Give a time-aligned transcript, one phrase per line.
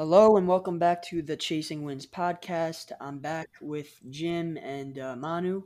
[0.00, 2.90] Hello and welcome back to the Chasing Wins podcast.
[3.02, 5.64] I'm back with Jim and uh, Manu.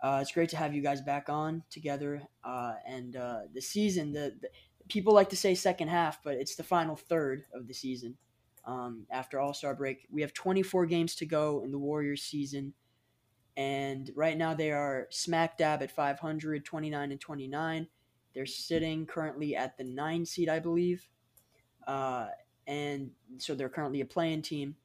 [0.00, 2.22] Uh, it's great to have you guys back on together.
[2.44, 4.50] Uh, and uh, the season, the, the,
[4.88, 8.16] people like to say second half, but it's the final third of the season.
[8.66, 12.72] Um, after All Star break, we have 24 games to go in the Warriors season,
[13.56, 17.88] and right now they are smack dab at 500, 29 and 29.
[18.32, 21.08] They're sitting currently at the nine seed, I believe.
[22.70, 24.76] And so they're currently a play-in team.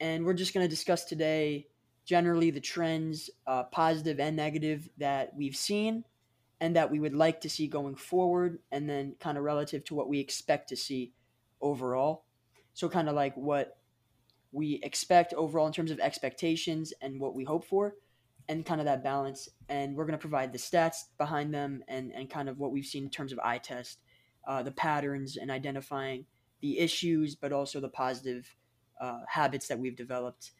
[0.00, 1.68] And we're just going to discuss today
[2.04, 6.04] generally the trends, uh, positive and negative, that we've seen
[6.60, 9.94] and that we would like to see going forward, and then kind of relative to
[9.94, 11.12] what we expect to see
[11.60, 12.24] overall.
[12.72, 13.78] So, kind of like what
[14.52, 17.94] we expect overall in terms of expectations and what we hope for,
[18.48, 19.50] and kind of that balance.
[19.68, 22.86] And we're going to provide the stats behind them and, and kind of what we've
[22.86, 23.98] seen in terms of eye test,
[24.48, 26.24] uh, the patterns, and identifying
[26.66, 28.52] the issues, but also the positive
[29.00, 30.50] uh, habits that we've developed,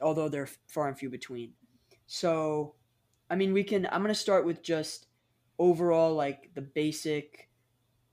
[0.00, 1.52] although they're far and few between.
[2.06, 2.74] So,
[3.28, 3.86] I mean, we can.
[3.92, 5.06] I'm going to start with just
[5.58, 7.50] overall, like the basic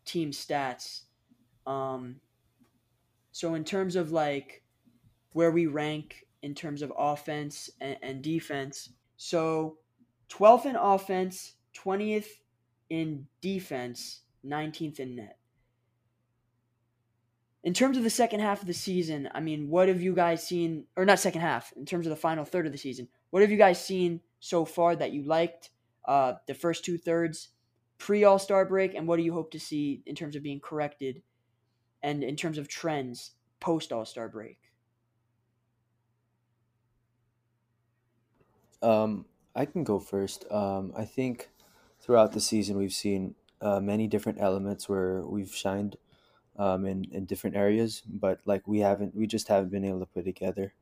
[0.04, 1.04] team stats.
[1.66, 2.18] Um,
[3.32, 4.64] so, in terms of like
[5.32, 9.78] where we rank in terms of offense and, and defense, so
[10.30, 12.28] 12th in offense, 20th
[12.90, 15.38] in defense, 19th in net
[17.64, 20.46] in terms of the second half of the season, I mean, what have you guys
[20.46, 23.42] seen, or not second half, in terms of the final third of the season, what
[23.42, 25.70] have you guys seen so far that you liked
[26.08, 27.50] uh, the first two thirds
[27.98, 30.60] pre All Star break, and what do you hope to see in terms of being
[30.60, 31.22] corrected
[32.04, 34.60] and in terms of trends post All Star break?
[38.82, 39.26] Um,
[39.56, 40.46] I can go first.
[40.52, 41.50] Um, I think
[42.00, 45.98] throughout the season we've seen uh, many different elements where we've shined
[46.58, 50.06] um, in, in different areas, but like we haven't, we just haven't been able to
[50.06, 50.74] put together.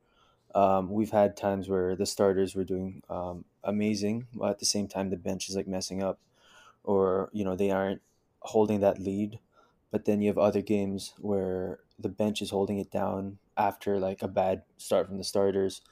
[0.54, 4.88] Um, we've had times where the starters were doing um, amazing, but at the same
[4.88, 6.18] time the bench is like messing up,
[6.84, 8.00] or you know they aren't
[8.40, 9.38] holding that lead.
[9.90, 14.22] But then you have other games where the bench is holding it down after like
[14.22, 15.82] a bad start from the starters.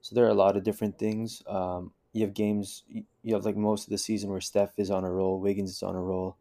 [0.00, 1.42] So there are a lot of different things.
[1.46, 2.82] Um, you have games,
[3.22, 5.82] you have like most of the season where Steph is on a roll, Wiggins is
[5.82, 6.36] on a roll,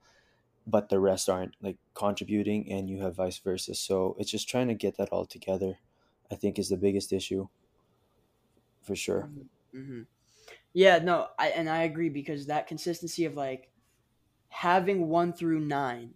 [0.71, 4.69] but the rest aren't like contributing and you have vice versa so it's just trying
[4.69, 5.77] to get that all together
[6.31, 7.47] i think is the biggest issue
[8.81, 9.79] for sure mm-hmm.
[9.79, 10.01] mm-hmm.
[10.73, 13.69] yeah no I, and i agree because that consistency of like
[14.49, 16.13] having one through nine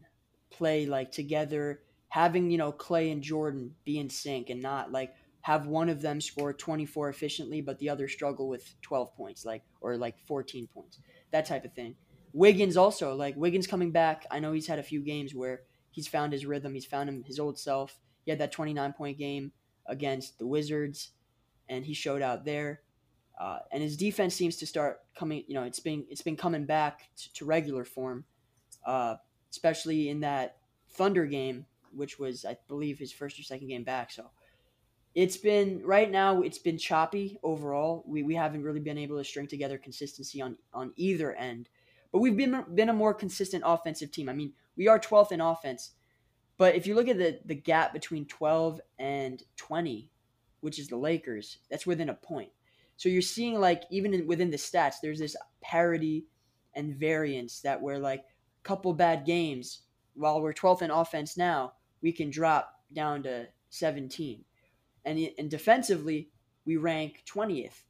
[0.50, 5.14] play like together having you know Klay and jordan be in sync and not like
[5.42, 9.64] have one of them score 24 efficiently but the other struggle with 12 points like
[9.82, 11.00] or like 14 points
[11.32, 11.96] that type of thing
[12.36, 14.26] Wiggins also like Wiggins coming back.
[14.30, 16.74] I know he's had a few games where he's found his rhythm.
[16.74, 17.98] He's found him his old self.
[18.26, 19.54] He had that 29 point game
[19.86, 21.12] against the Wizards,
[21.70, 22.82] and he showed out there.
[23.40, 25.46] Uh, and his defense seems to start coming.
[25.48, 28.26] You know, it's been it's been coming back to, to regular form,
[28.86, 29.16] uh,
[29.50, 30.58] especially in that
[30.90, 34.12] Thunder game, which was I believe his first or second game back.
[34.12, 34.30] So
[35.14, 38.04] it's been right now it's been choppy overall.
[38.06, 41.70] We we haven't really been able to string together consistency on on either end.
[42.16, 44.30] But we've been been a more consistent offensive team.
[44.30, 45.92] I mean, we are 12th in offense.
[46.58, 50.10] But if you look at the, the gap between 12 and 20,
[50.62, 52.52] which is the Lakers, that's within a point.
[52.96, 56.28] So you're seeing like even in, within the stats, there's this parity
[56.74, 59.82] and variance that we're like a couple bad games
[60.14, 64.46] while we're 12th in offense now, we can drop down to 17.
[65.04, 66.30] And, and defensively,
[66.66, 67.84] we rank 20th.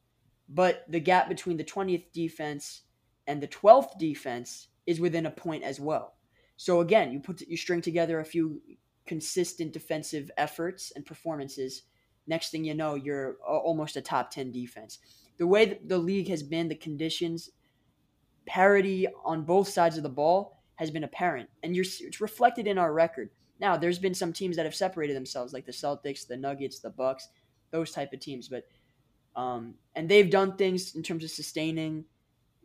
[0.50, 2.81] But the gap between the 20th defense
[3.27, 6.16] and the 12th defense is within a point as well.
[6.57, 8.62] So again, you put you string together a few
[9.06, 11.83] consistent defensive efforts and performances.
[12.27, 15.00] Next thing you know, you're almost a top 10 defense.
[15.38, 17.50] The way the league has been, the conditions,
[18.45, 22.77] parity on both sides of the ball has been apparent, and you're, it's reflected in
[22.77, 23.30] our record.
[23.60, 26.89] Now, there's been some teams that have separated themselves, like the Celtics, the Nuggets, the
[26.89, 27.30] Bucks,
[27.72, 28.50] those type of teams.
[28.50, 28.66] But
[29.36, 32.06] um, and they've done things in terms of sustaining,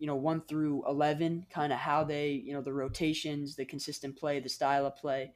[0.01, 4.17] you know, one through eleven, kind of how they, you know, the rotations, the consistent
[4.17, 5.33] play, the style of play,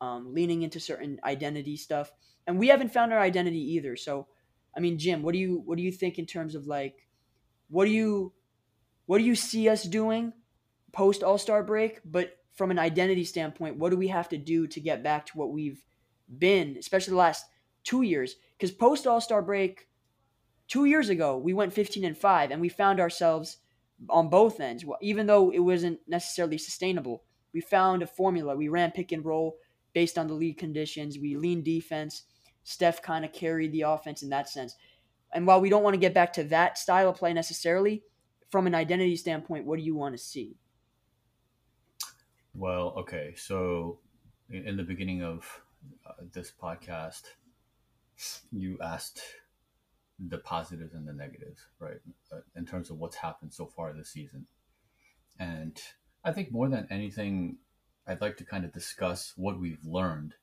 [0.00, 2.10] um, leaning into certain identity stuff.
[2.46, 3.96] And we haven't found our identity either.
[3.96, 4.26] So,
[4.76, 7.06] I mean, Jim, what do you what do you think in terms of like,
[7.68, 8.32] what do you
[9.04, 10.32] what do you see us doing
[10.92, 12.00] post All Star break?
[12.04, 15.38] But from an identity standpoint, what do we have to do to get back to
[15.38, 15.84] what we've
[16.38, 17.44] been, especially the last
[17.84, 18.36] two years?
[18.56, 19.88] Because post All Star break,
[20.68, 23.58] two years ago, we went 15 and 5, and we found ourselves
[24.08, 24.84] on both ends.
[25.02, 28.56] Even though it wasn't necessarily sustainable, we found a formula.
[28.56, 29.56] We ran pick and roll
[29.92, 31.18] based on the league conditions.
[31.18, 32.24] We leaned defense.
[32.62, 34.76] Steph kind of carried the offense in that sense.
[35.32, 38.02] And while we don't want to get back to that style of play necessarily,
[38.50, 40.56] from an identity standpoint, what do you want to see?
[42.54, 43.34] Well, okay.
[43.36, 44.00] So,
[44.50, 45.62] in, in the beginning of
[46.04, 47.22] uh, this podcast,
[48.50, 49.22] you asked
[50.28, 51.98] the positives and the negatives, right?
[52.32, 54.46] Uh, in terms of what's happened so far this season.
[55.38, 55.80] And
[56.24, 57.58] I think more than anything,
[58.06, 60.34] I'd like to kind of discuss what we've learned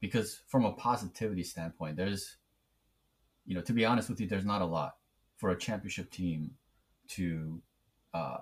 [0.00, 2.36] because from a positivity standpoint, there's,
[3.44, 4.96] you know, to be honest with you, there's not a lot
[5.36, 6.52] for a championship team
[7.08, 7.62] to
[8.14, 8.38] uh,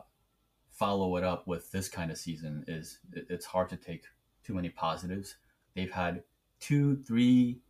[0.71, 4.05] follow it up with this kind of season is it's hard to take
[4.45, 5.37] too many positives.
[5.75, 6.23] They've had
[6.61, 7.61] two, three,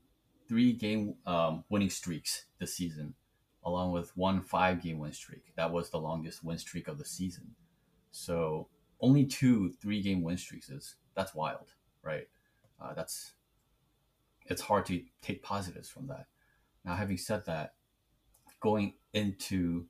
[0.49, 3.15] three game um, winning streaks this season,
[3.65, 5.53] along with one five game win streak.
[5.57, 7.55] That was the longest win streak of the season.
[8.11, 8.69] So
[9.01, 12.29] only two three game win streaks is that's wild, right?
[12.81, 13.33] Uh, that's
[14.47, 16.27] it's hard to take positives from that.
[16.85, 17.75] Now, having said that,
[18.61, 19.87] going into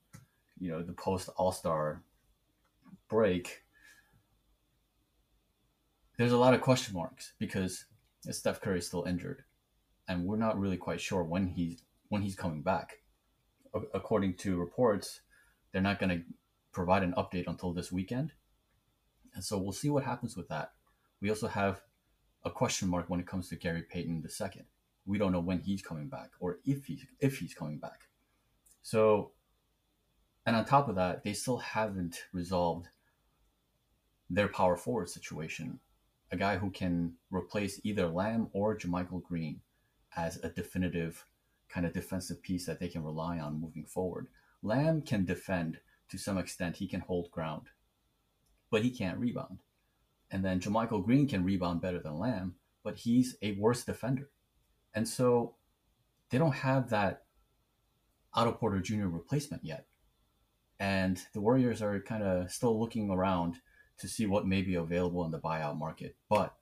[0.58, 2.02] you know the post All Star
[3.08, 3.62] break,
[6.16, 7.86] there's a lot of question marks because
[8.30, 9.44] Steph Curry is still injured,
[10.08, 12.98] and we're not really quite sure when he's when he's coming back.
[13.92, 15.20] According to reports,
[15.72, 16.24] they're not going to
[16.72, 18.32] provide an update until this weekend,
[19.34, 20.72] and so we'll see what happens with that.
[21.20, 21.80] We also have
[22.44, 24.62] a question mark when it comes to Gary Payton II.
[25.06, 28.08] We don't know when he's coming back or if he's if he's coming back.
[28.82, 29.32] So,
[30.46, 32.88] and on top of that, they still haven't resolved
[34.30, 35.80] their power forward situation.
[36.30, 39.60] A guy who can replace either Lamb or JaMychal Green
[40.16, 41.26] as a definitive
[41.68, 44.28] kind of defensive piece that they can rely on moving forward.
[44.62, 45.78] Lamb can defend
[46.08, 47.66] to some extent, he can hold ground,
[48.70, 49.58] but he can't rebound.
[50.30, 54.30] And then JaMychal Green can rebound better than Lamb, but he's a worse defender.
[54.94, 55.54] And so
[56.30, 57.24] they don't have that
[58.32, 59.06] Otto Porter Jr.
[59.06, 59.86] replacement yet.
[60.78, 63.56] And the Warriors are kind of still looking around
[63.98, 66.16] to see what may be available in the buyout market.
[66.28, 66.54] But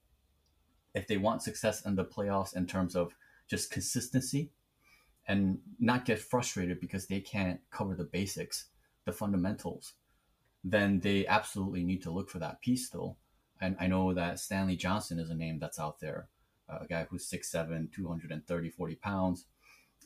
[0.94, 3.14] if they want success in the playoffs in terms of
[3.48, 4.50] just consistency
[5.28, 8.66] and not get frustrated because they can't cover the basics,
[9.04, 9.94] the fundamentals,
[10.64, 13.18] then they absolutely need to look for that piece still.
[13.60, 16.28] And I know that Stanley Johnson is a name that's out there,
[16.68, 19.46] uh, a guy who's 6'7, 230, 40 pounds,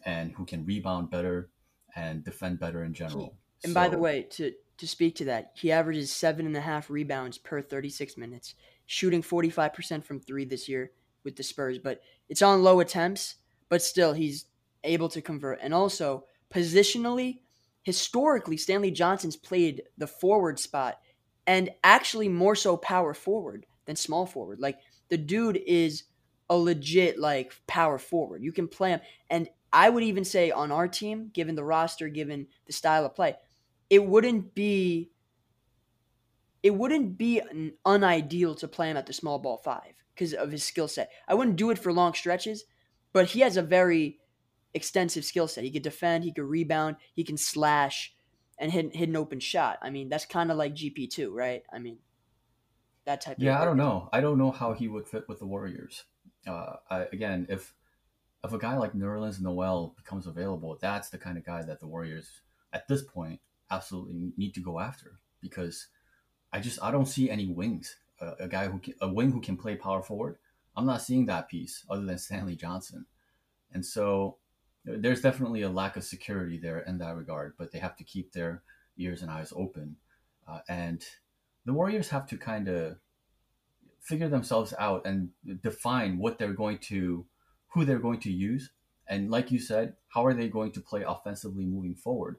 [0.04, 1.48] and who can rebound better
[1.94, 3.34] and defend better in general.
[3.64, 6.60] And so, by the way, to to speak to that, he averages seven and a
[6.60, 8.54] half rebounds per 36 minutes,
[8.84, 10.90] shooting 45% from three this year
[11.26, 11.78] with the Spurs.
[11.78, 12.00] But
[12.30, 13.34] it's on low attempts,
[13.68, 14.46] but still, he's
[14.84, 15.58] able to convert.
[15.60, 17.40] And also, positionally,
[17.82, 20.98] historically, Stanley Johnson's played the forward spot
[21.46, 24.60] and actually more so power forward than small forward.
[24.60, 24.78] Like,
[25.10, 26.04] the dude is
[26.48, 28.42] a legit, like, power forward.
[28.42, 29.00] You can play him.
[29.28, 33.14] And I would even say on our team, given the roster, given the style of
[33.14, 33.36] play,
[33.90, 35.10] it wouldn't be
[36.62, 37.40] it wouldn't be
[37.86, 41.10] unideal to play him at the small ball five because of his skill set.
[41.28, 42.64] I wouldn't do it for long stretches,
[43.12, 44.18] but he has a very
[44.74, 45.64] extensive skill set.
[45.64, 48.14] He could defend, he could rebound, he can slash,
[48.58, 49.78] and hit, hit an open shot.
[49.82, 51.62] I mean, that's kind of like GP two, right?
[51.72, 51.98] I mean,
[53.04, 53.36] that type.
[53.38, 54.08] Yeah, I don't know.
[54.12, 56.04] I don't know how he would fit with the Warriors.
[56.46, 57.74] Uh, I, again, if
[58.44, 61.86] if a guy like Nerlens Noel becomes available, that's the kind of guy that the
[61.86, 62.28] Warriors
[62.72, 65.88] at this point absolutely need to go after because
[66.52, 67.96] I just I don't see any wings.
[68.20, 70.38] Uh, a guy who can, a wing who can play power forward.
[70.76, 73.06] I'm not seeing that piece other than Stanley Johnson,
[73.72, 74.36] and so
[74.84, 77.54] there's definitely a lack of security there in that regard.
[77.58, 78.62] But they have to keep their
[78.96, 79.96] ears and eyes open,
[80.48, 81.04] uh, and
[81.64, 82.98] the Warriors have to kind of
[84.00, 85.30] figure themselves out and
[85.62, 87.26] define what they're going to,
[87.68, 88.70] who they're going to use,
[89.08, 92.36] and like you said, how are they going to play offensively moving forward?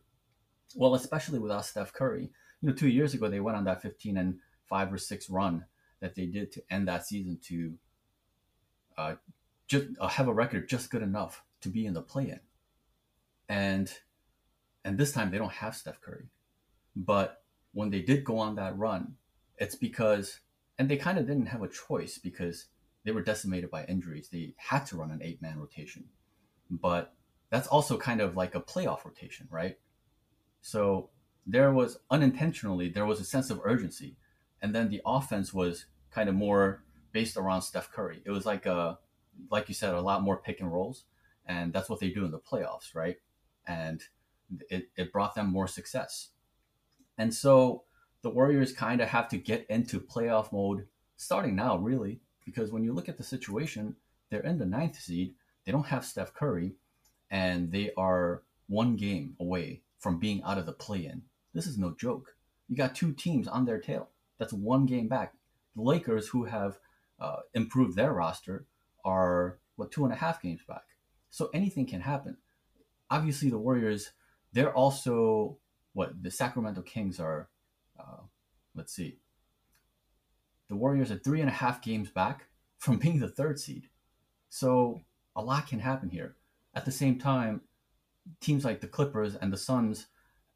[0.76, 2.30] Well, especially without Steph Curry.
[2.62, 5.66] You know, two years ago they went on that 15 and five or six run
[6.00, 7.74] that they did to end that season to
[8.98, 9.16] uh,
[9.68, 12.40] just uh, have a record just good enough to be in the play-in,
[13.50, 13.92] and
[14.86, 16.30] and this time they don't have Steph Curry,
[16.96, 17.42] but
[17.74, 19.16] when they did go on that run,
[19.58, 20.40] it's because
[20.80, 22.66] and they kind of didn't have a choice because
[23.04, 24.30] they were decimated by injuries.
[24.30, 26.06] They had to run an eight-man rotation,
[26.70, 27.14] but
[27.50, 29.78] that's also kind of like a playoff rotation, right?
[30.62, 31.10] So
[31.46, 34.18] there was unintentionally there was a sense of urgency,
[34.62, 38.22] and then the offense was kind of more based around Steph Curry.
[38.26, 39.00] It was like a
[39.50, 41.04] like you said, a lot more pick and rolls,
[41.46, 43.18] and that's what they do in the playoffs, right?
[43.68, 44.02] And
[44.70, 46.30] it, it brought them more success.
[47.18, 47.84] And so
[48.22, 52.84] the Warriors kind of have to get into playoff mode starting now, really, because when
[52.84, 53.96] you look at the situation,
[54.30, 55.34] they're in the ninth seed.
[55.66, 56.76] They don't have Steph Curry,
[57.30, 61.24] and they are one game away from being out of the play in.
[61.54, 62.36] This is no joke.
[62.70, 64.10] You got two teams on their tail.
[64.38, 65.34] That's one game back.
[65.76, 66.80] The Lakers, who have
[67.20, 68.66] uh, improved their roster,
[69.04, 70.84] are what two and a half games back.
[71.30, 72.38] So anything can happen.
[73.10, 74.12] Obviously, the Warriors,
[74.54, 75.58] they're also
[75.94, 77.50] what the Sacramento Kings are.
[78.00, 78.24] Uh,
[78.76, 79.18] let's see.
[80.70, 83.90] The Warriors are three and a half games back from being the third seed.
[84.50, 85.02] So
[85.36, 86.36] a lot can happen here.
[86.74, 87.62] At the same time,
[88.42, 90.08] teams like the Clippers and the Suns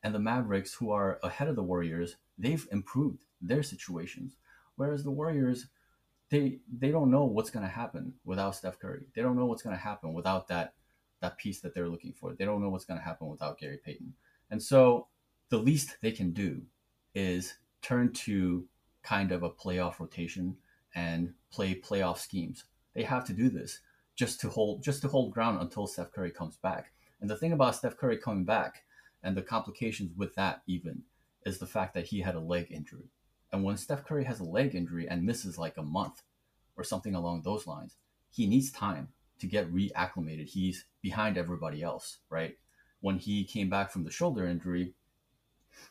[0.04, 4.38] and the Mavericks, who are ahead of the Warriors, they've improved their situations.
[4.76, 5.68] Whereas the Warriors,
[6.30, 9.06] they they don't know what's going to happen without Steph Curry.
[9.16, 10.74] They don't know what's going to happen without that
[11.22, 12.34] that piece that they're looking for.
[12.34, 14.14] They don't know what's going to happen without Gary Payton.
[14.50, 15.08] And so
[15.50, 16.62] the least they can do
[17.14, 18.66] is turn to
[19.04, 20.58] kind of a playoff rotation
[20.96, 22.66] and play playoff schemes.
[22.94, 23.80] They have to do this
[24.16, 26.92] just to hold just to hold ground until Steph Curry comes back.
[27.22, 28.84] And the thing about Steph Curry coming back
[29.24, 31.04] and the complications with that even
[31.46, 33.10] is the fact that he had a leg injury.
[33.52, 36.24] And when Steph Curry has a leg injury and misses like a month
[36.78, 37.96] or something along those lines,
[38.30, 40.48] he needs time to get reacclimated.
[40.48, 42.58] He's behind everybody else, right?
[43.02, 44.94] When he came back from the shoulder injury,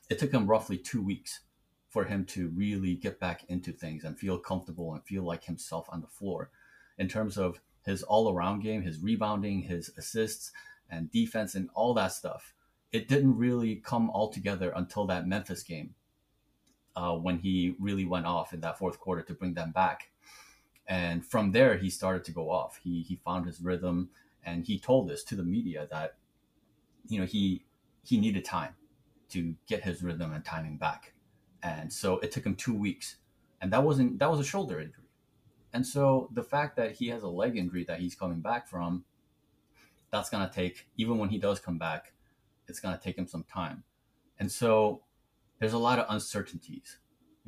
[0.09, 1.41] it took him roughly two weeks
[1.89, 5.87] for him to really get back into things and feel comfortable and feel like himself
[5.91, 6.51] on the floor.
[6.97, 10.53] In terms of his all around game, his rebounding, his assists,
[10.89, 12.55] and defense, and all that stuff,
[12.93, 15.95] it didn't really come all together until that Memphis game
[16.97, 20.11] uh, when he really went off in that fourth quarter to bring them back.
[20.87, 22.81] And from there, he started to go off.
[22.83, 24.11] He he found his rhythm,
[24.45, 26.17] and he told this to the media that,
[27.09, 27.65] you know, he
[28.03, 28.75] he needed time
[29.29, 31.13] to get his rhythm and timing back,
[31.63, 33.17] and so it took him two weeks,
[33.61, 35.05] and that wasn't that was a shoulder injury,
[35.73, 39.05] and so the fact that he has a leg injury that he's coming back from,
[40.11, 42.13] that's gonna take even when he does come back,
[42.67, 43.85] it's gonna take him some time,
[44.41, 45.03] and so
[45.61, 46.99] there's a lot of uncertainties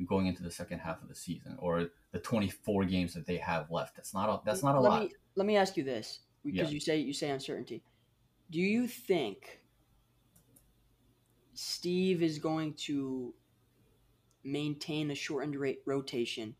[0.07, 3.69] going into the second half of the season or the 24 games that they have
[3.71, 3.95] left.
[3.95, 5.01] That's not a, that's not a let lot.
[5.03, 6.73] Me, let me ask you this because Yeah.
[6.73, 7.83] you say you say uncertainty.
[8.51, 9.61] Do you think
[11.53, 13.33] Steve is going to
[14.43, 16.55] maintain a shortened rate rotation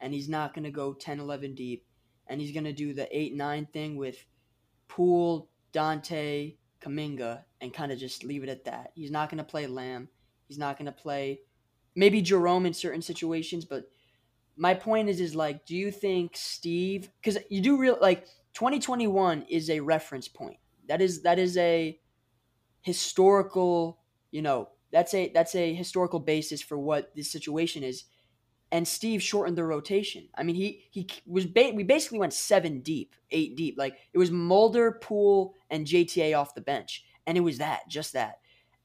[0.00, 1.84] and he's not going to go 10 11 deep
[2.28, 4.24] and he's going to do the 8 9 thing with
[4.88, 8.92] Poole, Donte, Kuminga and kind of just leave it at that.
[8.94, 10.08] He's not going to play Lamb.
[10.48, 11.40] He's not going to play
[11.94, 13.88] maybe Jerome in certain situations, but
[14.56, 19.42] my point is is like do you think Steve cuz you do real like 2021
[19.50, 20.58] is a reference point.
[20.88, 21.98] That is that is a
[22.80, 23.98] historical,
[24.30, 28.04] you know, that's a that's a historical basis for what this situation is.
[28.72, 30.28] And Steve shortened the rotation.
[30.34, 33.76] I mean, he he was ba- we basically went seven deep, eight deep.
[33.76, 38.14] Like it was Mulder, Poole, and JTA off the bench, and it was that, just
[38.14, 38.38] that.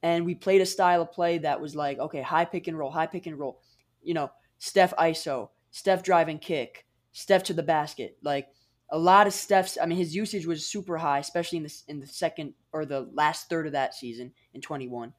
[0.03, 2.91] And we played a style of play that was like, okay, high pick and roll,
[2.91, 3.61] high pick and roll.
[4.01, 8.17] You know, Steph ISO, Steph driving kick, Steph to the basket.
[8.23, 8.47] Like
[8.89, 9.77] a lot of Steph's.
[9.81, 13.09] I mean, his usage was super high, especially in the in the second or the
[13.13, 15.13] last third of that season in 21.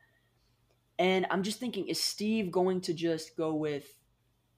[0.98, 3.86] And I'm just thinking, is Steve going to just go with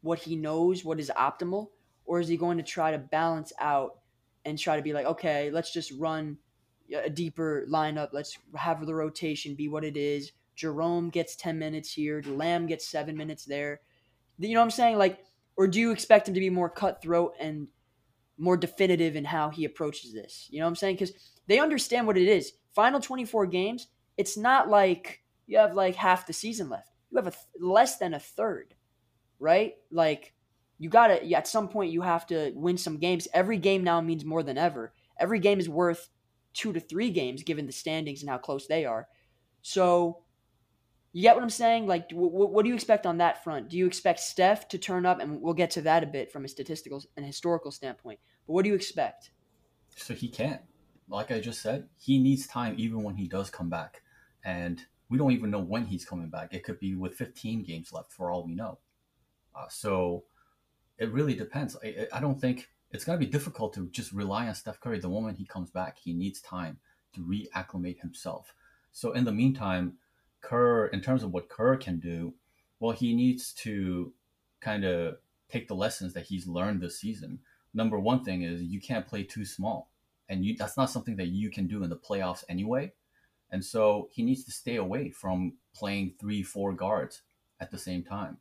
[0.03, 1.69] what he knows, what is optimal,
[2.05, 4.01] or is he going to try to balance out
[4.45, 6.37] and try to be like, okay, let's just run
[6.93, 8.11] a deeper lineup.
[8.13, 10.33] Let's have the rotation be what it is.
[10.55, 12.23] Jerome gets 10 minutes here.
[12.27, 13.81] Lamb gets seven minutes there.
[14.39, 14.99] You know what I'm saying?
[14.99, 15.21] Like,
[15.57, 17.69] or do you expect him to be more cutthroat and
[18.39, 20.49] more definitive in how he approaches this?
[20.51, 20.97] You know what I'm saying?
[20.97, 21.13] Because
[21.47, 22.53] they understand what it is.
[22.75, 26.91] Final 24 games, it's not like you have like half the season left.
[27.11, 28.75] You have a th- less than a third,
[29.39, 29.75] right?
[29.91, 30.35] Like,
[30.79, 33.29] you gotta, at some point, you have to win some games.
[33.33, 34.93] Every game now means more than ever.
[35.21, 36.09] Every game is worth
[36.55, 39.09] two to three games given the standings and how close they are.
[39.63, 40.25] So
[41.13, 41.87] You get what I'm saying?
[41.87, 43.69] Like, w- w- what do you expect on that front?
[43.71, 45.21] Do you expect Steph to turn up?
[45.21, 48.21] And we'll get to that a bit from a statistical and historical standpoint.
[48.47, 49.33] But what do you expect?
[49.97, 50.63] So he can't.
[51.09, 54.03] Like I just said, he needs time even when he does come back.
[54.45, 56.55] And we don't even know when he's coming back.
[56.55, 58.79] It could be with 15 games left for all we know.
[59.55, 60.25] Uh, so
[60.99, 61.77] it really depends.
[61.85, 65.01] I, I don't think it's going to be difficult to just rely on Steph Curry
[65.01, 65.99] the moment he comes back.
[65.99, 66.79] He needs time
[67.15, 68.55] to reacclimate himself.
[68.93, 69.95] So in the meantime,
[70.41, 72.35] Kerr, in terms of what Kerr can do,
[72.79, 74.13] well, he needs to
[74.61, 75.17] kind of
[75.51, 77.41] take the lessons that he's learned this season.
[77.75, 79.91] Number one thing is you can't play too small,
[80.29, 82.93] and you, that's not something that you can do in the playoffs anyway.
[83.51, 87.23] And so he needs to stay away from playing three, four guards
[87.59, 88.39] at the same time.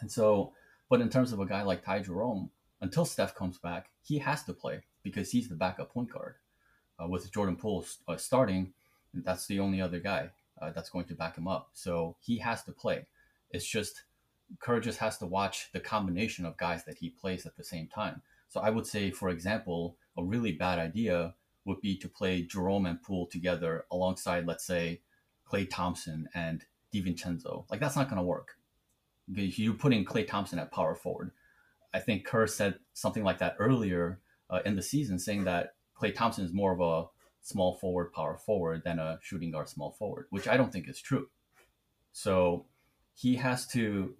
[0.00, 0.52] And so,
[0.88, 2.50] but in terms of a guy like Ty Jerome,
[2.80, 6.36] until Steph comes back, he has to play because he's the backup point guard.
[7.02, 8.72] Uh, with Jordan Poole uh, starting,
[9.12, 11.70] that's the only other guy uh, that's going to back him up.
[11.72, 13.06] So he has to play.
[13.50, 14.04] It's just
[14.60, 17.88] Kerr just has to watch the combination of guys that he plays at the same
[17.88, 18.22] time.
[18.48, 22.86] So I would say, for example, a really bad idea would be to play Jerome
[22.86, 25.00] and Poole together alongside, let's say,
[25.50, 27.64] Klay Thompson and DiVincenzo.
[27.70, 28.56] Like that's not going to work.
[29.26, 31.32] You're putting Klay Thompson at power forward.
[31.94, 34.20] I think Kerr said something like that earlier
[34.50, 37.08] uh, in the season, saying that Klay Thompson is more of a
[37.40, 41.00] small forward, power forward than a shooting guard, small forward, which I don't think is
[41.00, 41.28] true.
[42.12, 42.66] So
[43.14, 44.14] he has to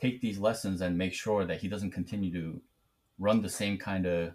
[0.00, 2.60] take these lessons and make sure that he doesn't continue to
[3.18, 4.34] run the same kind of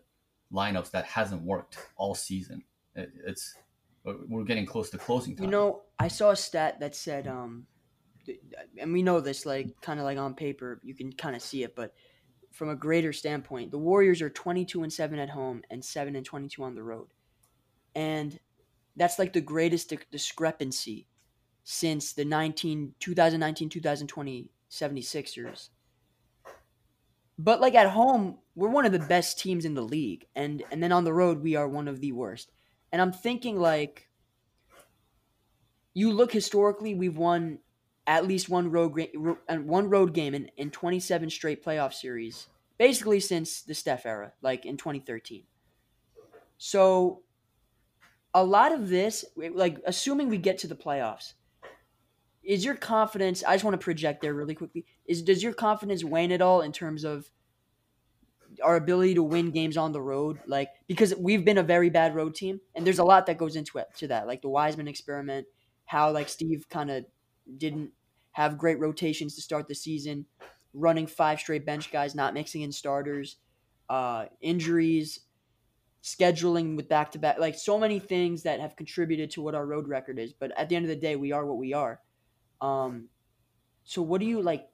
[0.52, 2.64] lineups that hasn't worked all season.
[2.96, 3.56] It, it's
[4.04, 5.46] we're getting close to closing time.
[5.46, 7.68] You know, I saw a stat that said, um,
[8.78, 11.64] and we know this, like kind of like on paper, you can kind of see
[11.64, 11.94] it, but
[12.52, 16.26] from a greater standpoint, the Warriors are 22 and 7 at home and 7 and
[16.26, 17.08] 22 on the road.
[17.96, 18.40] And
[18.96, 21.08] that's like the greatest di- discrepancy
[21.64, 25.70] since the 19 2019-2020 76ers.
[27.38, 30.84] But like at home, we're one of the best teams in the league and and
[30.84, 32.52] then on the road we are one of the worst.
[32.92, 34.10] And I'm thinking like
[35.94, 37.60] you look historically, we've won
[38.08, 42.48] at least one road and uh, one road game in, in 27 straight playoff series,
[42.78, 45.44] basically since the Steph era, like in 2013.
[46.58, 47.22] So
[48.34, 51.34] a lot of this, like assuming we get to the playoffs,
[52.44, 53.44] is your confidence?
[53.44, 54.86] I just want to project there really quickly.
[55.06, 57.30] Is does your confidence wane at all in terms of
[58.64, 60.40] our ability to win games on the road?
[60.48, 63.56] Like because we've been a very bad road team, and there's a lot that goes
[63.56, 65.46] into it to that, like the Wiseman experiment,
[65.86, 67.06] how like Steve kind of
[67.58, 67.92] didn't
[68.32, 70.26] have great rotations to start the season,
[70.74, 73.38] running five straight bench guys, not mixing in starters,
[73.90, 75.22] uh, injuries,
[76.04, 79.66] scheduling with back to back, like so many things that have contributed to what our
[79.66, 80.34] road record is.
[80.34, 82.00] But at the end of the day, we are what we are.
[82.62, 83.10] Um,
[83.84, 84.68] so what do you like?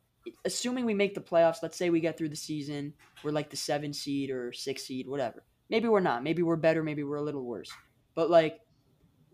[0.45, 3.57] Assuming we make the playoffs, let's say we get through the season, we're like the
[3.57, 5.43] seven seed or six seed, whatever.
[5.69, 6.23] Maybe we're not.
[6.23, 6.83] Maybe we're better.
[6.83, 7.71] Maybe we're a little worse.
[8.13, 8.59] But like,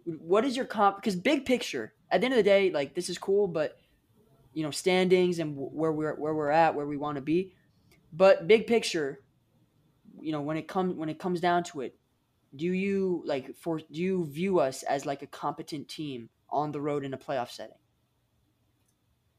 [0.06, 0.98] what is your comp?
[0.98, 3.78] Because big picture, at the end of the day, like this is cool, but
[4.54, 7.54] you know, standings and where we're where we're at, where we want to be.
[8.12, 9.22] But big picture,
[10.20, 11.96] you know, when it comes when it comes down to it,
[12.56, 16.82] do you like for do you view us as like a competent team on the
[16.82, 17.78] road in a playoff setting?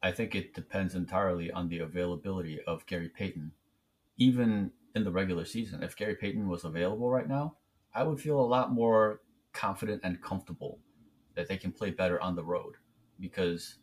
[0.02, 3.52] I think it depends entirely on the availability of Gary Payton.
[4.18, 7.56] Even in the regular season, if Gary Payton was available right now,
[7.94, 9.20] I would feel a lot more
[9.54, 10.78] confident and comfortable
[11.34, 12.74] that they can play better on the road.
[13.18, 13.76] Because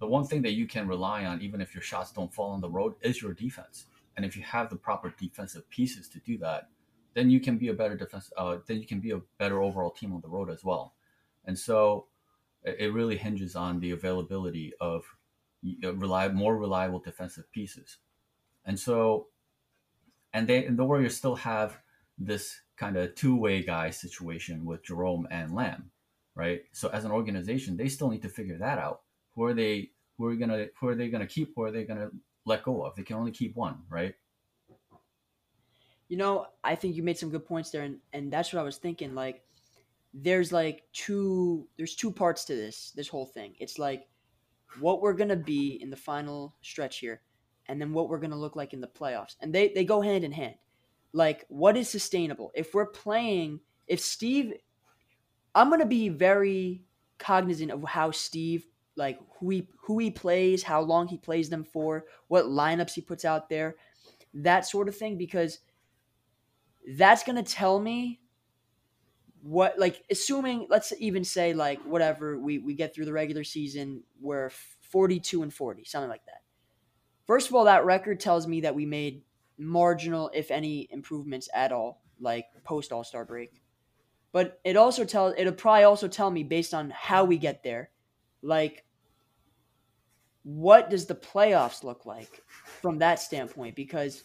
[0.00, 2.60] the one thing that you can rely on, even if your shots don't fall on
[2.60, 3.86] the road, is your defense.
[4.16, 6.68] And if you have the proper defensive pieces to do that,
[7.14, 8.30] then you can be a better defense.
[8.36, 10.94] Uh, then you can be a better overall team on the road as well.
[11.44, 12.06] And so,
[12.62, 15.04] it really hinges on the availability of
[15.82, 17.98] reliable, more reliable defensive pieces.
[18.64, 19.28] And so,
[20.32, 21.78] and they and the Warriors still have
[22.18, 25.90] this kind of two-way guy situation with Jerome and Lamb,
[26.34, 26.62] right?
[26.72, 29.02] So as an organization, they still need to figure that out.
[29.34, 29.90] Who are they?
[30.16, 30.66] Who are gonna?
[30.80, 31.52] Who are they gonna keep?
[31.54, 32.08] Who are they gonna
[32.46, 32.96] let go of?
[32.96, 34.14] They can only keep one, right?
[36.08, 38.64] You know, I think you made some good points there, and and that's what I
[38.64, 39.14] was thinking.
[39.14, 39.42] Like,
[40.14, 43.54] there's like two there's two parts to this this whole thing.
[43.60, 44.08] It's like
[44.80, 47.20] what we're gonna be in the final stretch here,
[47.68, 50.24] and then what we're gonna look like in the playoffs, and they they go hand
[50.24, 50.54] in hand.
[51.12, 52.52] Like, what is sustainable?
[52.54, 54.54] If we're playing, if Steve,
[55.54, 56.84] I'm gonna be very
[57.18, 61.64] cognizant of how Steve like who he who he plays, how long he plays them
[61.64, 63.76] for, what lineups he puts out there,
[64.34, 65.60] that sort of thing because
[66.96, 68.20] that's going to tell me
[69.42, 74.02] what like assuming let's even say like whatever we we get through the regular season
[74.20, 74.50] we're
[74.90, 76.42] 42 and 40, something like that.
[77.26, 79.22] First of all, that record tells me that we made
[79.60, 83.62] marginal, if any, improvements at all, like post All Star break.
[84.32, 87.90] But it also tells it'll probably also tell me based on how we get there,
[88.42, 88.84] like
[90.42, 92.42] what does the playoffs look like
[92.80, 93.76] from that standpoint?
[93.76, 94.24] Because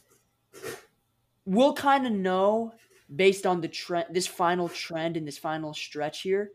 [1.45, 2.73] we'll kind of know
[3.13, 6.51] based on the trend, this final trend in this final stretch here,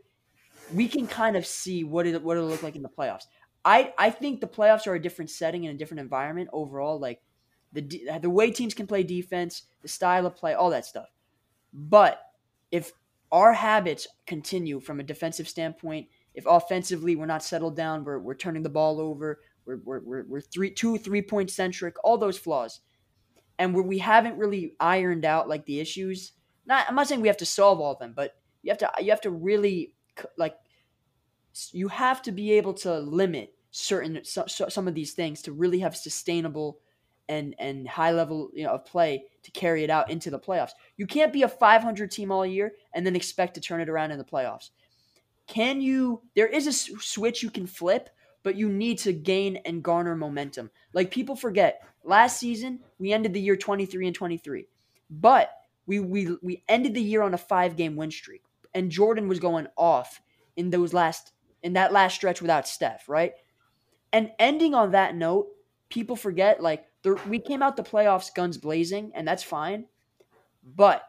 [0.73, 3.25] we can kind of see what it what it'll look like in the playoffs.
[3.65, 6.99] I I think the playoffs are a different setting and a different environment overall.
[6.99, 7.21] Like
[7.73, 11.09] the the way teams can play defense, the style of play, all that stuff.
[11.73, 12.21] But
[12.71, 12.93] if
[13.33, 18.35] our habits continue from a defensive standpoint, if offensively we're not settled down, we're, we're
[18.35, 22.81] turning the ball over, we're, we're, we're, three two three point centric, all those flaws,
[23.59, 26.33] and we we haven't really ironed out like the issues.
[26.67, 28.91] Not I'm not saying we have to solve all of them, but you have to
[29.01, 29.95] you have to really
[30.37, 30.57] like
[31.73, 35.53] you have to be able to limit certain so, so, some of these things to
[35.53, 36.79] really have sustainable
[37.31, 40.73] and and high level you know of play to carry it out into the playoffs.
[40.97, 44.11] You can't be a 500 team all year and then expect to turn it around
[44.11, 44.71] in the playoffs.
[45.47, 46.23] Can you?
[46.35, 48.11] There is a switch you can flip,
[48.43, 50.71] but you need to gain and garner momentum.
[50.93, 54.67] Like people forget, last season we ended the year 23 and 23,
[55.09, 55.51] but
[55.87, 58.43] we we we ended the year on a five game win streak,
[58.75, 60.21] and Jordan was going off
[60.57, 63.33] in those last in that last stretch without Steph, right?
[64.13, 65.47] And ending on that note,
[65.91, 66.87] people forget like
[67.29, 69.87] we came out the playoffs guns blazing, and that's fine.
[70.65, 71.03] But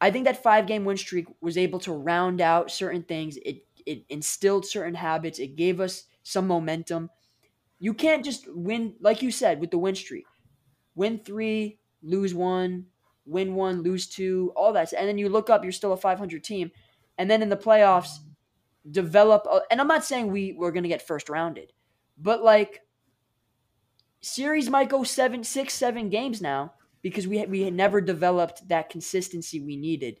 [0.00, 3.38] I think that five game win streak was able to round out certain things.
[3.38, 5.38] It it instilled certain habits.
[5.38, 7.10] It gave us some momentum.
[7.78, 10.26] You can't just win, like you said, with the win streak.
[10.94, 12.86] Win three, lose one,
[13.24, 14.92] win one, lose two, all that.
[14.92, 16.70] And then you look up, you're still a 500 team.
[17.16, 18.18] And then in the playoffs,
[18.90, 19.46] develop.
[19.50, 21.72] A, and I'm not saying we, we're to get first rounded,
[22.18, 22.82] but like
[24.20, 28.90] series might go seven, six, seven games now because we we had never developed that
[28.90, 30.20] consistency we needed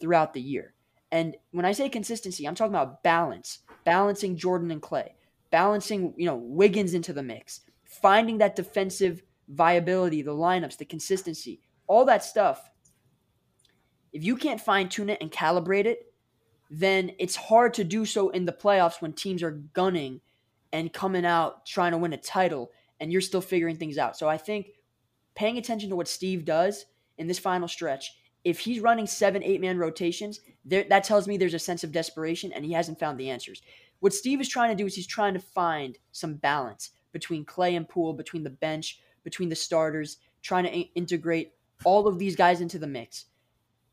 [0.00, 0.74] throughout the year.
[1.10, 5.10] And when I say consistency, I'm talking about balance, balancing Jordan and Klay,
[5.50, 11.60] balancing you know Wiggins into the mix, finding that defensive viability, the lineups, the consistency,
[11.86, 12.70] all that stuff.
[14.12, 16.12] If you can't fine tune it and calibrate it,
[16.70, 20.20] then it's hard to do so in the playoffs when teams are gunning
[20.72, 22.70] and coming out trying to win a title
[23.00, 24.16] and you're still figuring things out.
[24.16, 24.68] So I think
[25.34, 29.60] paying attention to what Steve does in this final stretch, if he's running seven, eight
[29.60, 33.18] man rotations, there, that tells me there's a sense of desperation and he hasn't found
[33.18, 33.62] the answers.
[34.00, 37.76] What Steve is trying to do is he's trying to find some balance between Klay
[37.76, 41.52] and Poole, between the bench, between the starters, trying to integrate
[41.84, 43.26] all of these guys into the mix.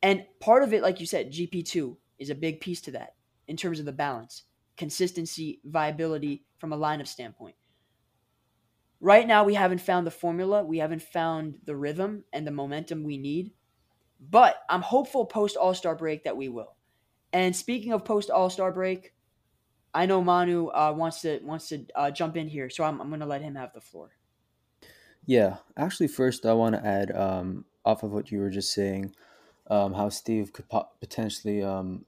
[0.03, 3.15] And part of it, like you said, GP2 is a big piece to that
[3.47, 4.43] in terms of the balance,
[4.77, 7.55] consistency, viability from a lineup standpoint.
[9.05, 10.63] Right now, we haven't found the formula.
[10.63, 13.51] We haven't found the rhythm and the momentum we need.
[14.19, 16.75] But I'm hopeful post All Star break that we will.
[17.31, 19.13] And speaking of post All Star break,
[19.93, 23.09] I know Manu uh, wants to wants to uh, jump in here, so I'm I'm
[23.09, 24.09] going to let him have the floor.
[25.27, 29.13] Yeah, actually, first I want to add um, off of what you were just saying,
[29.69, 32.05] um, how Steve could po- potentially um,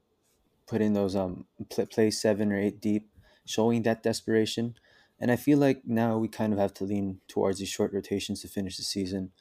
[0.66, 3.12] put in those um play, play seven or eight deep,
[3.46, 4.74] showing that desperation.
[5.20, 8.42] And I feel like now we kind of have to lean towards these short rotations
[8.42, 9.32] to finish the season.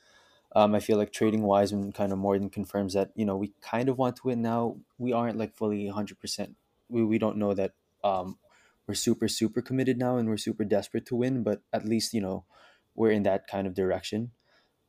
[0.55, 3.53] Um, I feel like trading Wiseman kind of more than confirms that you know we
[3.61, 4.77] kind of want to win now.
[4.97, 6.57] We aren't like fully hundred percent.
[6.89, 8.39] We we don't know that um,
[8.87, 12.23] we're super super committed now and we're super desperate to win, but at least you
[12.23, 12.45] know
[12.95, 14.31] we're in that kind of direction.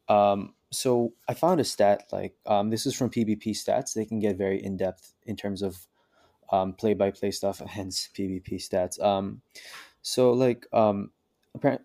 [0.07, 3.93] Um, so I found a stat like um, this is from PBP stats.
[3.93, 5.85] They can get very in depth in terms of
[6.77, 9.03] play by play stuff, hence PBP stats.
[10.07, 11.11] So like um,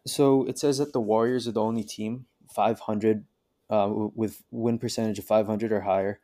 [0.06, 3.24] so it says that the Warriors are the only team 500
[3.68, 6.20] uh, with win percentage of 500 or higher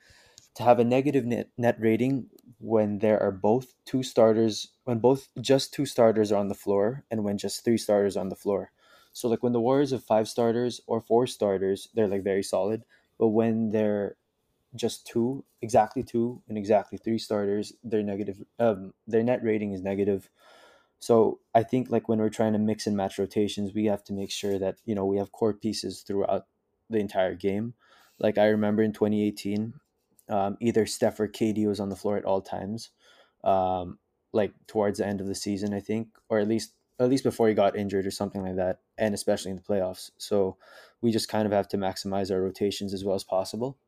[0.55, 2.31] to have a negative net, net rating
[2.61, 7.03] when there are both two starters when both just two starters are on the floor
[7.11, 8.71] and when just three starters on the floor.
[9.13, 12.85] So like when the warriors have five starters or four starters they're like very solid.
[13.19, 14.15] But when they're
[14.77, 19.83] just two exactly two and exactly three starters their negative um their net rating is
[19.83, 20.31] negative
[21.01, 24.13] so I think like when we're trying to mix and match rotations, we have to
[24.13, 26.47] make sure that you know we have core pieces throughout
[26.91, 27.75] the entire game.
[28.19, 29.75] Like I remember in 2018,
[30.29, 32.91] um, either Steph or KD was on the floor at all times,
[33.45, 33.99] um,
[34.33, 37.49] like towards the end of the season, I think, or at least at least before
[37.49, 40.11] he got injured or something like that, and especially in the playoffs.
[40.19, 40.57] So
[41.01, 43.79] we just kind of have to maximize our rotations as well as possible.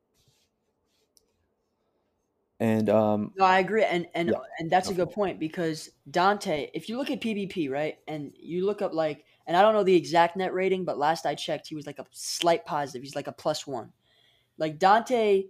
[2.60, 4.38] And um, No, I agree, and and Yeah.
[4.58, 8.66] and that's a good point because Donte, if you look at PBP, right, and you
[8.66, 11.68] look up like, and I don't know the exact net rating, but last I checked,
[11.68, 13.02] he was like a slight positive.
[13.02, 13.92] He's like a plus one.
[14.58, 15.48] Like Donte,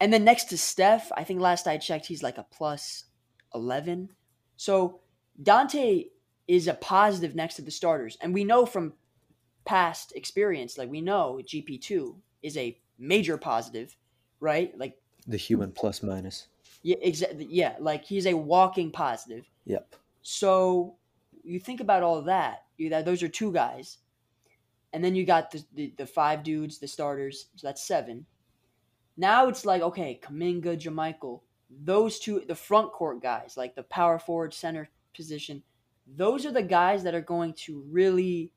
[0.00, 3.04] and then next to Steph, I think last I checked, he's like a plus
[3.54, 4.08] eleven.
[4.56, 4.98] So
[5.40, 6.08] Donte
[6.48, 8.94] is a positive next to the starters, and we know from
[9.64, 13.96] past experience, like we know GP two is a major positive,
[14.40, 14.76] right?
[14.76, 14.96] Like
[15.28, 16.48] the human plus minus.
[16.82, 17.46] yeah, exactly.
[17.50, 19.44] Yeah, like he's a walking positive.
[19.66, 19.94] Yep.
[20.22, 20.96] So
[21.44, 22.64] you think about all that.
[22.78, 23.98] You that those are two guys,
[24.92, 27.46] and then you got the, the the five dudes, the starters.
[27.56, 28.26] So that's seven.
[29.16, 31.40] Now it's like okay, Kuminga, JaMychal,
[31.84, 35.62] those two, the front court guys, like the power forward, center position.
[36.16, 38.52] Those are the guys that are going to really.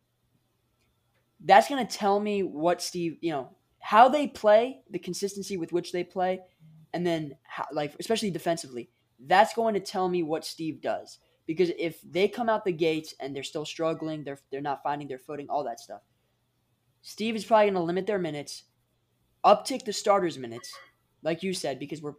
[1.43, 5.73] That's going to tell me what Steve, you know, how they play, the consistency with
[5.73, 6.39] which they play,
[6.93, 8.89] and then how, like especially defensively.
[9.23, 13.13] That's going to tell me what Steve does because if they come out the gates
[13.19, 16.01] and they're still struggling, they're they're not finding their footing, all that stuff.
[17.01, 18.63] Steve is probably going to limit their minutes,
[19.43, 20.71] uptick the starters' minutes,
[21.23, 22.13] like you said, because we're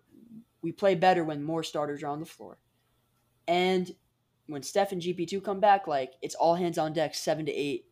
[0.60, 2.58] we play better when more starters are on the floor.
[3.48, 3.90] And
[4.46, 7.86] when Steph and GP2 come back, like it's all hands on deck, seven to eight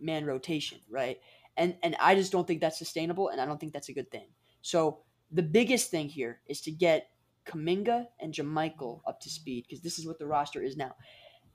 [0.00, 1.18] man rotation, right?
[1.56, 4.10] And and I just don't think that's sustainable, and I don't think that's a good
[4.10, 4.28] thing.
[4.62, 7.10] So the biggest thing here is to get
[7.46, 10.94] Kuminga and JaMychal up to speed because this is what the roster is now.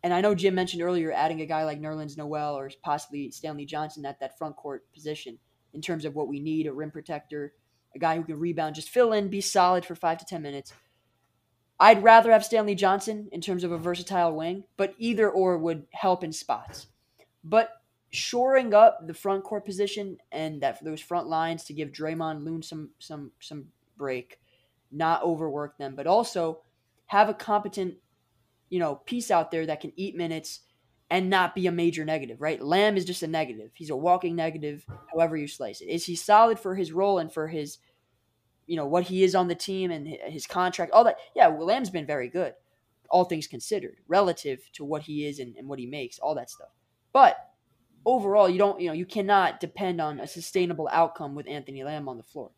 [0.03, 3.65] And I know Jim mentioned earlier adding a guy like Nerlens Noel or possibly Stanley
[3.65, 5.38] Johnson at that front court position
[5.73, 7.53] in terms of what we need a rim protector,
[7.95, 10.73] a guy who can rebound, just fill in, be solid for five to 10 minutes.
[11.79, 15.86] I'd rather have Stanley Johnson in terms of a versatile wing, but either or would
[15.91, 16.88] help in spots.
[17.43, 17.69] But
[18.13, 22.62] shoring up the front court position and that those front lines to give Draymond Loon
[22.62, 23.65] some some some
[23.97, 24.39] break,
[24.91, 26.62] not overwork them, but also
[27.08, 27.95] have a competent,
[28.69, 30.62] you know, piece out there that can eat minutes
[31.10, 32.62] and not be a major negative, right?
[32.62, 33.71] Lamb is just a negative.
[33.73, 35.86] He's a walking negative, however you slice it.
[35.86, 37.80] Is he solid for his role and for his,
[38.67, 41.17] you know, what he is on the team and his contract, all that?
[41.36, 42.54] Yeah, well, Lamb's been very good,
[43.10, 46.52] all things considered, relative to what he is and, and what he makes, all that
[46.52, 46.69] stuff.
[47.12, 47.53] But
[48.06, 52.10] overall, you don't, you know, you cannot depend on a sustainable outcome with Anthony Lamb
[52.10, 52.52] on the floor.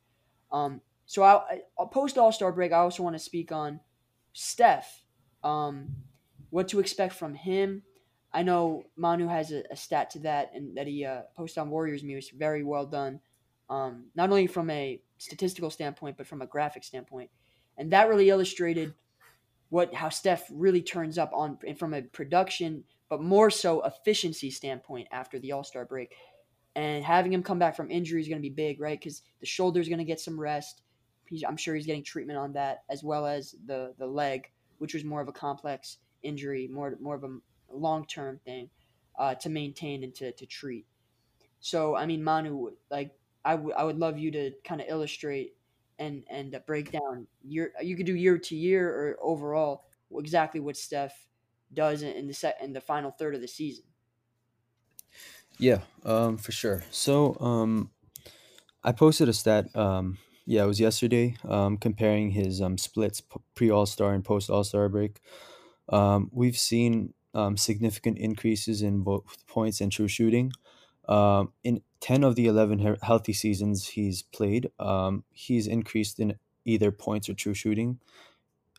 [0.51, 2.71] Um, so I, I post All Star break.
[2.71, 3.79] I also want to speak on
[4.33, 5.03] Steph.
[5.43, 5.89] Um,
[6.49, 7.83] what to expect from him.
[8.33, 11.69] I know Manu has a, a stat to that, and that he uh, posted on
[11.69, 12.29] Warriors Muse.
[12.29, 13.19] Very well done,
[13.69, 17.29] um, not only from a statistical standpoint, but from a graphic standpoint,
[17.77, 18.93] and that really illustrated
[19.69, 25.07] what how Steph really turns up on from a production, but more so efficiency standpoint
[25.11, 26.13] after the All Star break.
[26.75, 28.99] And having him come back from injury is going to be big, right?
[28.99, 30.81] Because the shoulder is going to get some rest.
[31.29, 34.93] He's, I'm sure he's getting treatment on that, as well as the the leg, which
[34.93, 37.37] was more of a complex injury, more more of a
[37.71, 38.69] long term thing
[39.17, 40.85] uh, to maintain and to, to treat.
[41.59, 43.11] So I mean, Manu, like
[43.43, 45.55] I, w- I would love you to kind of illustrate
[45.99, 47.71] and and break down year.
[47.81, 51.27] You could do year to year or overall exactly what Steph
[51.73, 53.85] does in, the set in the final third of the season.
[55.57, 56.83] Yeah, um, for sure.
[56.91, 57.91] So, um,
[58.83, 59.73] I posted a stat.
[59.75, 61.37] Um, yeah, it was yesterday.
[61.47, 63.21] Um, comparing his um splits
[63.55, 65.21] pre All Star and post All Star break.
[65.89, 70.51] Um, we've seen um, significant increases in both points and true shooting.
[71.07, 76.91] Um, in 10 of the 11 healthy seasons he's played, um, he's increased in either
[76.91, 77.99] points or true shooting.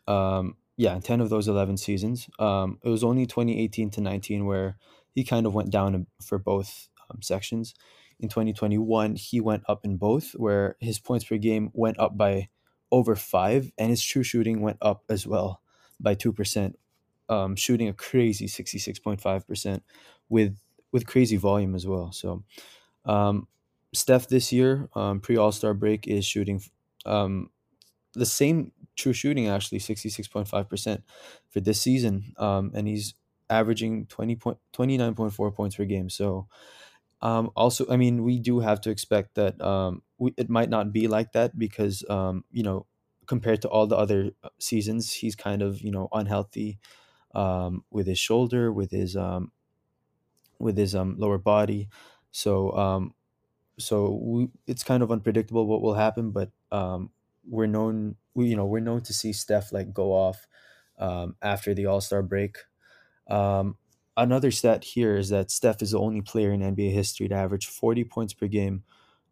[0.07, 2.29] Um, yeah, in 10 of those 11 seasons.
[2.39, 4.77] Um, it was only 2018 to 19 where
[5.13, 7.73] he kind of went down for both um, sections.
[8.19, 12.49] In 2021, he went up in both, where his points per game went up by
[12.91, 15.61] over five, and his true shooting went up as well
[15.99, 16.73] by 2%,
[17.29, 19.81] um, shooting a crazy 66.5%
[20.29, 20.57] with
[20.93, 22.13] with crazy volume as well.
[22.13, 22.43] So,
[23.05, 23.47] um,
[23.93, 26.61] Steph this year, um, pre All Star break, is shooting
[27.05, 27.49] um,
[28.13, 31.03] the same true shooting actually 66.5%
[31.49, 33.15] for this season, um, and he's
[33.49, 36.09] averaging 20 point, 29.4 points per game.
[36.09, 36.47] So,
[37.21, 40.93] um, also, I mean, we do have to expect that um, we, it might not
[40.93, 42.85] be like that because, um, you know,
[43.25, 46.79] compared to all the other uh, seasons, he's kind of, you know, unhealthy
[47.35, 49.51] um, with his shoulder, with his um,
[50.59, 51.89] with his lower body.
[52.31, 52.71] So
[53.79, 56.51] so we, it's kind of unpredictable what will happen, but
[57.45, 60.47] we're known we you know we're known to see Steph like go off
[60.99, 62.57] um, after the All Star break.
[63.29, 63.77] Um,
[64.15, 67.65] another stat here is that Steph is the only player in NBA history to average
[67.65, 68.83] 40 points per game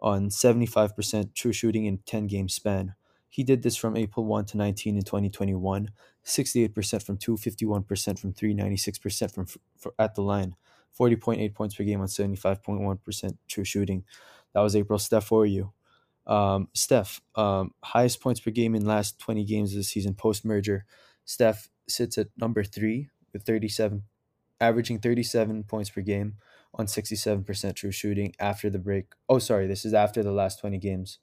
[0.02, 2.96] on 75% true shooting in 10 game span.
[3.30, 5.92] He did this from April 1 to 19 in 2021,
[6.26, 10.56] 68% from 2, 51% from 3, 96% from f- at the line,
[10.98, 14.04] 40.8 points per game on 75.1% true shooting.
[14.54, 15.74] That was April Steph for you.
[16.28, 20.46] Um, Steph, um, highest points per game in last 20 games of the season post
[20.46, 20.86] merger.
[21.26, 24.04] Steph sits at number three with 37,
[24.60, 26.36] averaging 37 points per game
[26.74, 29.06] on 67% true shooting after the break.
[29.30, 31.20] Oh, sorry, this is after the last 20 games.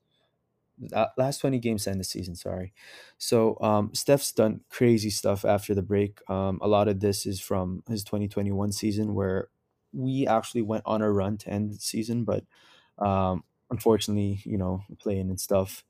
[1.16, 2.72] Last 20 games end the season, sorry.
[3.18, 6.18] So um, Steph's done crazy stuff after the break.
[6.28, 9.48] Um, a lot of this is from his 2021 season where
[9.92, 12.44] we actually went on a run to end the season, but
[12.98, 15.82] um, unfortunately, you know, playing and stuff.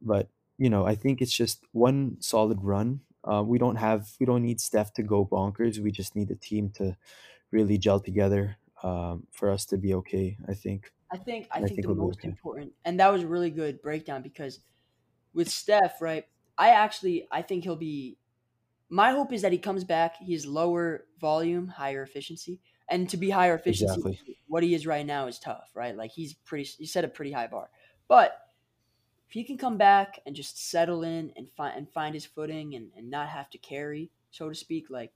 [0.00, 3.00] But you know, I think it's just one solid run.
[3.24, 5.78] Uh, we don't have, we don't need Steph to go bonkers.
[5.78, 6.96] We just need the team to
[7.50, 10.36] really gel together um, for us to be okay.
[10.46, 10.92] I think.
[11.10, 12.28] I think I, I think, think, the most okay.
[12.28, 14.60] important, and that was a really good breakdown because
[15.32, 16.26] with Steph, right?
[16.58, 18.18] I actually I think he'll be.
[18.90, 20.16] My hope is that he comes back.
[20.20, 24.38] He's lower volume, higher efficiency, and to be higher efficiency, exactly.
[24.46, 25.96] what he is right now is tough, right?
[25.96, 27.70] Like he's pretty, he set a pretty high bar,
[28.08, 28.38] but
[29.26, 32.74] if he can come back and just settle in and find and find his footing
[32.74, 35.12] and, and not have to carry, so to speak, like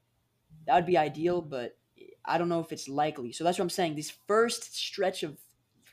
[0.67, 1.43] that would be ideal.
[1.43, 1.77] But
[2.25, 3.33] I don't know if it's likely.
[3.33, 3.97] So that's what I'm saying.
[3.97, 5.39] This first stretch of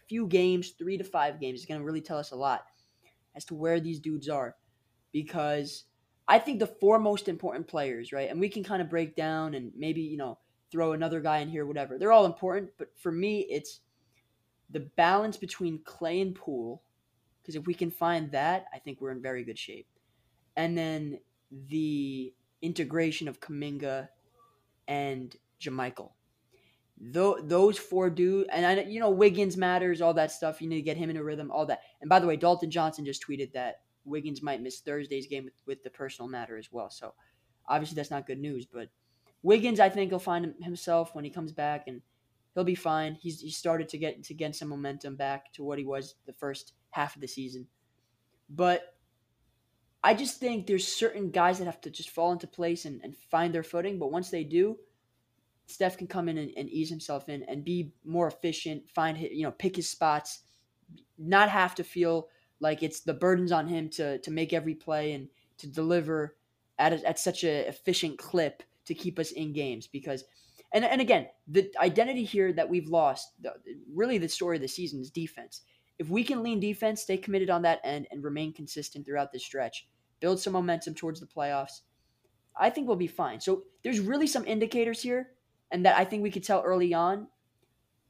[0.07, 2.65] few games, three to five games, is going to really tell us a lot
[3.35, 4.55] as to where these dudes are.
[5.11, 5.85] Because
[6.27, 8.29] I think the four most important players, right?
[8.29, 10.37] And we can kind of break down and maybe, you know,
[10.71, 11.97] throw another guy in here, whatever.
[11.97, 12.71] They're all important.
[12.77, 13.81] But for me, it's
[14.69, 16.81] the balance between Klay and Poole.
[17.41, 19.87] Because if we can find that, I think we're in very good shape.
[20.57, 21.19] And then
[21.69, 24.07] the integration of Kuminga
[24.87, 26.11] and JaMychal
[26.97, 30.61] those four do, and I, you know Wiggins matters, all that stuff.
[30.61, 31.81] You need to get him in a rhythm, all that.
[32.01, 35.53] And by the way, Dalton Johnson just tweeted that Wiggins might miss Thursday's game with,
[35.65, 36.89] with the personal matter as well.
[36.89, 37.13] So
[37.67, 38.89] obviously that's not good news, but
[39.45, 42.01] Wiggins, I think he'll find himself when he comes back, and
[42.55, 43.13] he'll be fine.
[43.13, 46.33] He's he started to get to get some momentum back to what he was the
[46.33, 47.67] first half of the season,
[48.49, 48.95] but
[50.03, 53.15] I just think there's certain guys that have to just fall into place and, and
[53.15, 53.99] find their footing.
[53.99, 54.77] But once they do,
[55.67, 59.29] Steph can come in and, and ease himself in and be more efficient, find his,
[59.31, 60.39] you know, pick his spots,
[61.19, 62.29] not have to feel
[62.59, 65.27] like it's the burdens on him to to make every play and
[65.59, 66.35] to deliver
[66.79, 70.23] at a, at such a efficient clip to keep us in games because
[70.73, 73.33] and and again the identity here that we've lost
[73.93, 75.61] really the story of the season is defense
[75.97, 79.45] if we can lean defense stay committed on that end and remain consistent throughout this
[79.45, 79.87] stretch
[80.19, 81.81] build some momentum towards the playoffs
[82.57, 85.29] i think we'll be fine so there's really some indicators here
[85.71, 87.27] and that I think we could tell early on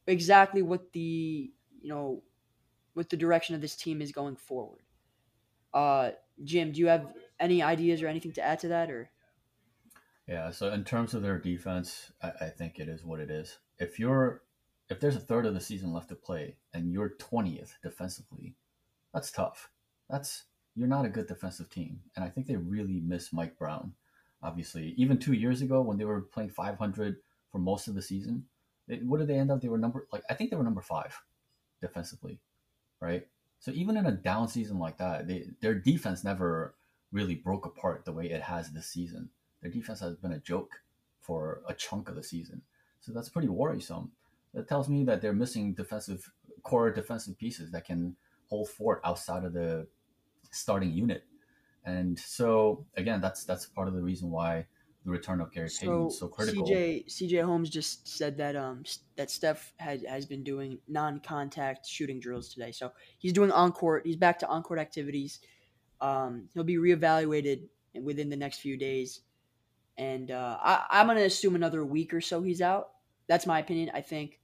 [0.07, 2.21] exactly what the you know
[2.93, 4.81] what the direction of this team is going forward.
[5.73, 6.11] Uh,
[6.43, 9.09] Jim, do you have any ideas or anything to add to that, or?
[10.27, 13.57] Yeah, so in terms of their defense, I, I think it is what it is.
[13.77, 14.41] If you're
[14.89, 18.55] if there's a third of the season left to play and you're 20th defensively,
[19.13, 19.69] that's tough.
[20.09, 20.43] That's
[20.75, 23.93] you're not a good defensive team, and I think they really miss Mike Brown.
[24.43, 27.17] Obviously, even two years ago when they were playing 500
[27.51, 28.45] for most of the season.
[29.03, 29.61] what did they end up?
[29.61, 31.19] They were number like I think they were number five
[31.81, 32.39] defensively,
[32.99, 33.27] right?
[33.59, 36.75] So even in a down season like that, they, their defense never
[37.11, 39.29] really broke apart the way it has this season.
[39.65, 40.75] Their defense has been a joke
[41.21, 42.61] for a chunk of the season,
[42.99, 44.11] so that's pretty worrisome.
[44.53, 48.15] That tells me that they're missing defensive core defensive pieces that can
[48.47, 49.87] hold fort outside of the
[50.51, 51.23] starting unit.
[51.83, 54.67] And so again, that's that's part of the reason why
[55.03, 56.63] the return of Gary Payton so, so critical.
[56.63, 58.83] CJ CJ Holmes just said that um
[59.15, 62.71] that Steph has has been doing non-contact shooting drills today.
[62.71, 64.05] So he's doing on court.
[64.05, 65.39] He's back to on court activities.
[66.01, 67.63] Um, he'll be reevaluated
[68.03, 69.21] within the next few days,
[69.97, 72.89] and uh, I, I'm gonna assume another week or so he's out.
[73.27, 73.91] That's my opinion.
[73.93, 74.39] I think.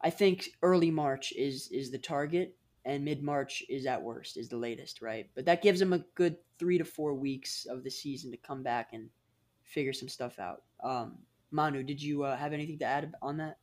[0.00, 4.48] I think early March is is the target and mid March is at worst is
[4.48, 5.28] the latest, right?
[5.34, 8.62] But that gives him a good three to four weeks of the season to come
[8.62, 9.10] back and
[9.62, 10.62] figure some stuff out.
[10.82, 11.18] Um,
[11.50, 13.58] Manu, did you uh, have anything to add on that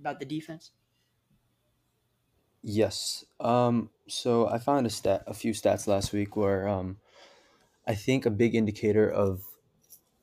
[0.00, 0.70] about the defense?
[2.62, 3.24] Yes.
[3.38, 6.96] Um, so I found a stat, a few stats last week where um,
[7.86, 9.44] I think a big indicator of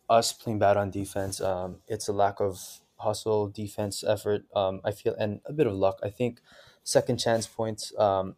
[0.09, 2.59] us playing bad on defense, um, it's a lack of
[2.97, 4.43] hustle, defense effort.
[4.55, 5.99] Um, I feel and a bit of luck.
[6.03, 6.41] I think
[6.83, 7.97] second chance points.
[7.97, 8.35] Um,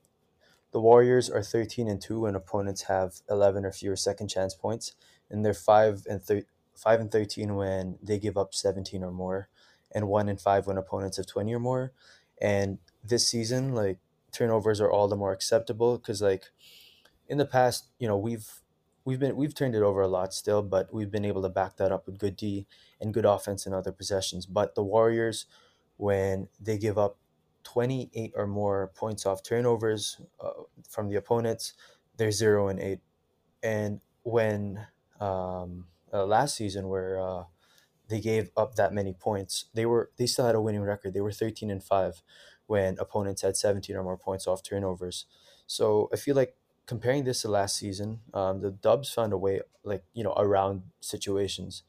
[0.72, 4.94] the Warriors are 13 and 2 when opponents have 11 or fewer second chance points,
[5.30, 6.44] and they're 5 and thir-
[6.76, 9.48] 5 and 13 when they give up 17 or more,
[9.94, 11.94] and 1 and 5 when opponents have 20 or more.
[12.42, 14.00] And this season, like
[14.34, 16.52] turnovers are all the more acceptable because like
[17.30, 18.62] in the past, you know, we've
[19.06, 21.78] we've been we've turned it over a lot still, but we've been able to back
[21.78, 22.68] that up with good D
[23.00, 24.46] and good offense in other possessions.
[24.46, 25.46] But the Warriors,
[25.98, 27.18] when they give up
[27.64, 31.74] 28 or more points off turnovers uh, from the opponents,
[32.18, 33.00] they're zero and eight.
[33.64, 34.88] And when
[35.20, 37.44] um, uh, last season, where uh,
[38.08, 41.14] they gave up that many points, they were they still had a winning record.
[41.14, 42.22] They were 13 and five
[42.68, 45.26] when opponents had 17 or more points off turnovers.
[45.68, 46.56] So I feel like
[46.86, 50.84] comparing this to last season, um, the Dubs found a way, like you know, around
[51.02, 51.84] situations,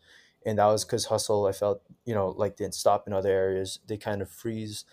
[0.45, 1.47] and that was because hustle.
[1.47, 3.81] I felt you know like didn't stop in other areas.
[3.87, 4.85] They kind of freeze,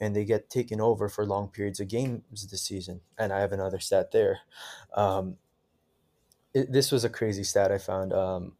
[0.00, 3.00] and they get taken over for long periods of games this season.
[3.18, 4.40] And I have another stat there.
[4.94, 5.36] Um,
[6.54, 8.12] it, this was a crazy stat I found.
[8.12, 8.56] Um,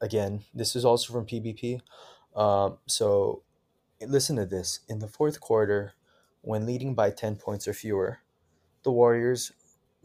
[0.00, 1.80] again, this is also from PBP.
[2.34, 3.42] Um, so
[4.00, 4.80] listen to this.
[4.88, 5.94] In the fourth quarter,
[6.42, 8.18] when leading by 10 points or fewer,
[8.82, 9.52] the Warriors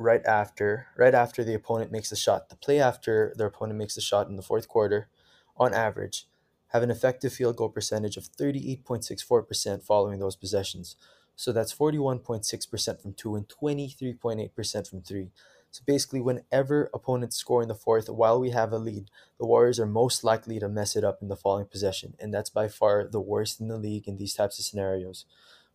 [0.02, 2.50] right after right after the opponent makes a shot.
[2.50, 5.10] The play after their opponent makes a shot in the fourth quarter,
[5.58, 6.28] on average,
[6.70, 10.96] have an effective field goal percentage of 38.64% following those possessions.
[11.36, 15.32] So that's 41.6% from 2 and 23.8% from 3.
[15.72, 19.80] So basically, whenever opponents score in the fourth while we have a lead, the Warriors
[19.80, 22.14] are most likely to mess it up in the following possession.
[22.20, 25.26] And that's by far the worst in the league in these types of scenarios,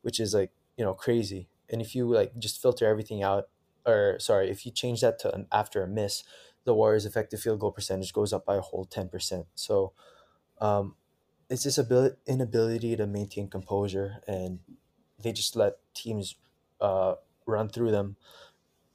[0.02, 1.48] which is like, you know, crazy.
[1.70, 3.48] And if you like just filter everything out
[3.86, 6.24] or sorry, if you change that to an, after a miss,
[6.64, 9.46] the Warriors' effective field goal percentage goes up by a whole ten percent.
[9.54, 9.92] So,
[10.60, 10.96] um,
[11.48, 14.58] it's this ability inability to maintain composure, and
[15.22, 16.34] they just let teams
[16.80, 17.14] uh,
[17.46, 18.16] run through them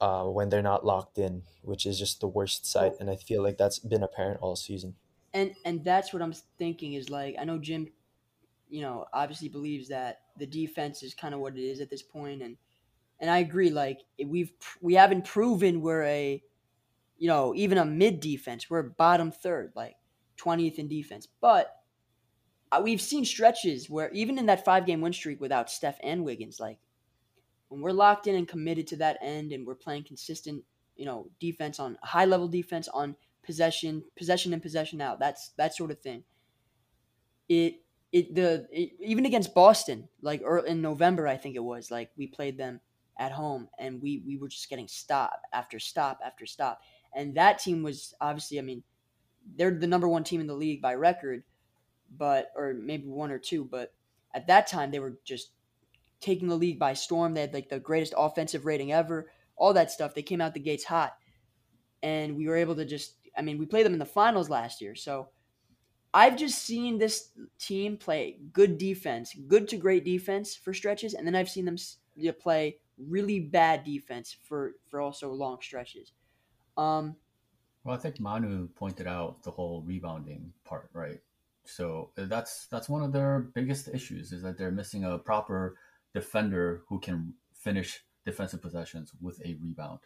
[0.00, 2.92] uh, when they're not locked in, which is just the worst sight.
[3.00, 4.96] And I feel like that's been apparent all season.
[5.32, 7.88] And and that's what I'm thinking is like I know Jim,
[8.68, 12.02] you know, obviously believes that the defense is kind of what it is at this
[12.02, 12.56] point, and
[13.22, 13.70] and I agree.
[13.70, 14.52] Like we've
[14.82, 16.42] we haven't proven we're a,
[17.16, 18.68] you know, even a mid defense.
[18.68, 19.94] We're bottom third, like
[20.36, 21.28] twentieth in defense.
[21.40, 21.72] But
[22.72, 26.24] uh, we've seen stretches where even in that five game win streak without Steph and
[26.24, 26.78] Wiggins, like
[27.68, 30.64] when we're locked in and committed to that end, and we're playing consistent,
[30.96, 33.14] you know, defense on high level defense on
[33.44, 35.20] possession, possession and possession out.
[35.20, 36.24] That's that sort of thing.
[37.48, 42.10] It it the it, even against Boston, like in November, I think it was like
[42.16, 42.80] we played them
[43.22, 46.80] at home, and we we were just getting stop after stop after stop.
[47.14, 48.82] And that team was obviously, I mean,
[49.56, 51.44] they're the number one team in the league by record,
[52.16, 53.94] but or maybe one or two, but
[54.34, 55.52] at that time they were just
[56.20, 57.32] taking the league by storm.
[57.32, 60.14] They had like the greatest offensive rating ever, all that stuff.
[60.14, 61.16] They came out the gates hot,
[62.02, 63.14] and we were able to just.
[63.36, 65.28] I mean, we played them in the finals last year, so
[66.12, 71.26] I've just seen this team play good defense, good to great defense for stretches, and
[71.26, 71.76] then I've seen them
[72.40, 76.12] play really bad defense for for also long stretches.
[76.76, 77.16] Um,
[77.84, 81.20] well, I think Manu pointed out the whole rebounding part, right?
[81.64, 85.76] So uh, that's that's one of their biggest issues is that they're missing a proper
[86.14, 90.00] defender who can finish defensive possessions with a rebound,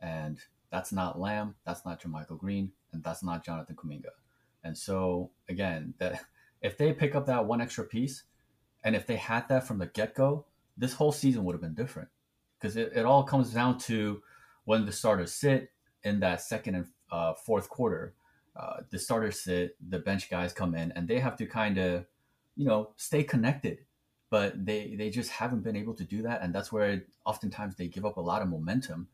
[0.00, 0.38] and
[0.70, 4.12] that's not Lamb, that's not JaMychal Green, and that's not Jonathan Kuminga.
[4.64, 6.24] And so again, that
[6.62, 8.24] if they pick up that one extra piece,
[8.84, 10.46] and if they had that from the get go,
[10.76, 12.08] this whole season would have been different
[12.58, 14.22] because it, it all comes down to
[14.64, 15.70] when the starters sit
[16.02, 18.14] in that second and uh, fourth quarter.
[18.54, 22.06] Uh, the starters sit, the bench guys come in, and they have to kind of,
[22.56, 23.78] you know, stay connected.
[24.30, 27.86] But they they just haven't been able to do that, and that's where oftentimes they
[27.86, 29.08] give up a lot of momentum.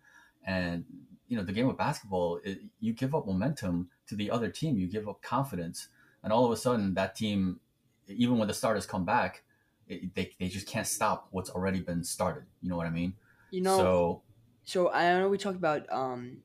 [0.46, 0.84] And
[1.28, 4.78] you know, the game of basketball, it, you give up momentum to the other team,
[4.78, 5.88] you give up confidence,
[6.22, 7.60] and all of a sudden that team,
[8.08, 9.42] even when the starters come back,
[9.86, 12.44] it, they they just can't stop what's already been started.
[12.62, 13.14] You know what I mean?
[13.52, 14.22] You know, so
[14.64, 16.38] so I know we talked about um,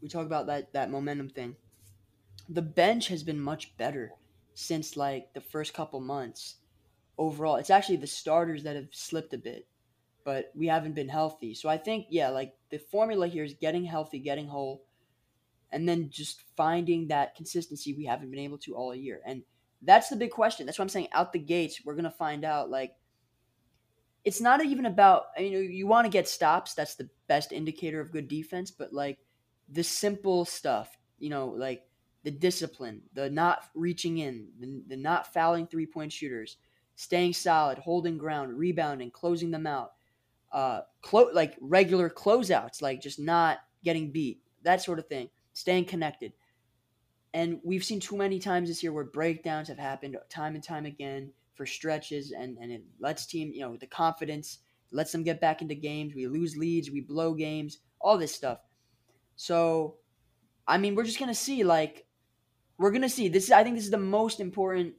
[0.00, 1.56] we talked about that that momentum thing.
[2.48, 4.12] The bench has been much better
[4.54, 6.56] since like the first couple months.
[7.18, 9.66] Overall, it's actually the starters that have slipped a bit,
[10.24, 11.54] but we haven't been healthy.
[11.54, 14.84] So I think yeah, like the formula here is getting healthy, getting whole,
[15.72, 19.20] and then just finding that consistency we haven't been able to all year.
[19.26, 19.42] And
[19.82, 20.66] that's the big question.
[20.66, 21.08] That's what I'm saying.
[21.10, 22.94] Out the gates, we're gonna find out like
[24.24, 26.74] it's not even about you know you want to get stops.
[26.74, 28.70] That's the best indicator of good defense.
[28.70, 29.18] But like
[29.68, 31.84] the simple stuff, you know, like
[32.24, 36.56] the discipline, the not reaching in, the, the not fouling three point shooters,
[36.96, 39.92] staying solid, holding ground, rebounding, closing them out,
[40.52, 45.84] uh, clo- like regular closeouts, like just not getting beat, that sort of thing, staying
[45.84, 46.32] connected.
[47.34, 50.86] And we've seen too many times this year where breakdowns have happened time and time
[50.86, 55.40] again for stretches, and and it lets team you know the confidence lets them get
[55.40, 56.14] back into games.
[56.14, 58.60] We lose leads, we blow games, all this stuff.
[59.36, 59.96] So,
[60.66, 61.64] I mean, we're just gonna see.
[61.64, 62.06] Like,
[62.78, 63.28] we're gonna see.
[63.28, 63.52] This is.
[63.52, 64.94] I think this is the most important.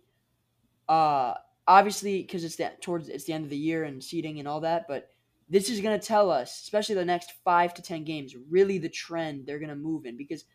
[0.88, 1.34] Uh,
[1.68, 4.60] obviously, because it's that towards it's the end of the year and seeding and all
[4.62, 4.88] that.
[4.88, 5.10] But
[5.49, 9.45] this is gonna tell us, especially the next five to ten games, really the trend
[9.45, 10.45] they're gonna move in because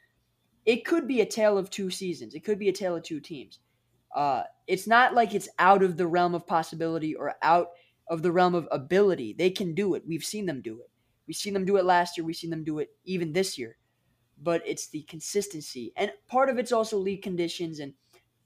[0.64, 2.34] it could be a tale of two seasons.
[2.34, 3.58] It could be a tale of two teams.
[4.14, 7.70] Uh, it's not like it's out of the realm of possibility or out
[8.08, 9.34] of the realm of ability.
[9.36, 10.04] They can do it.
[10.06, 10.90] We've seen them do it.
[11.26, 12.24] We've seen them do it last year.
[12.24, 13.76] We've seen them do it even this year.
[14.42, 15.92] But it's the consistency.
[15.96, 17.80] And part of it's also league conditions.
[17.80, 17.94] And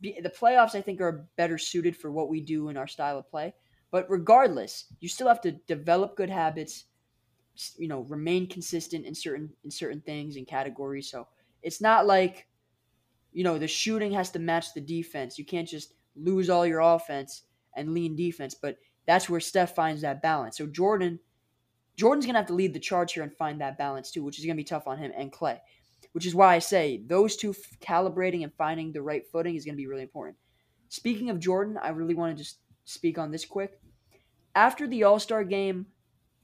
[0.01, 3.31] the playoffs, I think, are better suited for what we do in our style of
[3.31, 3.55] play.
[3.91, 6.85] But regardless, you still have to develop good habits,
[7.77, 11.11] you know, remain consistent in certain in certain things and categories.
[11.11, 11.27] So
[11.63, 12.48] it's not like,
[13.33, 15.39] you know, the shooting has to match the defense.
[15.39, 17.43] You can't just lose all your offense
[17.77, 18.55] and lean defense.
[18.55, 20.57] But that's where Steph finds that balance.
[20.57, 21.19] So Jordan,
[21.97, 24.45] Jordan's gonna have to lead the charge here and find that balance too, which is
[24.45, 25.59] gonna be tough on him and Klay.
[26.13, 29.77] Which is why I say those two calibrating and finding the right footing is gonna
[29.77, 30.37] be really important.
[30.89, 33.79] Speaking of Jordan, I really want to just speak on this quick.
[34.55, 35.87] After the All Star game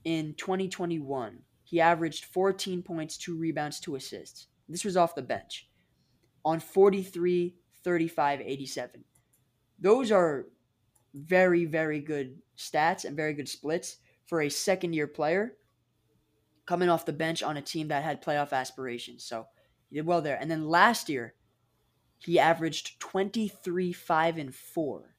[0.03, 4.47] in 2021, he averaged 14 points, two rebounds, two assists.
[4.69, 5.67] This was off the bench
[6.45, 9.03] on 43, 35, 87.
[9.79, 10.45] Those are
[11.13, 15.57] very, very good stats and very good splits for a second year player
[16.65, 19.23] coming off the bench on a team that had playoff aspirations.
[19.23, 19.47] So
[19.89, 20.37] he did well there.
[20.39, 21.33] And then last year,
[22.19, 25.15] he averaged 23, 5, and 4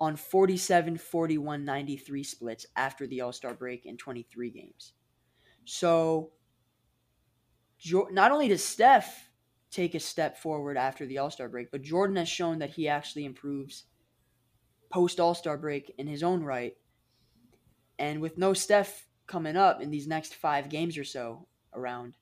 [0.00, 4.92] on 47, 41, 93 splits after the All Star break in 23 games.
[5.64, 6.30] So
[8.10, 9.27] not only does Steph
[9.70, 12.88] take a step forward after the All Star break, but Jordan has shown that he
[12.88, 13.84] actually improves
[14.90, 16.76] post All Star break in his own right.
[17.98, 22.14] And with no Steph coming up in these next five games or so around,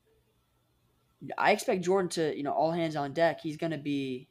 [1.39, 3.41] I expect Jordan to, you know, all hands on deck.
[3.41, 4.29] He's gonna be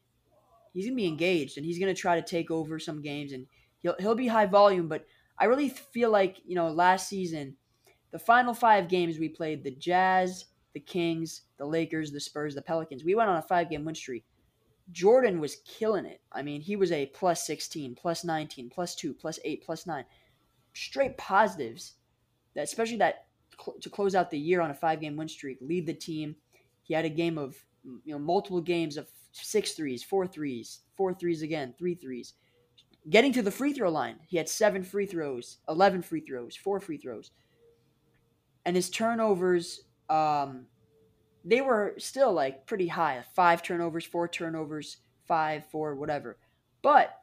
[0.74, 3.46] he's gonna be engaged and he's gonna try to take over some games and
[3.82, 5.06] he'll he'll be high volume, but
[5.38, 7.58] I really feel like, you know, last season,
[8.12, 10.46] the final five games we played the Jazz,
[10.76, 13.06] the Kings, the Lakers, the Spurs, the Pelicans.
[13.06, 14.26] We went on a five game win streak.
[14.92, 16.22] Jordan was killing it.
[16.32, 20.04] I mean, he was a plus 16, plus 19, plus 2, plus 8, plus 9.
[20.74, 21.94] Straight positives.
[22.56, 23.28] That especially that
[23.60, 26.36] cl- to close out the year on a five-game win streak, lead the team.
[26.84, 31.14] He had a game of you know multiple games of six threes, four threes, four
[31.14, 32.34] threes again, three threes.
[33.10, 36.82] Getting to the free throw line, he had seven free throws, 11 free throws, four
[36.82, 37.32] free throws.
[38.66, 40.66] And his turnovers um,
[41.44, 44.98] they were still like pretty high five turnovers, four turnovers,
[45.28, 46.38] five, four, whatever.
[46.82, 47.18] But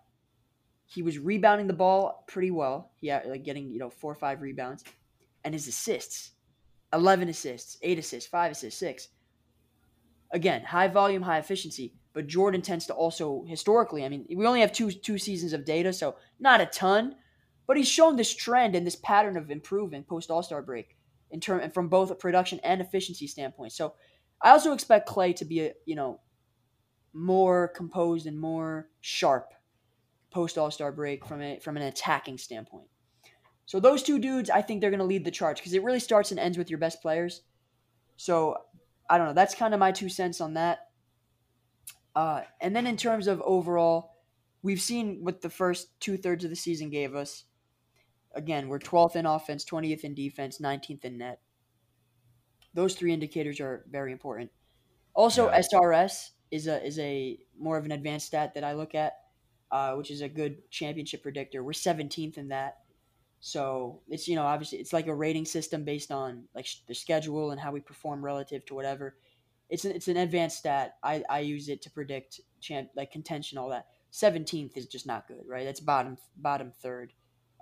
[0.87, 2.93] he was rebounding the ball pretty well.
[3.01, 4.85] Yeah, like getting, you know, four or five rebounds.
[5.45, 6.33] And his assists
[6.93, 9.09] 11 assists, eight assists, five assists, six.
[10.31, 11.95] Again, high volume, high efficiency.
[12.13, 15.65] But Jordan tends to also historically, I mean, we only have two two seasons of
[15.65, 17.15] data, so not a ton,
[17.67, 20.97] but he's shown this trend and this pattern of improving post All Star break
[21.33, 23.73] in term from both a production and efficiency standpoint.
[23.73, 23.95] So
[24.41, 26.21] I also expect Klay to be a you know
[27.13, 29.53] more composed and more sharp
[30.31, 32.87] post All Star break from a from an attacking standpoint.
[33.67, 36.01] So those two dudes, I think they're going to lead the charge because it really
[36.01, 37.43] starts and ends with your best players.
[38.17, 38.57] So
[39.09, 39.33] I don't know.
[39.35, 40.89] That's kind of my two cents on that.
[42.15, 44.11] Uh, and then in terms of overall,
[44.63, 47.45] we've seen what the first two thirds of the season gave us.
[48.35, 51.41] Again, we're 12th in offense, 20th in defense, 19th in net.
[52.75, 54.51] Those three indicators are very important.
[55.15, 55.61] Also, yeah.
[55.61, 59.15] SRS is a is a more of an advanced stat that I look at,
[59.71, 61.63] uh, which is a good championship predictor.
[61.63, 62.79] We're 17th in that,
[63.41, 66.95] so it's you know obviously it's like a rating system based on like sh- the
[66.95, 69.17] schedule and how we perform relative to whatever.
[69.69, 70.97] It's an, it's an advanced stat.
[71.03, 73.87] I, I use it to predict champ like contention all that.
[74.13, 75.65] 17th is just not good, right?
[75.65, 77.13] That's bottom bottom third,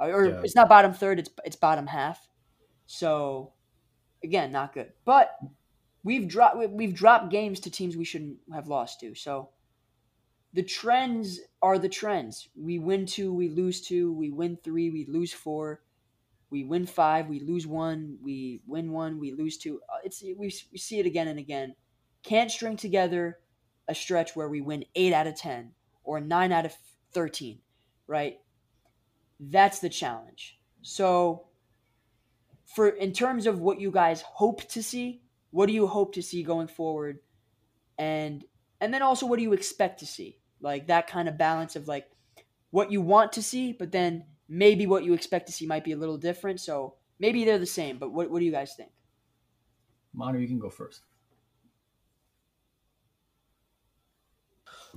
[0.00, 0.40] or yeah.
[0.42, 1.18] it's not bottom third.
[1.18, 2.28] It's it's bottom half.
[2.86, 3.52] So
[4.24, 4.92] again, not good.
[5.04, 5.38] But
[6.02, 9.14] we've dropped we've dropped games to teams we shouldn't have lost to.
[9.14, 9.50] So
[10.52, 12.48] the trends are the trends.
[12.56, 15.82] We win two, we lose two, we win three, we lose four,
[16.50, 19.80] we win five, we lose one, we win one, we lose two.
[19.88, 21.74] Uh, it's we, we see it again and again.
[22.22, 23.38] Can't string together
[23.88, 25.72] a stretch where we win eight out of ten
[26.02, 26.74] or nine out of
[27.12, 27.60] thirteen,
[28.06, 28.38] right?
[29.40, 30.58] That's the challenge.
[30.82, 31.46] So
[32.66, 36.22] for in terms of what you guys hope to see, what do you hope to
[36.22, 37.20] see going forward?
[37.98, 38.44] And
[38.80, 40.38] and then also what do you expect to see?
[40.60, 42.06] Like that kind of balance of like
[42.70, 45.92] what you want to see, but then maybe what you expect to see might be
[45.92, 46.60] a little different.
[46.60, 48.90] So maybe they're the same, but what, what do you guys think?
[50.12, 51.02] Manu, you can go first.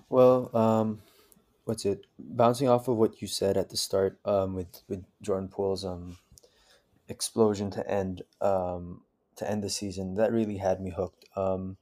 [0.09, 1.01] Well, um,
[1.65, 2.05] what's it?
[2.19, 6.17] Bouncing off of what you said at the start, um, with with Jordan Poole's um
[7.09, 9.03] explosion to end um
[9.35, 11.25] to end the season, that really had me hooked.
[11.35, 11.77] Um,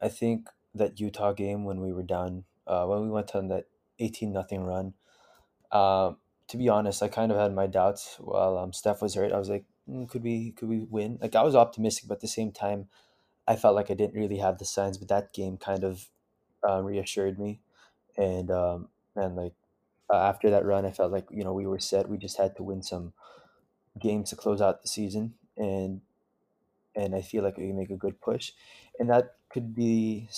[0.00, 3.66] I think that Utah game when we were down, uh, when we went on that
[3.98, 4.94] eighteen nothing run.
[5.70, 6.18] Um,
[6.48, 9.32] to be honest, I kind of had my doubts while um Steph was hurt.
[9.32, 11.18] I was like, mm, could we could we win?
[11.20, 12.88] Like I was optimistic, but at the same time,
[13.48, 14.98] I felt like I didn't really have the signs.
[14.98, 16.08] But that game kind of
[16.68, 17.60] uh, reassured me,
[18.16, 19.54] and um, and like
[20.12, 22.08] uh, after that run, I felt like you know we were set.
[22.08, 23.12] We just had to win some
[24.00, 26.02] games to close out the season, and
[26.94, 28.52] and I feel like we can make a good push,
[28.98, 30.28] and that could be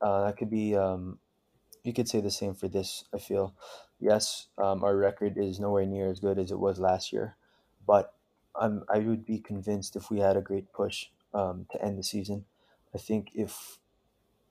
[0.00, 1.18] uh, that could be um,
[1.84, 3.04] you could say the same for this.
[3.14, 3.54] I feel
[4.00, 7.36] yes, um, our record is nowhere near as good as it was last year,
[7.86, 8.14] but
[8.54, 12.02] I'm I would be convinced if we had a great push um, to end the
[12.02, 12.46] season.
[12.94, 13.78] I think if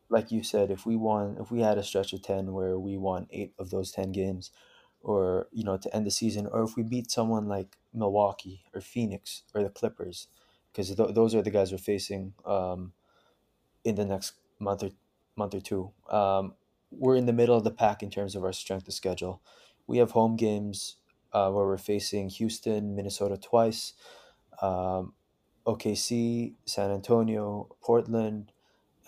[0.10, 2.98] like you said, if we won, if we had a stretch of ten where we
[2.98, 4.52] won eight of those ten games,
[5.02, 8.82] or you know to end the season, or if we beat someone like Milwaukee or
[8.82, 10.28] Phoenix or the Clippers,
[10.72, 12.94] because th- those are the guys we're facing um,
[13.84, 14.92] in the next month or
[15.36, 15.92] month or two.
[16.10, 16.54] Um,
[16.92, 19.42] we're in the middle of the pack in terms of our strength of schedule.
[19.88, 20.98] We have home games
[21.34, 23.94] uh, where we're facing Houston, Minnesota twice,
[24.62, 25.14] um,
[25.66, 28.52] OKC, San Antonio, Portland,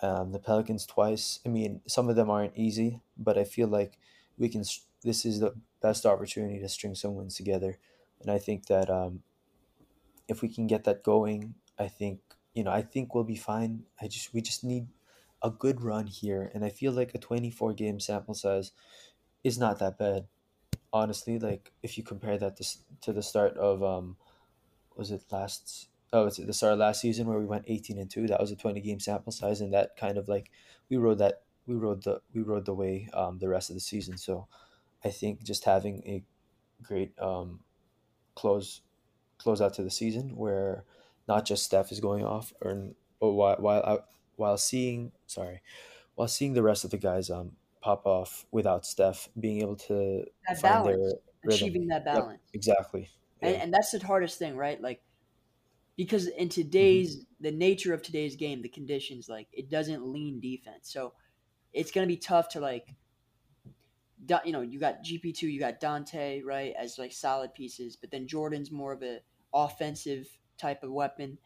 [0.00, 1.40] um, the Pelicans twice.
[1.44, 3.98] I mean, some of them aren't easy, but I feel like
[4.38, 4.64] we can.
[5.02, 7.78] This is the best opportunity to string some wins together,
[8.20, 9.22] and I think that um,
[10.28, 12.20] if we can get that going, I think
[12.54, 13.84] you know I think we'll be fine.
[14.00, 14.88] I just we just need
[15.42, 18.72] a good run here, and I feel like a twenty four game sample size
[19.44, 20.26] is not that bad.
[20.92, 22.64] Honestly, like if you compare that to,
[23.02, 24.16] to the start of um
[24.96, 28.10] was it last oh it's the start of last season where we went 18 and
[28.10, 30.50] 2 that was a 20 game sample size and that kind of like
[30.88, 33.80] we rode that we rode the we rode the way um the rest of the
[33.80, 34.16] season.
[34.16, 34.46] So
[35.04, 36.22] i think just having a
[36.82, 37.60] great um
[38.34, 38.82] close
[39.38, 40.84] close out to the season where
[41.28, 42.88] not just steph is going off or,
[43.20, 44.06] or while while out
[44.36, 45.60] while seeing sorry
[46.14, 50.24] while seeing the rest of the guys um pop off without steph being able to
[50.48, 51.68] That find their balance, rhythm.
[51.68, 53.10] achieving that yep balance, exactly.
[53.40, 53.62] And yeah.
[53.62, 54.80] and that's the hardest thing, right?
[54.80, 55.02] Like
[55.98, 56.48] because in
[56.80, 61.12] hmm today's the nature of today's game, the conditions, like it doesn't lean defense, so
[61.74, 62.94] it's gonna be tough to like
[64.44, 68.26] you know, you got GP2, you got Donte, right, as like solid pieces, but then
[68.26, 69.20] Jordan's more of a
[69.54, 70.26] offensive
[70.56, 71.38] type of weapon.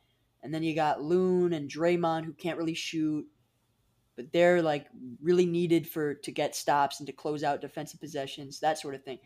[0.43, 3.27] And then you got Loon and Draymond who can't really shoot,
[4.17, 4.87] but they're like
[5.21, 9.05] really needed for to get stops and to close out defensive possessions, that sort of
[9.05, 9.19] thing.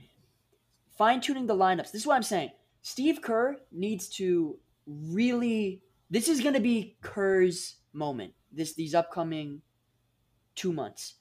[0.98, 1.92] Fine tuning the lineups.
[1.92, 2.50] This is what I'm saying.
[2.82, 8.34] Steve Kerr needs to really this is gonna be Kerr's moment.
[8.52, 9.62] This these upcoming
[10.54, 11.16] two months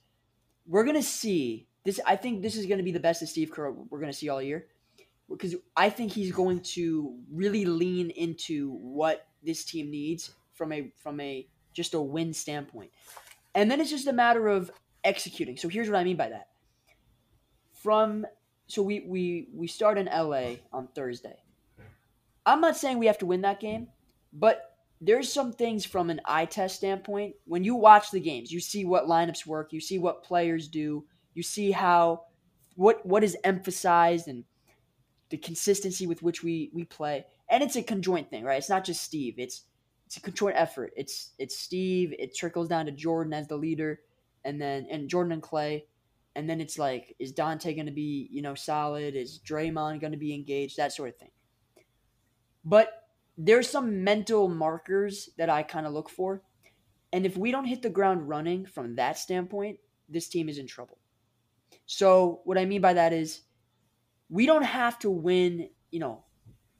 [0.68, 2.00] we're gonna see this.
[2.06, 4.42] I think this is gonna be the best of Steve Kerr we're gonna see all
[4.42, 4.68] year
[5.30, 10.92] because I think he's going to really lean into what this team needs from a
[10.96, 12.92] from a just a win standpoint,
[13.54, 14.72] and then it's just a matter of
[15.04, 15.58] executing.
[15.58, 16.50] So here's what I mean by that.
[17.74, 18.26] From
[18.68, 21.38] so we we we start in LA on Thursday.
[22.46, 23.88] I'm not saying we have to win that game,
[24.32, 27.36] but there's some things from an eye test standpoint.
[27.46, 31.06] When you watch the games, you see what lineups work, you see what players do,
[31.34, 32.24] you see how
[32.76, 34.44] what what is emphasized and
[35.30, 37.26] the consistency with which we we play.
[37.50, 38.58] And it's a conjoint thing, right?
[38.58, 39.36] It's not just Steve.
[39.38, 39.64] It's
[40.06, 40.94] it's a conjoint effort.
[40.96, 44.02] It's it's Steve, it trickles down to Jordan as the leader,
[44.44, 45.84] and then and Jordan and Klay.
[46.38, 49.16] And then it's like, is Donte going to be, you know, solid?
[49.16, 50.76] Is Draymond going to be engaged?
[50.76, 51.30] That sort of thing.
[52.66, 53.06] But
[53.38, 56.42] there's some mental markers that I kind of look for.
[57.14, 59.78] And if we don't hit the ground running from that standpoint,
[60.10, 60.98] this team is in trouble.
[61.86, 63.42] So, what I mean by that is
[64.30, 66.24] we don't have to win, you know,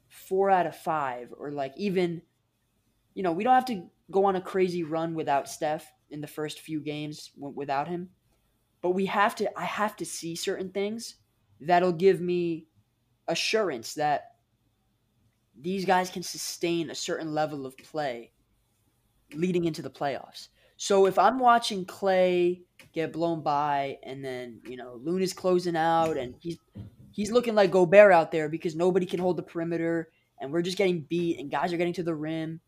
[0.08, 2.22] four out of five or like even,
[3.14, 6.26] you know, we don't have to go on a crazy run without Steph in the
[6.26, 8.08] first few games without him.
[8.82, 11.16] But we have to, I have to see certain things
[11.60, 12.66] that'll give me
[13.28, 14.35] assurance that
[15.60, 18.32] these guys can sustain a certain level of play
[19.34, 20.48] leading into the playoffs.
[20.76, 26.16] So if I'm watching Klay get blown by and then, you know, Looney's closing out
[26.16, 26.58] and he's
[27.12, 30.76] he's looking like Gobert out there because nobody can hold the perimeter and we're just
[30.76, 32.60] getting beat and guys are getting to the rim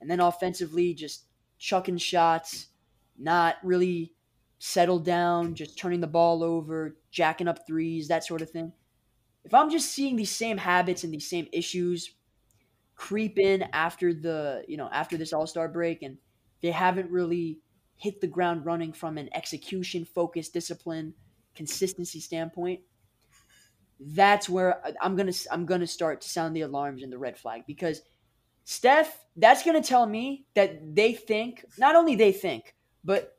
[0.00, 1.26] and then offensively just
[1.58, 2.66] chucking shots,
[3.16, 4.12] not really
[4.58, 8.72] settled down, just turning the ball over, jacking up threes, that sort of thing.
[9.44, 12.12] If I'm just seeing these same habits and these same issues
[12.94, 16.16] creep in after the you know after this All Star break, and
[16.60, 17.58] they haven't really
[17.96, 21.14] hit the ground running from an execution, focus, discipline,
[21.54, 22.80] consistency standpoint,
[24.00, 27.62] that's where I'm gonna I'm gonna start to sound the alarms and the red flag
[27.66, 28.02] because
[28.64, 32.74] Steph, that's gonna tell me that they think not only they think,
[33.04, 33.36] but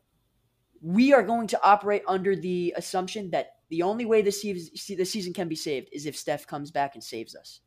[0.81, 5.05] we are going to operate under the assumption that the only way the season the
[5.05, 7.61] season can be saved is if Steph comes back and saves us,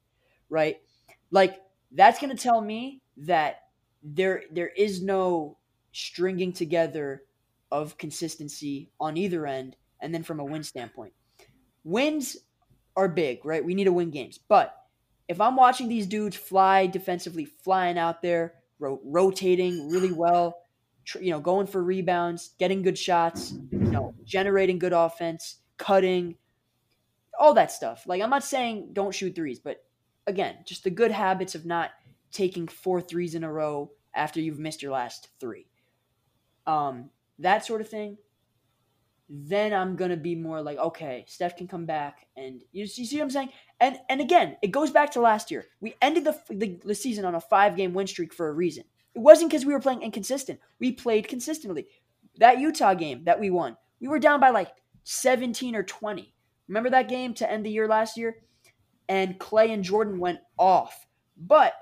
[0.49, 0.77] right?
[1.31, 1.61] Like
[1.97, 3.63] that's gonna tell me that
[4.03, 5.59] there there is no
[5.93, 7.23] stringing together
[7.73, 11.13] of consistency on either end, and then from a win standpoint.
[11.85, 12.37] Wins
[12.97, 13.65] are big, right?
[13.65, 14.39] We need to win games.
[14.39, 14.75] But
[15.29, 20.63] if I'm watching these dudes fly defensively, flying out there, ro- rotating really well,
[21.05, 26.37] tr- you know, going for rebounds, getting good shots, you know, generating good offense, cutting,
[27.39, 28.05] all that stuff.
[28.07, 29.85] Like I'm not saying don't shoot threes, but
[30.27, 31.91] again, just the good habits of not
[32.33, 35.67] taking four threes in a row after you've missed your last three.
[36.67, 38.19] Um, that sort of thing
[39.29, 43.17] then I'm gonna be more like, okay, Steph can come back, and you, you see
[43.17, 43.49] what I'm saying?
[43.81, 45.67] And and again, it goes back to last year.
[45.81, 48.85] We ended the the, the season on a five game win streak for a reason.
[49.15, 50.61] It wasn't because we were playing inconsistent.
[50.79, 51.87] We played consistently.
[52.39, 54.71] That Utah game that we won, we were down by like
[55.05, 56.35] 17 or 20.
[56.69, 58.37] Remember that game to end the year last year?
[59.09, 61.07] And Klay and Jordan went off.
[61.37, 61.75] But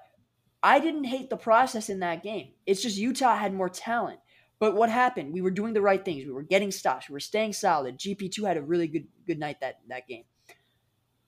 [0.62, 2.52] I didn't hate the process in that game.
[2.66, 4.20] It's just Utah had more talent.
[4.58, 5.32] But what happened?
[5.32, 6.24] We were doing the right things.
[6.24, 7.08] We were getting stops.
[7.08, 7.98] We were staying solid.
[7.98, 10.24] GP2 had a really good good night that that game.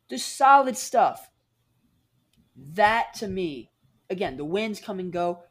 [0.09, 1.29] Just solid stuff.
[2.73, 3.73] That to me,
[4.09, 5.43] again, the wins come and go,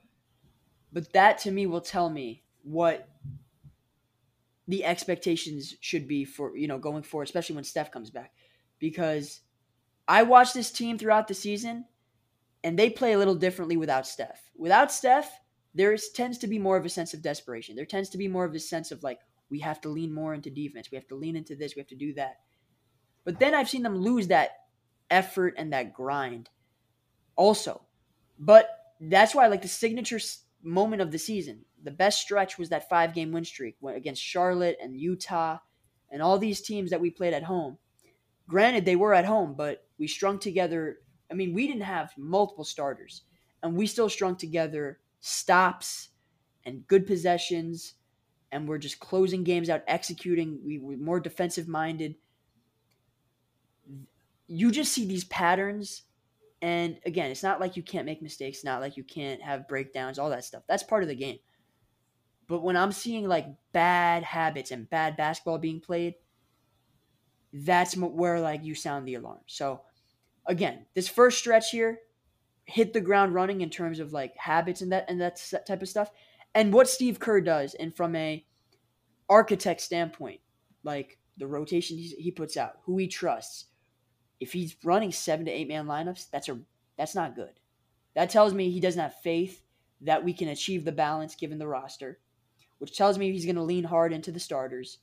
[0.92, 3.08] but that to me will tell me what
[4.68, 8.32] the expectations should be for, you know, going forward, especially when Steph comes back.
[8.80, 9.42] Because
[10.08, 11.86] I watched this team throughout the season
[12.64, 14.52] and they play a little differently without Steph.
[14.58, 15.40] Without Steph,
[15.74, 17.76] there tends to be more of a sense of desperation.
[17.76, 20.34] There tends to be more of a sense of like, we have to lean more
[20.34, 20.90] into defense.
[20.92, 21.76] We have to lean into this.
[21.76, 22.38] We have to do that.
[23.24, 24.52] But then I've seen them lose that
[25.10, 26.50] effort and that grind
[27.36, 27.84] also.
[28.40, 30.20] But that's why, like, the signature
[30.64, 34.78] moment of the season, the best stretch was that five game win streak against Charlotte
[34.82, 35.60] and Utah
[36.12, 37.78] and all these teams that we played at home.
[38.48, 41.00] Granted, they were at home, but we strung together.
[41.32, 43.24] I mean, we didn't have multiple starters,
[43.64, 46.10] and we still strung together stops
[46.66, 47.96] and good possessions,
[48.52, 50.60] and we're just closing games out, executing.
[50.66, 52.16] We were more defensive minded.
[54.48, 56.04] You just see these patterns.
[56.62, 60.18] And again, it's not like you can't make mistakes, not like you can't have breakdowns,
[60.18, 60.64] all that stuff.
[60.68, 61.38] That's part of the game.
[62.48, 66.16] But when I'm seeing like bad habits and bad basketball being played,
[67.54, 69.42] that's where like you sound the alarm.
[69.48, 69.82] So
[70.46, 72.00] again, this first stretch here,
[72.66, 75.90] hit the ground running in terms of like habits and that and that type of
[75.90, 76.12] stuff.
[76.54, 78.46] And what Steve Kerr does, and from a
[79.30, 80.40] architect standpoint,
[80.84, 83.66] like the rotation he puts out, who he trusts.
[84.40, 86.60] If he's running seven to eight man lineups, that's a
[86.98, 87.60] that's not good.
[88.16, 89.62] That tells me he doesn't have faith
[90.02, 92.20] that we can achieve the balance given the roster,
[92.80, 95.00] which tells me he's going to lean hard into the starters,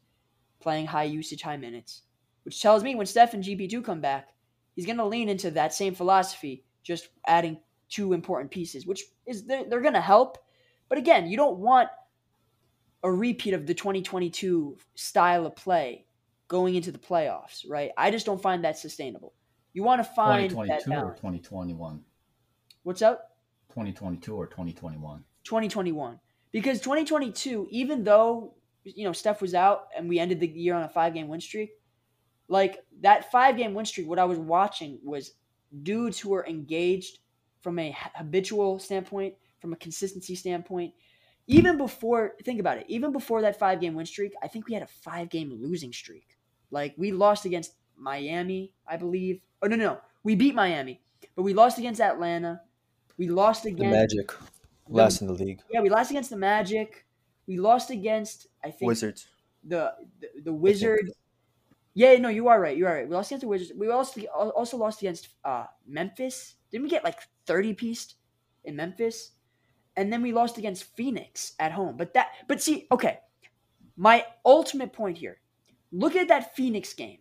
[0.60, 2.02] playing high usage, high minutes.
[2.44, 4.28] Which tells me when Steph and GP2 come back,
[4.74, 9.44] he's going to lean into that same philosophy just adding two important pieces, which is
[9.44, 10.38] they're, they're going to help.
[10.88, 11.88] But again, you don't want
[13.02, 16.06] a repeat of the 2022 style of play
[16.48, 17.90] going into the playoffs, right?
[17.96, 19.32] I just don't find that sustainable.
[19.72, 22.02] You want to find 2022 or 2021.
[22.82, 23.36] What's up?
[23.70, 25.24] 2022 or 2021.
[25.44, 26.20] 2021.
[26.50, 30.82] Because 2022, even though you know Steph was out and we ended the year on
[30.82, 31.70] a five game win streak,
[32.48, 35.32] like that five game win streak, what I was watching was
[35.82, 37.18] dudes who were engaged
[37.60, 40.94] from a habitual standpoint, from a consistency standpoint.
[41.46, 44.74] Even before, think about it, even before that five game win streak, I think we
[44.74, 46.38] had a five game losing streak.
[46.70, 49.40] Like we lost against Miami, I believe.
[49.62, 51.02] Oh, no, no, we beat Miami,
[51.34, 52.62] but we lost against Atlanta.
[53.16, 54.32] We lost against the Magic,
[54.88, 55.62] last the, in the league.
[55.70, 57.06] Yeah, we lost against the Magic.
[57.46, 59.28] We lost against, I think, Wizards.
[59.64, 61.10] The the, the Wizards.
[61.94, 62.76] Yeah, no, you are right.
[62.76, 63.08] You are right.
[63.08, 63.72] We lost against the Wizards.
[63.76, 66.54] We also also lost against uh, Memphis.
[66.70, 68.16] Didn't we get like thirty pieced
[68.64, 69.32] in Memphis?
[69.94, 71.98] And then we lost against Phoenix at home.
[71.98, 73.18] But that, but see, okay.
[73.94, 75.38] My ultimate point here:
[75.92, 77.18] look at that Phoenix game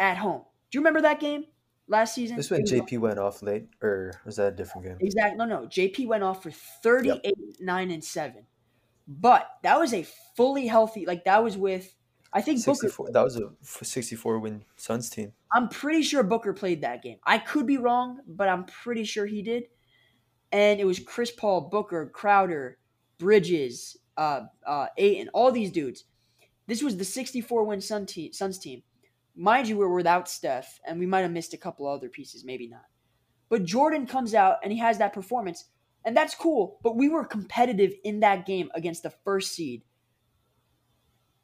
[0.00, 0.42] at home.
[0.70, 1.44] Do you remember that game
[1.86, 2.36] last season?
[2.36, 4.96] This when JP went off late, or was that a different game?
[4.98, 5.38] Exactly.
[5.38, 5.66] No, no.
[5.68, 7.56] JP went off for thirty-eight, yep.
[7.60, 8.46] nine, and seven.
[9.06, 10.04] But that was a
[10.36, 11.06] fully healthy.
[11.06, 11.94] Like that was with
[12.32, 13.12] I think 64, Booker.
[13.12, 13.50] That was a
[13.84, 15.32] 64 win Suns team.
[15.52, 17.18] I'm pretty sure Booker played that game.
[17.24, 19.64] I could be wrong, but I'm pretty sure he did.
[20.50, 22.78] And it was Chris Paul, Booker, Crowder,
[23.18, 26.04] Bridges, uh, uh, Ayton, all these dudes.
[26.66, 28.82] This was the 64 win Sun te- Suns team.
[29.34, 32.66] Mind you, we're without Steph, and we might have missed a couple other pieces, maybe
[32.66, 32.84] not.
[33.48, 35.66] But Jordan comes out and he has that performance,
[36.04, 36.78] and that's cool.
[36.82, 39.82] But we were competitive in that game against the first seed.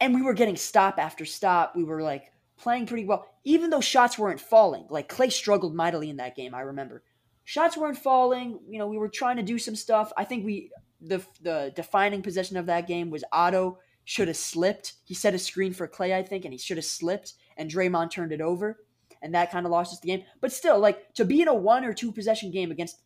[0.01, 1.75] And we were getting stop after stop.
[1.75, 4.87] We were like playing pretty well, even though shots weren't falling.
[4.91, 7.03] Like Klay struggled mightily in that game, I remember.
[7.45, 8.61] Shots weren't falling.
[8.69, 10.13] You know, we were trying to do some stuff.
[10.17, 10.71] I think we
[11.01, 14.95] the the defining possession of that game was Otto should have slipped.
[15.05, 18.11] He set a screen for Klay, I think, and he should have slipped, and Draymond
[18.11, 18.79] turned it over,
[19.23, 20.25] and that kind of lost us the game.
[20.41, 23.01] But still, like to be in a one or two possession game against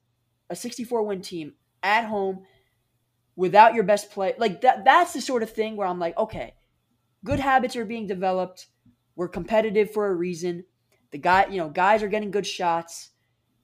[0.50, 2.44] a 64 win team at home
[3.36, 6.54] without your best play, like that that's the sort of thing where I'm like, okay,
[7.24, 8.66] good habits are being developed.
[9.16, 10.64] We're competitive for a reason.
[11.10, 13.10] The guy, you know, guys are getting good shots.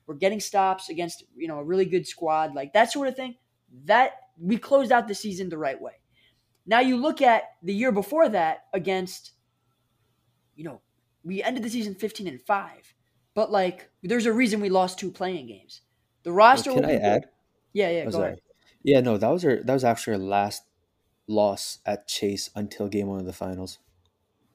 [0.07, 3.37] We're getting stops against, you know, a really good squad, like that sort of thing.
[3.85, 5.93] That we closed out the season the right way.
[6.67, 9.33] Now you look at the year before that against,
[10.55, 10.81] you know,
[11.25, 12.95] we ended the season 15 and 5.
[13.35, 15.83] But like there's a reason we lost two play-in games.
[16.25, 17.27] The oh, roster Can I add?
[17.73, 18.27] Yeah, yeah, Oh, go sorry.
[18.27, 18.41] ahead.
[18.83, 20.63] Yeah, no, that was our that was actually our last
[21.29, 23.79] loss at Chase until game one of the finals.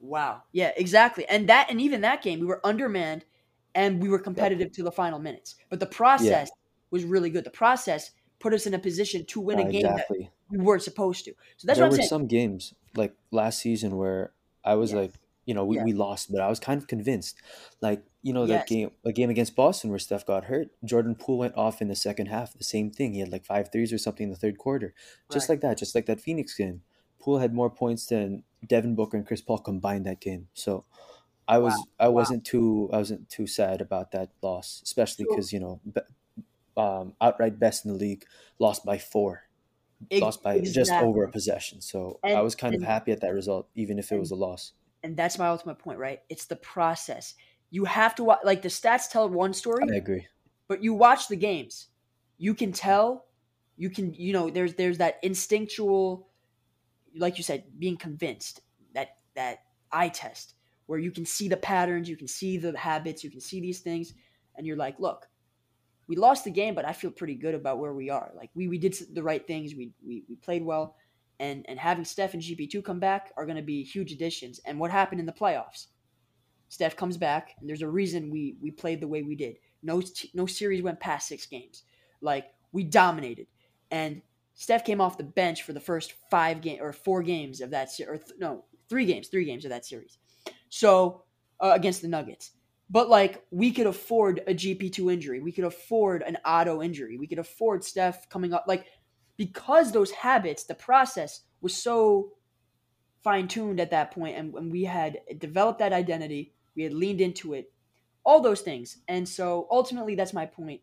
[0.00, 0.42] Wow.
[0.52, 1.26] Yeah, exactly.
[1.26, 3.24] And that and even that game we were undermanned
[3.74, 5.56] and we were competitive to the final minutes.
[5.70, 6.50] But the process
[6.90, 7.44] was really good.
[7.44, 10.30] The process put us in a position to win a game exactly.
[10.50, 11.32] that we weren't supposed to.
[11.56, 12.08] So that's there what I'm were saying.
[12.08, 14.32] some games like last season where
[14.64, 15.12] I was like,
[15.46, 17.36] you know, we, we lost, but I was kind of convinced.
[17.80, 18.62] Like, you know, Yes.
[18.62, 21.86] that game a game against Boston where Steph got hurt, Jordan Poole went off in
[21.88, 22.54] the second half.
[22.58, 23.12] The same thing.
[23.14, 24.94] He had like five threes or something in the third quarter.
[25.30, 25.54] Just Right.
[25.54, 26.82] like that, just like that Phoenix game.
[27.20, 30.48] Poole had more points than Devin Booker and Chris Paul combined that game.
[30.54, 30.84] So
[31.46, 35.60] I was I wasn't too I wasn't too sad about that loss, especially because you
[35.60, 36.00] know, be,
[36.76, 38.24] um, outright best in the league,
[38.58, 39.42] lost by four
[40.12, 41.80] lost by just over a possession.
[41.80, 44.34] So I was kind of happy at that result, even if it and- was a
[44.34, 44.72] loss.
[45.02, 46.22] And that's my ultimate point, right?
[46.30, 47.34] It's the process.
[47.74, 50.26] You have to wa- like the stats tell one story, I agree.
[50.68, 51.88] but you watch the games.
[52.38, 53.26] You can tell,
[53.76, 56.28] you can, you know, there's there's that instinctual
[57.16, 58.60] like you said, being convinced
[58.94, 59.58] that that
[59.92, 60.54] eye test
[60.86, 63.80] where you can see the patterns, you can see the habits, you can see these
[63.80, 64.14] things,
[64.56, 65.28] and you're like, look,
[66.06, 68.32] we lost the game, but I feel pretty good about where we are.
[68.36, 70.96] Like we we did the right things, we we, we played well,
[71.40, 74.60] and and having Steph and GP two come back are going to be huge additions.
[74.66, 75.86] And what happened in the playoffs?
[76.68, 79.56] Steph comes back, and there's a reason we we played the way we did.
[79.82, 80.02] No
[80.34, 81.84] no series went past six games.
[82.20, 83.46] Like we dominated,
[83.90, 84.22] and
[84.54, 87.90] Steph came off the bench for the first five game or four games of that
[87.90, 90.18] se- or th- no three games, three games of that series.
[90.68, 91.24] So
[91.60, 92.52] uh, against the Nuggets,
[92.90, 97.18] but like we could afford a GP two injury, we could afford an Otto injury,
[97.18, 98.86] we could afford Steph coming up like
[99.36, 102.30] because those habits, the process was so
[103.24, 107.20] fine tuned at that point, and, and we had developed that identity, we had leaned
[107.20, 107.72] into it,
[108.24, 110.80] all those things, and so ultimately that's my point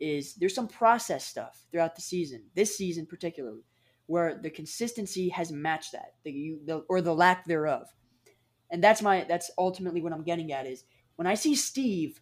[0.00, 3.64] is there's some process stuff throughout the season, this season particularly,
[4.06, 7.86] where the consistency has matched that, the, you, the, or the lack thereof.
[8.70, 10.84] And that's my that's ultimately what I'm getting at is
[11.16, 12.20] when I see Steve,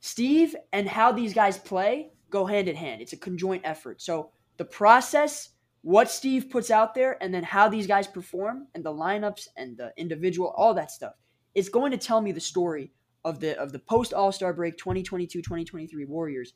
[0.00, 3.02] Steve and how these guys play go hand in hand.
[3.02, 4.00] It's a conjoint effort.
[4.00, 5.50] So the process,
[5.86, 9.76] what Steve puts out there, and then how these guys perform, and the lineups and
[9.76, 11.12] the individual, all that stuff,
[11.54, 12.90] it's going to tell me the story
[13.24, 16.54] of the of the post All Star break 2022-2023 Warriors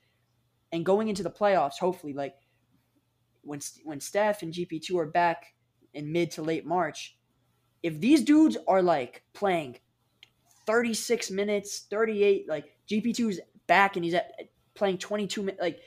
[0.73, 2.35] and going into the playoffs, hopefully, like
[3.43, 5.55] when when Steph and GP two are back
[5.95, 7.17] in mid to late March,
[7.85, 9.79] if these dudes are like playing
[10.67, 14.33] thirty six minutes, thirty eight, like GP 2s back and he's at
[14.75, 15.79] playing twenty two minutes, like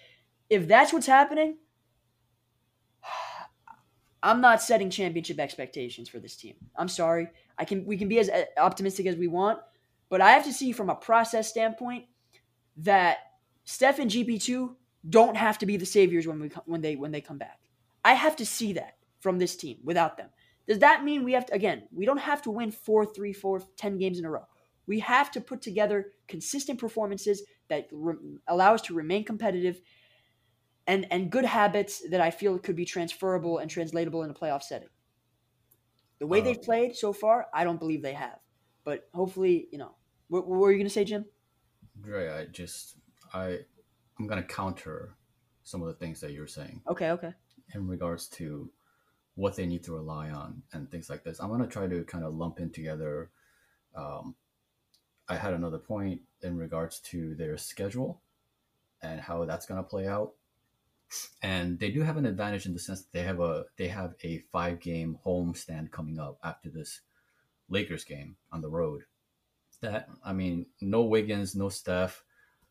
[0.50, 1.58] if that's what's happening,
[4.24, 6.56] I'm not setting championship expectations for this team.
[6.78, 7.28] I'm sorry.
[7.58, 9.60] I can we can be as uh, optimistic as we want,
[10.10, 12.06] but I have to see from a process standpoint
[12.78, 13.18] that
[13.66, 14.74] Steph and GP2
[15.10, 17.60] don't have to be the saviors when we when they when they come back.
[18.06, 20.30] I have to see that from this team without them.
[20.68, 23.62] Does that mean we have to again, we don't have to win four, three, four,
[23.76, 24.48] ten games in a row.
[24.88, 28.16] We have to put together consistent performances that re-
[28.48, 29.82] allow us to remain competitive
[30.88, 34.64] and and good habits that I feel could be transferable and translatable in a playoff
[34.64, 34.90] setting.
[36.20, 38.40] The way Uh, they've played so far, I don't believe they have.
[38.84, 39.96] But hopefully, you know,
[40.28, 41.26] what, what were you going to say, Jim?
[42.02, 42.98] Dre, I just
[43.34, 43.60] I
[44.20, 45.16] I'm gonna counter
[45.64, 47.34] some of the things that you're saying Okay, okay.
[47.74, 48.70] in regards to
[49.36, 51.40] what they need to rely on and things like this.
[51.40, 53.32] I'm gonna try to kind of lump in together.
[53.96, 54.36] Um,
[55.30, 58.22] I had another point in regards to their schedule
[59.02, 60.34] and how that's gonna play out.
[61.42, 64.14] And they do have an advantage in the sense that they have a they have
[64.24, 67.02] a five game home stand coming up after this
[67.70, 69.04] Lakers game on the road.
[69.82, 72.24] That I mean, no Wiggins, no Steph,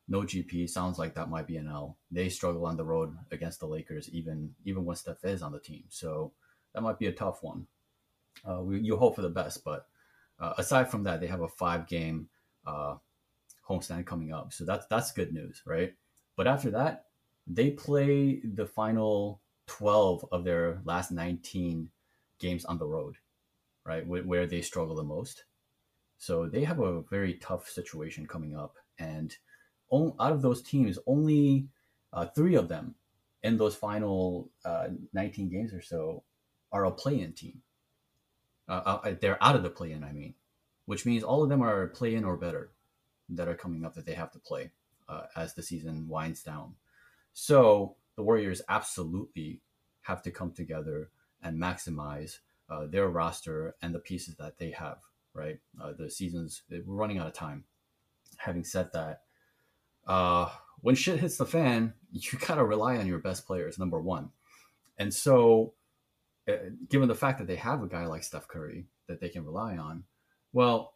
[0.09, 0.69] no GP.
[0.69, 1.99] Sounds like that might be an L.
[2.11, 5.61] They struggle on the road against the Lakers, even even when Steph is on the
[5.61, 5.85] team.
[5.89, 6.33] So
[6.75, 7.67] that might be a tough one.
[8.49, 9.87] Uh, we, you hope for the best, but
[10.41, 12.29] uh, aside from that, they have a five game
[12.67, 12.97] uh,
[13.69, 15.95] homestand coming up, so that's that's good news, right?
[16.37, 17.05] But after that,
[17.47, 21.89] they play the final 12 of their last 19
[22.39, 23.17] games on the road,
[23.85, 24.07] right?
[24.07, 25.45] Where they struggle the most.
[26.19, 28.77] So they have a very tough situation coming up.
[28.99, 29.35] And
[29.93, 31.69] out of those teams, only
[32.13, 32.95] uh, three of them
[33.43, 36.23] in those final uh, 19 games or so
[36.71, 37.63] are a play in team.
[38.69, 40.35] Uh, uh, they're out of the play in, I mean,
[40.87, 42.71] which means all of them are play in or better
[43.29, 44.71] that are coming up that they have to play
[45.09, 46.75] uh, as the season winds down.
[47.33, 49.61] So the Warriors absolutely
[50.03, 51.11] have to come together
[51.43, 54.99] and maximize uh, their roster and the pieces that they have.
[55.35, 57.65] Right, uh, the seasons we're running out of time.
[58.37, 59.23] Having said that,
[60.07, 60.51] uh,
[60.83, 63.79] when shit hits the fan, you gotta rely on your best players.
[63.79, 64.31] Number one,
[64.99, 65.73] and so
[66.49, 66.57] uh,
[66.91, 69.77] given the fact that they have a guy like Steph Curry that they can rely
[69.77, 70.05] on,
[70.53, 70.95] well,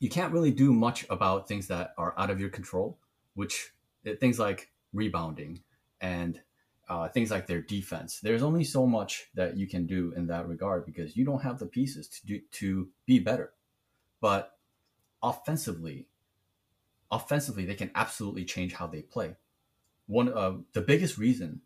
[0.00, 2.98] you can't really do much about things that are out of your control,
[3.34, 3.72] which
[4.06, 5.60] uh, things like rebounding
[6.00, 6.40] and
[6.88, 8.20] uh, things like their defense.
[8.20, 11.58] There's only so much that you can do in that regard because you don't have
[11.58, 13.52] the pieces to do to be better.
[14.20, 14.56] But
[15.22, 16.06] offensively,
[17.10, 19.36] offensively, they can absolutely change how they play.
[20.06, 21.62] One of uh, the biggest reason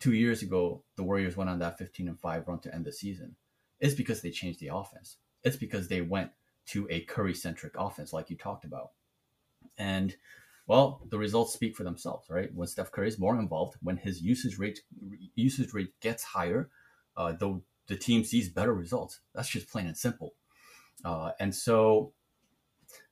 [0.00, 2.92] two years ago the Warriors went on that 15 and 5 run to end the
[2.92, 3.36] season
[3.80, 5.16] is because they changed the offense.
[5.44, 6.30] It's because they went
[6.66, 8.90] to a Curry centric offense, like you talked about.
[9.78, 10.16] And
[10.68, 12.54] well, the results speak for themselves, right?
[12.54, 14.80] When Steph Curry is more involved, when his usage rate
[15.34, 16.68] usage rate gets higher,
[17.16, 19.20] uh, the the team sees better results.
[19.34, 20.34] That's just plain and simple.
[21.02, 22.12] Uh, and so,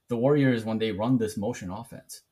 [0.09, 2.23] the Warriors, when they run this motion offense,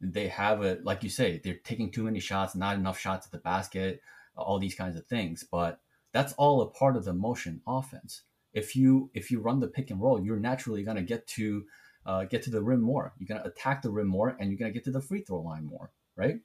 [0.00, 3.32] they have it like you say, they're taking too many shots, not enough shots at
[3.32, 4.00] the basket,
[4.36, 5.44] all these kinds of things.
[5.48, 5.78] But
[6.12, 8.22] that's all a part of the motion offense.
[8.52, 11.64] If you if you run the pick and roll, you're naturally going to get to
[12.06, 13.12] uh, get to the rim more.
[13.18, 15.20] You're going to attack the rim more, and you're going to get to the free
[15.20, 16.40] throw line more, right?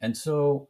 [0.00, 0.68] And so,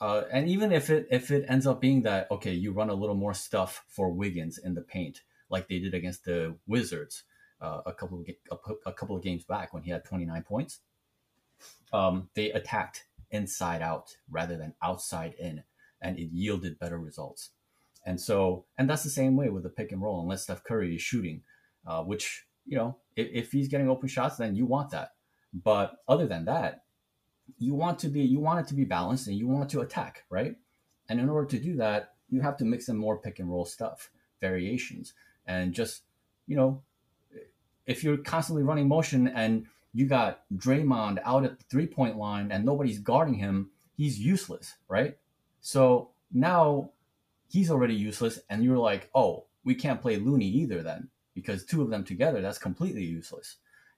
[0.00, 2.94] uh, and even if it if it ends up being that okay, you run a
[2.94, 7.22] little more stuff for Wiggins in the paint, like they did against the Wizards
[7.60, 10.80] uh, a couple of a, a, couple of games back when he had 29 points.
[11.92, 15.64] Um, they attacked inside out rather than outside in,
[16.00, 17.50] and it yielded better results.
[18.04, 20.94] And so, and that's the same way with the pick and roll, unless Steph Curry
[20.94, 21.42] is shooting,
[21.86, 25.12] uh, which you know, if, if he's getting open shots, then you want that.
[25.52, 26.84] But other than that,
[27.58, 30.24] you want to be you want it to be balanced and you want to attack,
[30.30, 30.56] right?
[31.08, 33.64] And in order to do that, you have to mix in more pick and roll
[33.64, 34.10] stuff,
[34.40, 35.14] variations,
[35.46, 36.02] and just
[36.46, 36.82] you know,
[37.86, 42.52] if you're constantly running motion and you got Draymond out at the three point line
[42.52, 45.16] and nobody's guarding him, he's useless, right?
[45.60, 46.90] So now
[47.48, 51.82] he's already useless, and you're like, oh, we can't play Looney either then because two
[51.82, 53.56] of them together, that's completely useless.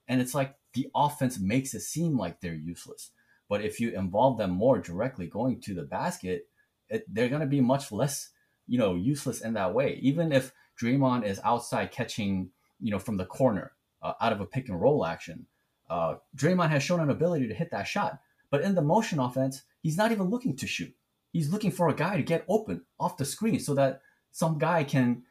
[0.08, 3.12] And it's like the offense makes it seem like they're useless.
[3.48, 6.48] But if you involve them more directly going to the basket,
[6.88, 8.30] it, they're going to be much less,
[8.66, 10.00] you know, useless in that way.
[10.02, 13.72] Even if Draymond is outside catching, you know, from the corner
[14.02, 15.46] uh, out of a pick and roll action,
[15.88, 18.18] uh, Draymond has shown an ability to hit that shot.
[18.50, 20.92] But in the motion offense, he's not even looking to shoot.
[21.32, 24.00] He's looking for a guy to get open off the screen so that
[24.32, 25.22] some guy can,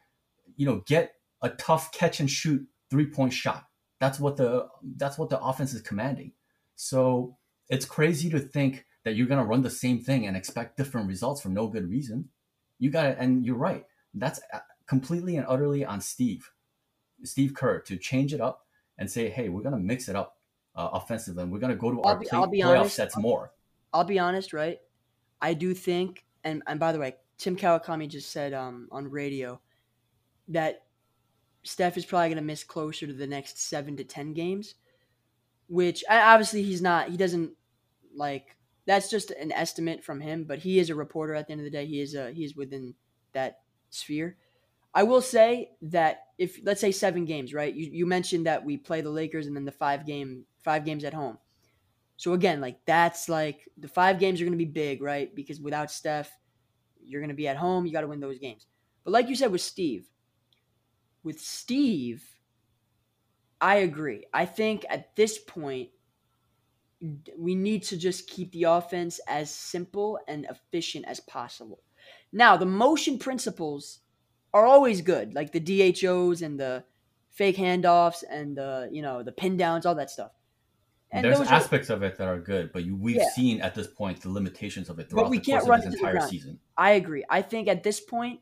[0.56, 3.64] you know, get a tough catch and shoot three point shot.
[4.00, 6.32] That's what the that's what the offense is commanding.
[6.76, 7.36] So
[7.68, 11.40] it's crazy to think that you're gonna run the same thing and expect different results
[11.40, 12.28] for no good reason.
[12.78, 13.84] You got it, and you're right.
[14.14, 14.40] That's
[14.86, 16.50] completely and utterly on Steve,
[17.24, 18.66] Steve Kerr, to change it up
[18.96, 20.38] and say, hey, we're gonna mix it up
[20.74, 22.96] uh, offensively, and we're gonna go to I'll our be, play, I'll be playoff honest,
[22.96, 23.52] sets I'll, more.
[23.92, 24.78] I'll be honest, right?
[25.40, 29.60] I do think, and and by the way, Tim Kawakami just said um, on radio
[30.48, 30.84] that
[31.62, 34.74] Steph is probably going to miss closer to the next seven to ten games,
[35.68, 37.08] which obviously he's not.
[37.08, 37.52] He doesn't
[38.14, 38.56] like.
[38.86, 41.34] That's just an estimate from him, but he is a reporter.
[41.34, 42.94] At the end of the day, he is a he is within
[43.32, 44.36] that sphere.
[44.94, 47.74] I will say that if let's say seven games, right?
[47.74, 51.04] You you mentioned that we play the Lakers and then the five game five games
[51.04, 51.38] at home.
[52.16, 55.32] So again, like that's like the five games are going to be big, right?
[55.34, 56.30] Because without Steph,
[57.04, 57.86] you're going to be at home.
[57.86, 58.66] You got to win those games.
[59.04, 60.08] But like you said with Steve,
[61.22, 62.24] with Steve,
[63.60, 64.24] I agree.
[64.32, 65.90] I think at this point,
[67.36, 71.80] we need to just keep the offense as simple and efficient as possible.
[72.32, 74.00] Now, the motion principles
[74.52, 76.84] are always good, like the DHOs and the
[77.30, 80.32] fake handoffs and the you know the pin downs, all that stuff.
[81.10, 83.30] And There's aspects are, of it that are good, but you, we've yeah.
[83.34, 85.92] seen at this point the limitations of it throughout we the can't course run of
[85.92, 86.58] this entire season.
[86.76, 87.24] I agree.
[87.30, 88.40] I think at this point,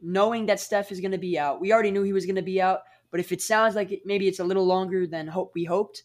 [0.00, 2.42] knowing that Steph is going to be out, we already knew he was going to
[2.42, 2.80] be out.
[3.10, 6.02] But if it sounds like it, maybe it's a little longer than hope we hoped,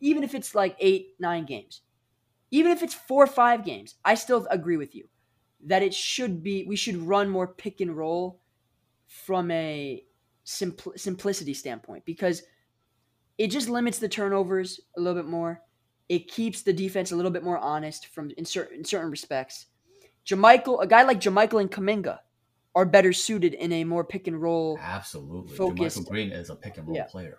[0.00, 1.82] even if it's like eight, nine games,
[2.50, 5.08] even if it's four or five games, I still agree with you
[5.66, 8.40] that it should be we should run more pick and roll
[9.06, 10.04] from a
[10.44, 12.42] simpl- simplicity standpoint because
[13.38, 15.60] it just limits the turnovers a little bit more.
[16.08, 19.66] It keeps the defense a little bit more honest from in certain in certain respects.
[20.26, 22.18] JaMychal, a guy like JaMychal and Kuminga
[22.74, 24.78] are better suited in a more pick and roll.
[24.80, 25.98] Absolutely, focused.
[25.98, 27.04] JaMychal Green is a pick and roll yeah.
[27.04, 27.38] player.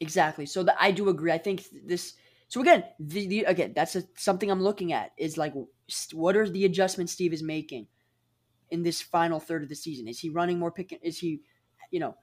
[0.00, 0.46] Exactly.
[0.46, 1.32] So that I do agree.
[1.32, 2.14] I think this.
[2.48, 5.54] So again, the, the again that's a, something I'm looking at is like
[6.12, 7.86] what are the adjustments Steve is making
[8.70, 10.08] in this final third of the season?
[10.08, 10.92] Is he running more pick?
[10.92, 11.40] And, is he,
[11.90, 12.16] you know,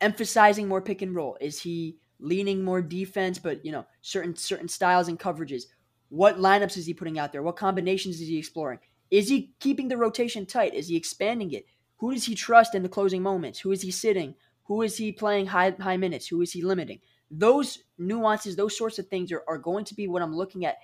[0.00, 1.36] emphasizing more pick and roll?
[1.40, 5.64] Is he leaning more defense, but you know, certain certain styles and coverages?
[6.08, 7.42] What lineups is he putting out there?
[7.42, 8.80] What combinations is he exploring?
[9.10, 10.74] Is he keeping the rotation tight?
[10.74, 11.66] Is he expanding it?
[12.02, 13.60] Who does he trust in the closing moments?
[13.60, 14.34] Who is he sitting?
[14.64, 16.26] Who is he playing high high minutes?
[16.26, 16.98] Who is he limiting?
[17.30, 20.78] Those nuances, those sorts of things are, are going to be what I'm looking at.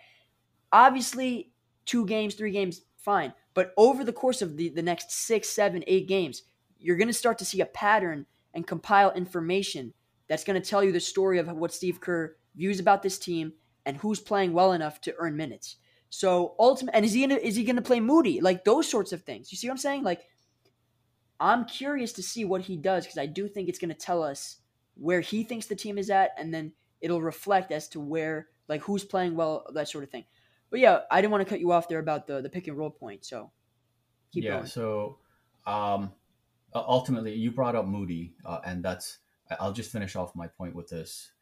[0.73, 1.51] Obviously,
[1.87, 3.35] two games, three games, fine.
[3.55, 6.45] But over the course of the, the next six, seven, eight games,
[6.79, 9.93] you're going to start to see a pattern and compile information
[10.29, 13.55] that's going to tell you the story of what Steve Kerr views about this team
[13.87, 15.79] and who's playing well enough to earn minutes.
[16.11, 18.41] So ultimate, and is he gonna, is he going to play Moody?
[18.41, 19.51] Like those sorts of things.
[19.51, 20.05] You see what I'm saying?
[20.05, 20.23] Like
[21.41, 24.23] I'm curious to see what he does because I do think it's going to tell
[24.23, 24.57] us
[24.95, 28.83] where he thinks the team is at, and then it'll reflect as to where like
[28.83, 30.25] who's playing well, that sort of thing.
[30.71, 32.77] But yeah, I didn't want to cut you off there about the the pick and
[32.77, 33.25] roll point.
[33.25, 33.51] So
[34.33, 34.67] keep yeah, going.
[34.67, 35.19] So
[35.67, 36.13] um,
[36.75, 39.19] ultimately, you brought up Moody, uh, and that's
[39.59, 41.33] I'll just finish off my point with this.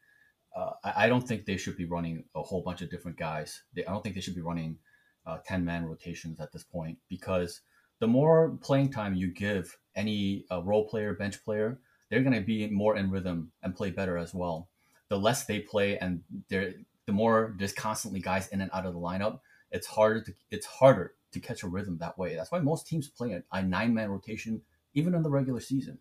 [0.55, 3.61] Uh, I, I, don't think they should be running a whole bunch of different guys.
[3.75, 4.77] They, I don't think they should be running
[5.25, 7.61] uh, ten man rotations at this point because
[7.99, 11.79] the more playing time you give any uh, role player, bench player,
[12.09, 14.69] they're going to be more in rhythm and play better as well.
[15.09, 16.73] The less they play and they're
[17.05, 19.39] the more there's constantly guys in and out of the lineup,
[19.71, 22.35] it's harder to it's harder to catch a rhythm that way.
[22.35, 24.61] That's why most teams play a, nine man rotation
[24.93, 25.97] even in the regular season.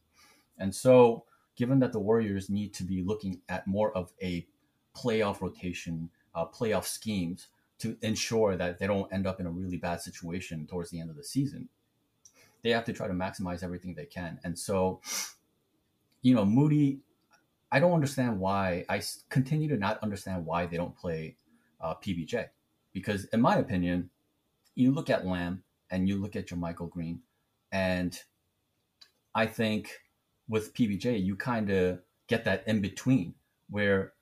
[0.58, 1.24] And so,
[1.56, 4.46] given that the Warriors need to be looking at more of a
[4.96, 9.76] playoff rotation, uh, playoff schemes to ensure that they don't end up in a really
[9.76, 11.68] bad situation towards the end of the season,
[12.66, 14.40] they have to try to maximize everything they can.
[14.42, 15.00] And so,
[16.22, 17.00] you know, Moody
[17.70, 18.84] I don't understand why.
[18.88, 21.36] I continue to not understand why they don't play
[21.80, 22.46] uh, PBJ,
[22.92, 24.10] because in my opinion,
[24.74, 27.20] you look at Lamb and you look at JaMychal Green,
[27.72, 28.18] and
[29.34, 30.00] I think
[30.48, 33.34] with PBJ you kind of get that in between
[33.68, 34.12] where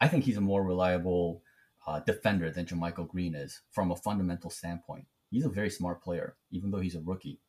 [0.00, 1.42] I think he's a more reliable
[1.86, 5.06] uh, defender than JaMychal Green is from a fundamental standpoint.
[5.30, 7.40] He's a very smart player, even though he's a rookie,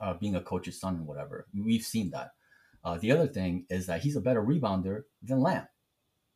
[0.00, 1.46] uh, being a coach's son and whatever.
[1.54, 2.32] We've seen that.
[2.84, 5.68] Uh, the other thing is that he's a better rebounder than Lamb,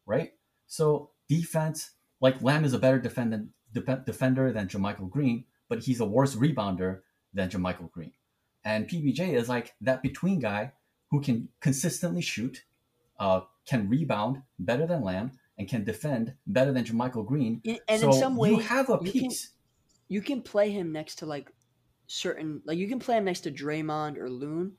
[0.06, 0.32] right?
[0.66, 6.04] So defense, like Lamb is a better defender defender than JaMychal Green, but he's a
[6.04, 7.00] worse rebounder
[7.32, 8.12] than JaMychal Green.
[8.64, 10.72] And PBJ is like that between guy
[11.10, 12.64] who can consistently shoot,
[13.18, 17.62] uh, can rebound better than Lamb, and can defend better than JaMychal Green.
[17.88, 19.48] And so in some way, you have a piece.
[19.48, 19.54] Can,
[20.08, 21.50] you can play him next to like
[22.14, 24.72] certain, like you can play him next to Draymond or Loon,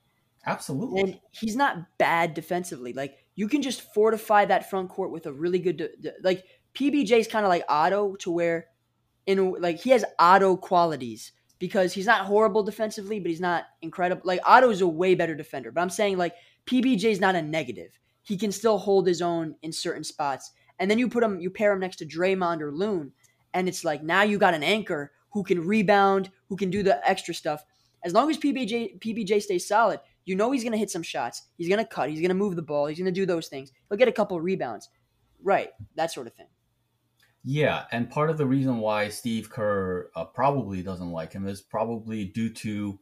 [0.46, 1.02] Absolutely.
[1.02, 2.94] And he's not bad defensively.
[2.94, 6.44] Like you can just fortify that front court with a really good de- de- like
[6.76, 8.68] PBJ is kind of like Otto to where
[9.26, 14.22] in like he has Otto qualities because he's not horrible defensively, but he's not incredible.
[14.24, 16.36] Like Otto is a way better defender, but I'm saying like
[16.68, 18.00] PBJ is not a negative.
[18.22, 20.52] He can still hold his own in certain spots.
[20.78, 23.14] And then you put him, you pair him next to Draymond or Loon,
[23.54, 27.08] and it's like now you got an anchor who can rebound, who can do the
[27.08, 27.64] extra stuff.
[28.04, 31.44] As long as PBJ PBJ stays solid, you know he's going to hit some shots.
[31.58, 32.10] He's going to cut.
[32.10, 32.88] He's going to move the ball.
[32.88, 33.72] He's going to do those things.
[33.90, 34.90] He'll get a couple rebounds.
[35.42, 35.70] Right.
[35.96, 36.48] That sort of thing.
[37.44, 37.86] Yeah.
[37.92, 42.26] And part of the reason why Steve Kerr uh, probably doesn't like him is probably
[42.26, 43.00] due to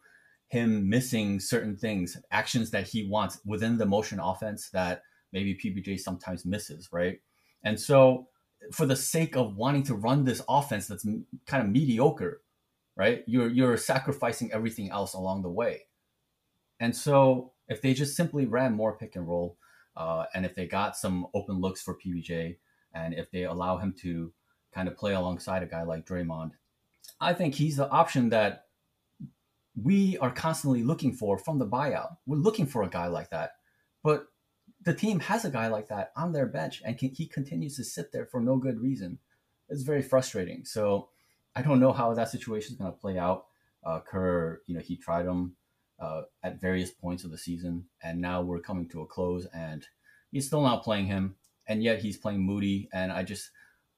[0.49, 5.01] him missing certain things, actions that he wants within the motion offense that
[5.31, 6.89] maybe PBJ sometimes misses.
[6.91, 7.19] Right.
[7.63, 8.27] And so,
[8.71, 11.05] for the sake of wanting to run this offense that's
[11.45, 12.41] kind of mediocre,
[12.95, 13.23] right?
[13.27, 15.87] You're you're sacrificing everything else along the way.
[16.79, 19.57] And so if they just simply ran more pick and roll,
[19.95, 22.57] uh, and if they got some open looks for PBJ,
[22.93, 24.33] and if they allow him to
[24.73, 26.51] kind of play alongside a guy like Draymond.
[27.19, 28.65] I think he's the option that
[29.81, 32.17] we are constantly looking for from the buyout.
[32.25, 33.51] We're looking for a guy like that,
[34.03, 34.27] but
[34.83, 38.11] the team has a guy like that on their bench, and he continues to sit
[38.11, 39.19] there for no good reason.
[39.69, 40.65] It's very frustrating.
[40.65, 41.09] So
[41.55, 43.45] I don't know how that situation is going to play out.
[43.83, 45.55] Uh, Kerr, you know, he tried him
[45.99, 49.85] uh, at various points of the season, and now we're coming to a close, and
[50.31, 51.35] he's still not playing him,
[51.67, 53.51] and yet he's playing Moody, and I just,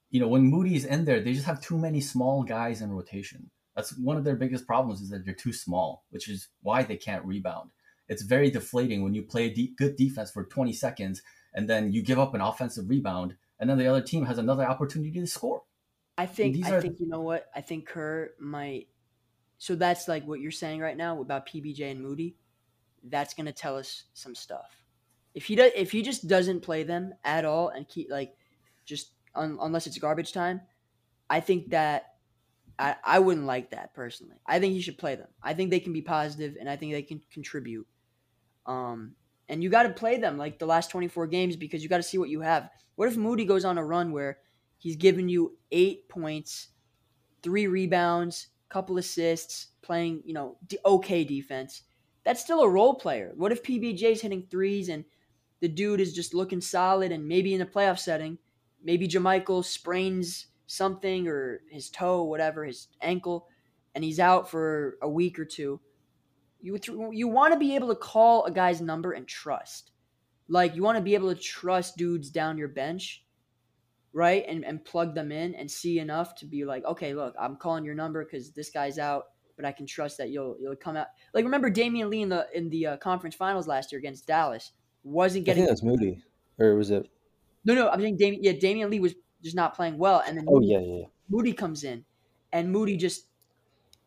[0.09, 3.49] you know, when Moody's in there, they just have too many small guys in rotation.
[3.75, 6.97] That's one of their biggest problems is that they're too small, which is why they
[6.97, 7.71] can't rebound.
[8.07, 11.21] It's very deflating when you play de- good defense for 20 seconds
[11.55, 14.65] and then you give up an offensive rebound, and then the other team has another
[14.65, 15.63] opportunity to score.
[16.17, 16.81] I think I are...
[16.81, 18.87] think you know what I think Kerr might.
[19.57, 22.35] So that's like what you're saying right now about PBJ and Moody.
[23.03, 24.83] That's gonna tell us some stuff.
[25.33, 28.35] If he does, if he just doesn't play them at all and keep like,
[28.85, 30.61] just un, unless it's garbage time,
[31.29, 32.15] I think that
[32.79, 34.37] I I wouldn't like that personally.
[34.45, 35.27] I think he should play them.
[35.43, 37.87] I think they can be positive and I think they can contribute.
[38.65, 39.15] Um,
[39.49, 42.03] and you got to play them like the last 24 games because you got to
[42.03, 42.69] see what you have.
[42.95, 44.39] What if Moody goes on a run where
[44.77, 46.69] he's giving you eight points,
[47.43, 51.83] three rebounds, couple assists, playing you know okay defense?
[52.23, 53.33] That's still a role player.
[53.35, 55.05] What if PBJ's hitting threes and
[55.61, 58.37] the dude is just looking solid and maybe in a playoff setting,
[58.83, 63.47] maybe JaMychal sprains something or his toe, whatever, his ankle,
[63.93, 65.79] and he's out for a week or two
[66.65, 69.91] you you want to be able to call a guy's number and trust.
[70.47, 73.23] Like you want to be able to trust dudes down your bench,
[74.15, 74.45] right?
[74.47, 77.83] And and plug them in and see enough to be like, okay, look, I'm calling
[77.83, 79.25] your number because this guy's out,
[79.57, 81.07] but I can trust that you'll you'll come out.
[81.33, 84.71] Like remember Damion Lee in the in the uh, conference finals last year against Dallas
[85.03, 85.63] wasn't getting.
[85.63, 86.23] I think that's Moody,
[86.57, 87.07] or was it?
[87.65, 88.39] No, no, I'm saying Damion.
[88.41, 89.13] Yeah, Damion Lee was
[89.43, 92.05] just not playing well, and then oh Moody, yeah, yeah, Moody comes in,
[92.53, 93.25] and Moody just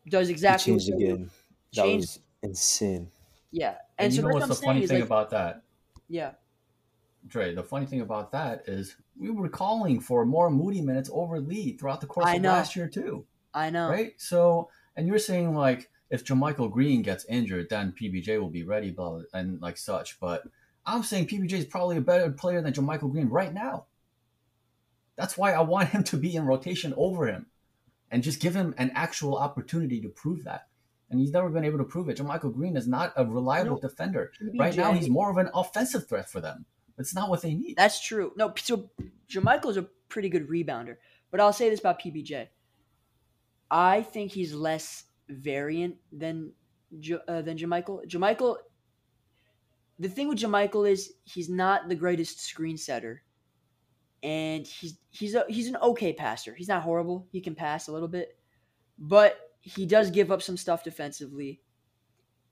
[0.09, 0.73] does exactly.
[0.73, 1.31] He changed again.
[1.75, 3.11] That was insane.
[3.51, 5.63] Yeah, and, and so you know what's the funny thing like, about that?
[6.09, 6.33] Yeah,
[7.27, 7.55] Dre.
[7.55, 11.77] The funny thing about that is we were calling for more Moody minutes over Lee
[11.77, 12.53] throughout the course I of know.
[12.53, 13.27] last year too.
[13.53, 14.13] I know, right?
[14.19, 18.91] So, and you're saying like if JaMychal Green gets injured, then PBJ will be ready,
[18.91, 20.21] blah, and like such.
[20.21, 20.45] But
[20.87, 23.87] I'm saying PBJ is probably a better player than JaMychal Green right now.
[25.17, 27.47] That's why I want him to be in rotation over him,
[28.11, 30.69] and just give him an actual opportunity to prove that
[31.11, 32.19] and he's never been able to prove it.
[32.19, 34.33] JaMychal Green is not a reliable no, defender.
[34.59, 36.67] Right now, he's more of an offensive threat for them.
[36.99, 37.77] It's not what they need.
[37.77, 38.33] That's true.
[38.37, 38.91] No, so
[39.31, 40.97] JaMychal is a pretty good rebounder.
[41.31, 42.49] But I'll say this about PBJ.
[43.71, 46.53] I think he's less variant than
[47.29, 48.09] uh, than JaMychal.
[48.09, 48.57] JaMychal,
[49.99, 53.23] the thing with JaMychal is he's not the greatest screen setter,
[54.23, 56.55] and he's he's a, he's an okay passer.
[56.55, 57.27] He's not horrible.
[57.31, 58.39] He can pass a little bit,
[58.99, 61.61] but he does give up some stuff defensively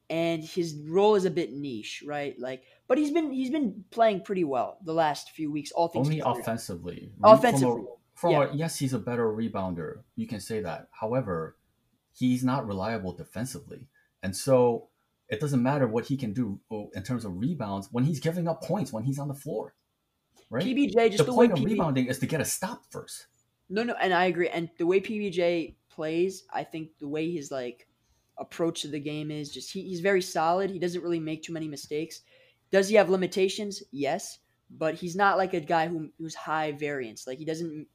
[0.09, 2.39] and his role is a bit niche, right?
[2.39, 5.72] Like, but he's been he's been playing pretty well the last few weeks.
[5.72, 7.12] All things only offensively.
[7.22, 7.84] Offensively,
[8.14, 8.52] from a, from yeah.
[8.52, 10.02] a, yes, he's a better rebounder.
[10.14, 10.88] You can say that.
[10.92, 11.56] However,
[12.12, 13.88] he's not reliable defensively,
[14.22, 14.88] and so
[15.28, 18.46] it doesn't matter what he can do oh, in terms of rebounds when he's giving
[18.46, 19.74] up points when he's on the floor.
[20.48, 20.64] Right.
[20.64, 21.64] PBJ just the, the point of PB...
[21.64, 23.26] rebounding is to get a stop first.
[23.68, 24.48] No, no, and I agree.
[24.48, 26.44] And the way PBJ plays.
[26.52, 27.88] I think the way his like
[28.38, 30.70] approach to the game is just he, he's very solid.
[30.70, 32.20] He doesn't really make too many mistakes.
[32.70, 33.82] Does he have limitations?
[33.93, 34.38] Yes,
[34.70, 37.26] but he's not like a guy who who's high variance.
[37.26, 37.86] Like he doesn't.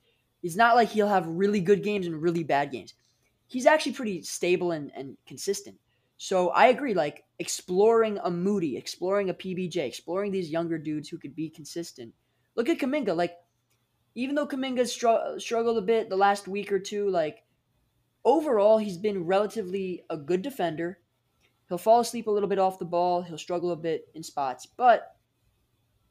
[0.42, 2.94] He's not like he'll have really good games and really bad games.
[3.48, 5.78] He's actually pretty stable and, and consistent.
[6.18, 6.94] So I agree.
[6.94, 12.14] Like exploring a Moody, exploring a PBJ, exploring these younger dudes who could be consistent.
[12.56, 13.16] Look at Kuminga.
[13.16, 13.36] Like
[14.16, 17.44] even though Kuminga str- struggled a bit the last week or two, like
[18.24, 21.00] overall, he's been relatively a good defender.
[21.72, 23.22] He'll fall asleep a little bit off the ball.
[23.22, 25.16] He'll struggle a bit in spots, but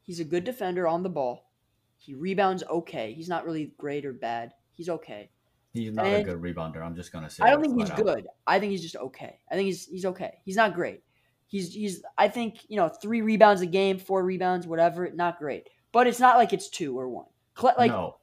[0.01, 1.51] he's a good defender on the ball.
[1.97, 3.13] He rebounds okay.
[3.13, 4.53] He's not really great or bad.
[4.71, 5.29] He's okay.
[5.71, 6.83] He's not and a good rebounder.
[6.83, 7.43] I'm just gonna say.
[7.43, 8.03] I don't think he's out.
[8.03, 8.27] good.
[8.47, 9.37] I think he's just okay.
[9.51, 10.39] I think he's he's okay.
[10.43, 11.03] He's not great.
[11.45, 12.01] He's he's.
[12.17, 15.11] I think you know three rebounds a game, four rebounds, whatever.
[15.11, 17.27] Not great, but it's not like it's two or one.
[17.61, 18.17] Like no.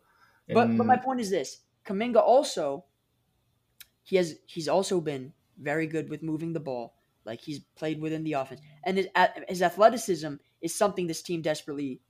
[0.52, 2.84] But but my point is this: Kuminga also
[4.02, 6.97] he has he's also been very good with moving the ball.
[7.28, 9.06] Like he's played within the offense, and his
[9.48, 12.00] his athleticism is something this team desperately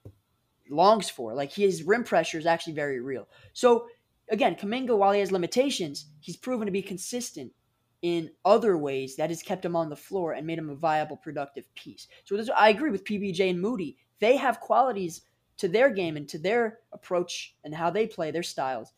[0.70, 1.34] longs for.
[1.34, 3.28] Like his rim pressure is actually very real.
[3.52, 3.88] So
[4.30, 7.52] again, Kuminga, while he has limitations, he's proven to be consistent
[8.00, 11.16] in other ways that has kept him on the floor and made him a viable,
[11.16, 12.06] productive piece.
[12.24, 13.96] So this, I agree with PBJ and Moody.
[14.20, 15.22] They have qualities
[15.58, 18.92] to their game and to their approach and how they play their styles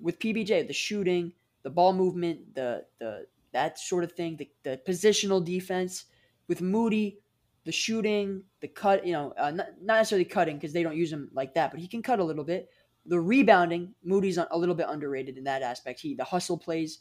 [0.00, 1.32] with PBJ, the shooting,
[1.62, 6.06] the ball movement, the the that sort of thing, the, the positional defense.
[6.48, 7.20] With Moody,
[7.64, 11.12] the shooting, the cut, you know, uh, not, not necessarily cutting because they don't use
[11.12, 12.70] him like that, but he can cut a little bit.
[13.04, 16.00] The rebounding, Moody's a little bit underrated in that aspect.
[16.00, 17.00] He the hustle plays,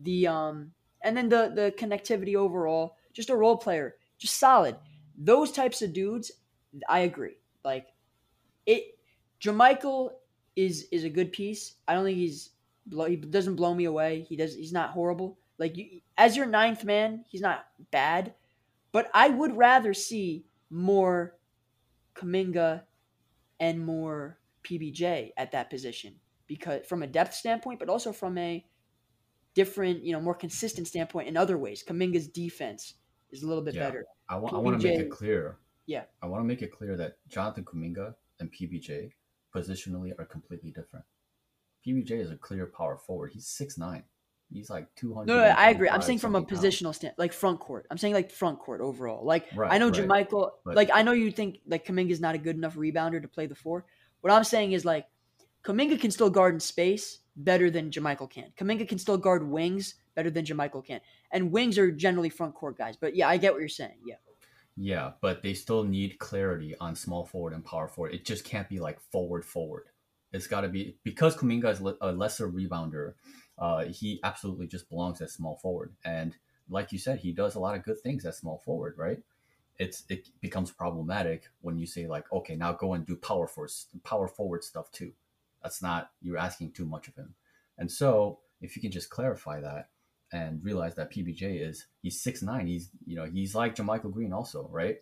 [0.00, 4.76] the um, and then the the connectivity overall, just a role player, just solid.
[5.18, 6.32] Those types of dudes,
[6.88, 7.36] I agree.
[7.62, 7.88] Like
[8.64, 8.98] it,
[9.42, 10.12] JaMychal
[10.56, 11.74] is is a good piece.
[11.86, 12.52] I don't think he's
[13.06, 14.24] he doesn't blow me away.
[14.28, 14.54] He does.
[14.54, 15.38] He's not horrible.
[15.60, 18.34] Like you, as your ninth man, he's not bad.
[18.92, 21.36] But I would rather see more
[22.16, 22.82] Kuminga
[23.60, 26.14] and more PBJ at that position
[26.46, 28.66] because from a depth standpoint, but also from a
[29.54, 31.84] different, you know, more consistent standpoint in other ways.
[31.86, 32.94] Kuminga's defense
[33.30, 33.86] is a little bit Yeah.
[33.86, 34.06] better.
[34.28, 35.58] I want, I want to make it clear.
[35.86, 36.04] Yeah.
[36.22, 39.12] I want to make it clear that Jonathan Kuminga and PBJ
[39.54, 41.04] positionally are completely different.
[41.86, 43.32] PBJ is a clear power forward.
[43.32, 44.04] He's six nine.
[44.52, 45.26] He's like 200.
[45.26, 45.88] No, no, I agree.
[45.88, 47.86] I'm saying from a positional stand, like front court.
[47.90, 49.24] I'm saying like front court overall.
[49.24, 50.28] Like Right, I know right.
[50.28, 53.22] JaMychal, But- like I know you think like Kuminga is not a good enough rebounder
[53.22, 53.84] to play the four.
[54.22, 55.06] What I'm saying is like
[55.64, 58.52] Kuminga can still guard in space better than JaMychal can.
[58.58, 61.00] Kuminga can still guard wings better than JaMychal can.
[61.30, 62.96] And wings are generally front court guys.
[62.96, 63.98] But yeah, I get what you're saying.
[64.04, 64.16] Yeah.
[64.76, 68.14] Yeah, but they still need clarity on small forward and power forward.
[68.14, 69.86] It just can't be like forward forward.
[70.32, 73.14] It's got to be because Kuminga is a lesser rebounder.
[73.60, 76.34] Uh, he absolutely just belongs at small forward, and
[76.68, 78.94] like you said, he does a lot of good things at small forward.
[78.96, 79.18] Right?
[79.78, 83.70] It's it becomes problematic when you say like, okay, now go and do power forward
[84.02, 85.12] power forward stuff too.
[85.62, 87.34] That's not you're asking too much of him.
[87.78, 89.88] And so if you can just clarify that
[90.32, 92.66] and realize that PBJ is he's six nine.
[92.66, 94.98] He's you know he's like JaMychal Green also, right?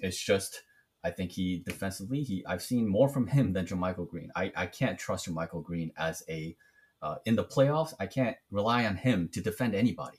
[0.00, 0.62] It's just
[1.04, 4.30] I think he defensively he I've seen more from him than JaMychal Green.
[4.34, 6.56] I I can't trust JaMychal Green as a
[7.02, 7.94] uh, in the playoffs.
[7.98, 10.18] I can't rely on him to defend anybody.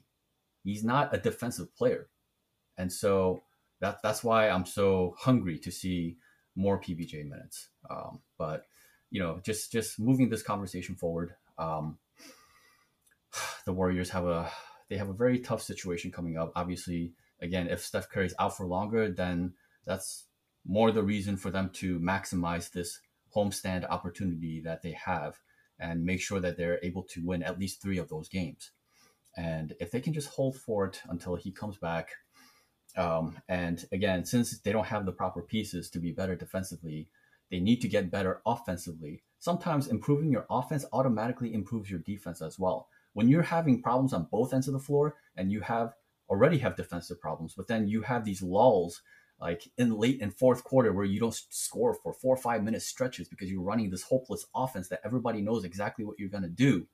[0.64, 2.10] He's not a defensive player,
[2.78, 3.42] and so
[3.82, 6.18] that that's why I'm so hungry to see
[6.56, 7.70] more PBJ minutes.
[7.90, 8.66] Um, but
[9.10, 11.36] you know, just just moving this conversation forward.
[11.58, 11.98] Um,
[13.66, 14.52] the Warriors have a
[14.90, 16.52] they have a very tough situation coming up.
[16.56, 19.54] Obviously, again, if Steph Curry's out for longer, then
[19.86, 20.26] that's
[20.66, 23.00] more the reason for them to maximize this
[23.36, 25.40] homestand opportunity that they have
[25.80, 28.72] and make sure that they're able to win at least three of those games.
[29.36, 32.10] And if they can just hold fort until he comes back,
[32.96, 37.10] um, and again, since they don't have the proper pieces to be better defensively,
[37.50, 39.24] they need to get better offensively.
[39.40, 42.88] Sometimes improving your offense automatically improves your defense as well.
[43.14, 45.94] When you're having problems on both ends of the floor and you have
[46.30, 49.02] already have defensive problems, but then you have these lulls
[49.44, 52.82] like in late and fourth quarter where you don't score for four or five minute
[52.82, 56.50] stretches because you're running this hopeless offense that everybody knows exactly what you're going to
[56.50, 56.88] do.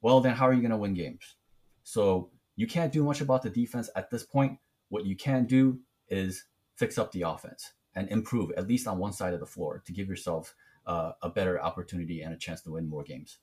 [0.00, 1.36] Well, then how are you going to win games?
[1.84, 4.58] So you can't do much about the defense at this point.
[4.88, 5.78] What you can do
[6.08, 9.84] is fix up the offense and improve at least on one side of the floor
[9.86, 13.38] to give yourself uh, a better opportunity and a chance to win more games.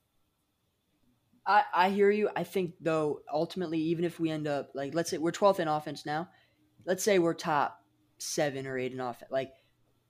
[1.48, 2.30] I, I hear you.
[2.36, 5.70] I think though ultimately, even if we end up like let's say we're 12th in
[5.70, 6.28] offense now,
[6.86, 7.80] let's say we're top
[8.20, 9.32] seven or eight in offense.
[9.32, 9.54] Like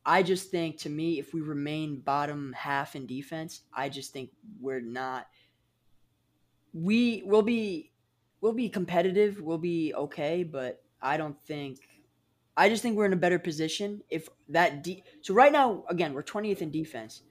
[0.06, 4.31] I just think to me, if we remain bottom half in defense, I just think
[4.60, 5.27] we're not.
[6.73, 7.91] We will be,
[8.41, 9.41] we'll be competitive.
[9.41, 11.80] We'll be okay, but I don't think.
[12.56, 14.84] I just think we're in a better position if that.
[14.84, 17.22] De- so right now, again, we're 20th in defense,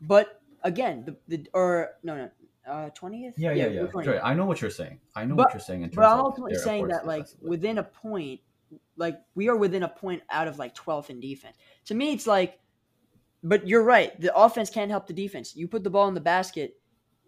[0.00, 2.30] but again, the the or no no
[2.66, 3.34] uh 20th.
[3.36, 3.82] Yeah, yeah, yeah.
[3.82, 4.20] we're 20th.
[4.24, 4.98] I know what you're saying.
[5.14, 7.50] I know But- what you're saying in terms But I'm ultimately saying that, like, defensively.
[7.50, 8.40] within a point,
[8.96, 11.56] like, we are within a point out of, like, 12th in defense.
[11.86, 12.58] To me, it's like,
[13.42, 14.18] but you're right.
[14.20, 15.56] The offense can't help the defense.
[15.56, 16.78] You put the ball in the basket,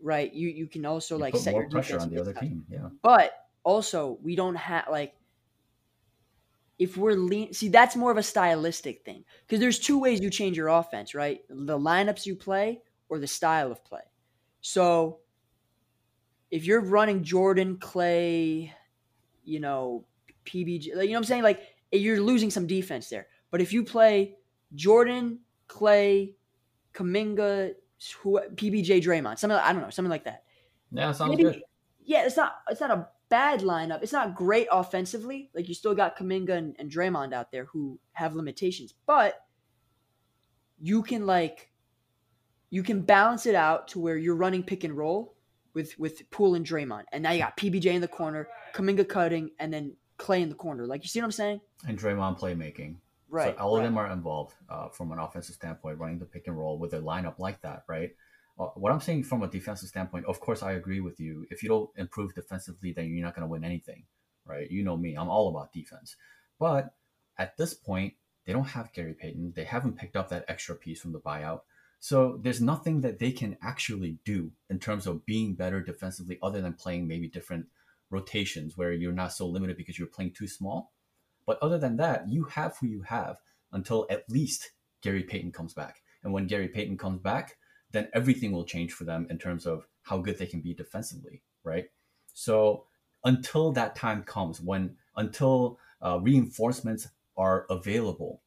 [0.01, 0.33] right?
[0.33, 2.33] You you can also, You like, put set more your pressure defense on the other
[2.33, 2.65] team.
[2.71, 2.89] Yeah.
[3.03, 3.33] But
[3.65, 5.15] also, we don't have, like,
[6.79, 9.25] if we're lean, see, that's more of a stylistic thing.
[9.47, 11.41] Because there's two ways you change your offense, right?
[11.49, 14.03] The lineups you play or the style of play.
[14.61, 15.21] So
[16.51, 18.71] if you're running Jordan, Klay,
[19.45, 20.05] you know,
[20.45, 21.43] PBJ, like, you know what I'm saying?
[21.43, 21.61] Like
[21.93, 23.27] eh, you're losing some defense there.
[23.51, 24.37] But if you play
[24.75, 26.35] Jordan, Klay,
[26.93, 27.75] Kuminga,
[28.21, 30.45] who, PBJ, Draymond, something like, I don't know, something like that.
[30.93, 31.63] Yeah, sounds Maybe- good.
[32.07, 34.03] Yeah, it's not it's not a bad lineup.
[34.03, 35.51] It's not great offensively.
[35.55, 39.41] Like you still got Kuminga and, and Draymond out there who have limitations, but
[40.79, 41.71] you can like
[42.71, 45.35] you can balance it out to where you're running pick and roll
[45.73, 49.51] with with Poole and Draymond, and now you got PBJ in the corner, Kuminga cutting,
[49.59, 50.87] and then Klay in the corner.
[50.87, 51.61] Like you see what I'm saying?
[51.87, 52.97] And Draymond playmaking.
[53.29, 53.55] Right.
[53.57, 53.85] So all right.
[53.85, 56.95] of them are involved uh, from an offensive standpoint, running the pick and roll with
[56.95, 58.11] a lineup like that, right?
[58.59, 61.47] Uh, what I'm saying from a defensive standpoint, of course, I agree with you.
[61.51, 64.05] If you don't improve defensively, then you're not going to win anything,
[64.47, 64.71] right?
[64.71, 66.17] You know me, I'm all about defense.
[66.61, 66.95] But
[67.37, 68.15] at this point,
[68.47, 69.55] they don't have Gary Payton.
[69.57, 71.63] They haven't picked up that extra piece from the buyout.
[71.99, 76.61] So there's nothing that they can actually do in terms of being better defensively other
[76.61, 77.67] than playing maybe different
[78.11, 80.93] rotations where you're not so limited because you're playing too small.
[81.47, 83.37] But other than that, you have who you have
[83.73, 84.71] until at least
[85.03, 85.97] Gary Payton comes back.
[86.23, 87.59] And when Gary Payton comes back,
[87.91, 91.43] then everything will change for them in terms of how good they can be defensively,
[91.63, 91.87] right?
[92.33, 92.87] So
[93.25, 98.43] until that time comes, when until uh, reinforcements are available,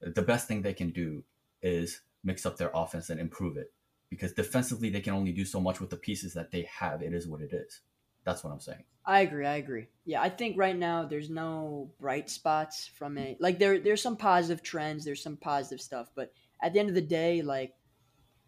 [0.00, 1.24] the best thing they can do
[1.62, 3.72] is mix up their offense and improve it.
[4.08, 7.00] Because defensively, they can only do so much with the pieces that they have.
[7.00, 7.80] It is what it is.
[8.24, 8.84] That's what I'm saying.
[9.04, 9.46] I agree.
[9.46, 9.88] I agree.
[10.04, 13.40] Yeah, I think right now there's no bright spots from it.
[13.40, 15.04] Like there, there's some positive trends.
[15.04, 16.32] There's some positive stuff, but
[16.62, 17.74] at the end of the day, like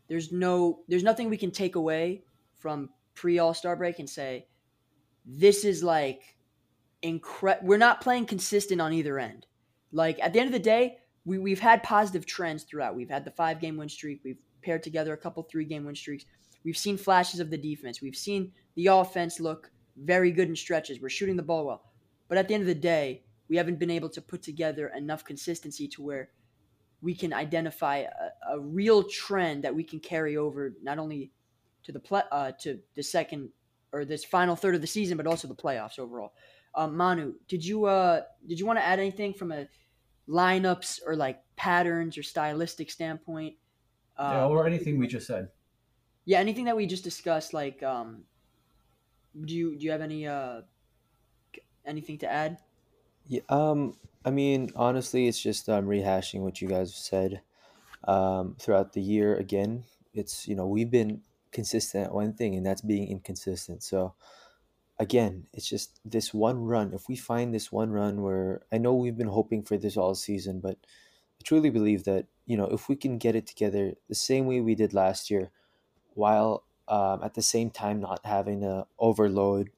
[0.09, 2.25] there's no, there's nothing we can take away
[2.55, 4.47] from pre All Star break and say
[5.25, 6.37] this is like
[7.01, 7.67] incredible.
[7.67, 9.47] We're not playing consistent on either end.
[9.91, 12.97] Like at the end of the day, we, we've had positive trends throughout.
[12.97, 14.21] We've had the five game win streak.
[14.25, 16.25] We've paired together a couple three game win streaks.
[16.65, 18.01] We've seen flashes of the defense.
[18.01, 21.01] We've seen the offense look very good in stretches.
[21.01, 21.85] We're shooting the ball well.
[22.29, 25.25] But at the end of the day, we haven't been able to put together enough
[25.25, 26.31] consistency to where
[27.03, 31.33] we can identify a, a real trend that we can carry over not only
[31.83, 33.51] to the play, uh, to the second
[33.93, 36.33] or this final third of the season, but also the playoffs overall.
[36.75, 39.69] Um, Manu, did you uh, did you want to add anything from a
[40.29, 43.55] lineups or like patterns or stylistic standpoint.
[44.17, 45.49] Uh, yeah, or anything we just said.
[46.25, 47.55] Yeah, anything that we just discussed.
[47.55, 48.23] Like, um,
[49.39, 50.63] do you do you have any uh,
[51.85, 52.59] anything to add?
[53.27, 53.43] Yeah.
[53.49, 53.97] Um.
[54.25, 57.43] I mean, honestly, it's just um, rehashing what you guys said
[58.05, 59.35] um, throughout the year.
[59.35, 59.85] Again,
[60.15, 63.83] it's you know we've been consistent at one thing, and that's being inconsistent.
[63.83, 64.15] So
[64.99, 66.93] again, it's just this one run.
[66.93, 70.15] If we find this one run where I know we've been hoping for this all
[70.15, 70.79] season, but
[71.41, 74.61] I truly believe that, you know, if we can get it together the same way
[74.61, 75.51] we did last year,
[76.15, 79.71] while um, at the same time not having to overload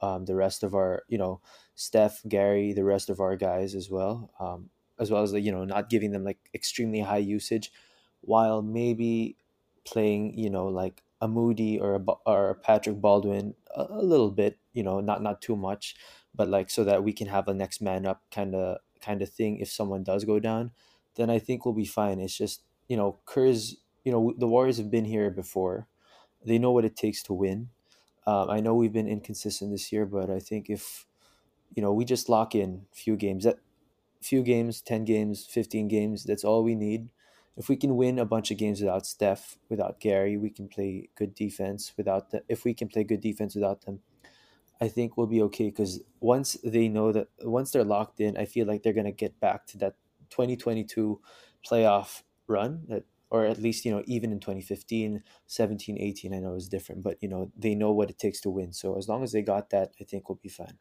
[0.00, 1.40] um, the rest of our, you know,
[1.74, 5.64] Steph, Gary, the rest of our guys as well, um, as well as, you know,
[5.64, 7.72] not giving them like extremely high usage,
[8.20, 9.36] while maybe
[9.84, 14.30] playing, you know, like a Moody or a, or a Patrick Baldwin a, a, little
[14.30, 15.96] bit, you know, not not too much,
[16.34, 19.28] but like so that we can have a next man up kind of kind of
[19.28, 20.70] thing if someone does go down,
[21.16, 22.20] then I think we'll be fine.
[22.20, 25.88] It's just you know Kerr's you know the Warriors have been here before,
[26.44, 27.70] they know what it takes to win.
[28.26, 31.06] Um, I know we've been inconsistent this year, but I think if
[31.74, 33.58] you know we just lock in few games that
[34.20, 37.08] few games, 10 games, 15 games, that's all we need
[37.58, 41.08] if we can win a bunch of games without Steph, without Gary, we can play
[41.16, 43.98] good defense without the, if we can play good defense without them,
[44.80, 48.44] I think we'll be okay because once they know that once they're locked in, I
[48.44, 49.96] feel like they're gonna get back to that
[50.30, 51.20] 2022
[51.68, 56.54] playoff run that or at least you know even in 2015 17 18 i know
[56.54, 58.72] is different but you know they know what it takes to win.
[58.72, 60.78] So as long as they got that i think we'll be fine.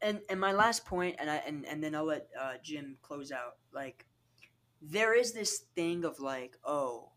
[0.00, 3.32] And and my last point and i and, and then i'll let uh, jim close
[3.32, 3.56] out.
[3.72, 4.06] Like
[4.82, 7.10] there is this thing of like, oh,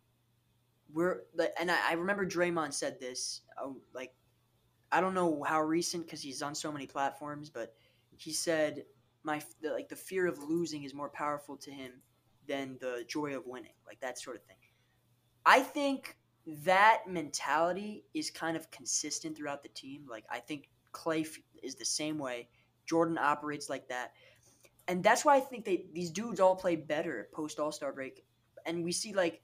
[0.94, 1.24] we're
[1.60, 4.14] and I, I remember Draymond said this, oh, like,
[4.92, 7.74] I don't know how recent because he's on so many platforms, but
[8.18, 8.84] he said
[9.24, 11.92] my the, like the fear of losing is more powerful to him
[12.48, 14.58] than the joy of winning, like that sort of thing.
[15.46, 16.18] I think
[16.64, 20.06] that mentality is kind of consistent throughout the team.
[20.10, 21.28] Like I think Klay
[21.64, 22.50] is the same way.
[22.86, 24.12] Jordan operates like that
[24.88, 28.24] and that's why I think they these dudes all play better post All Star break,
[28.66, 29.42] and we see like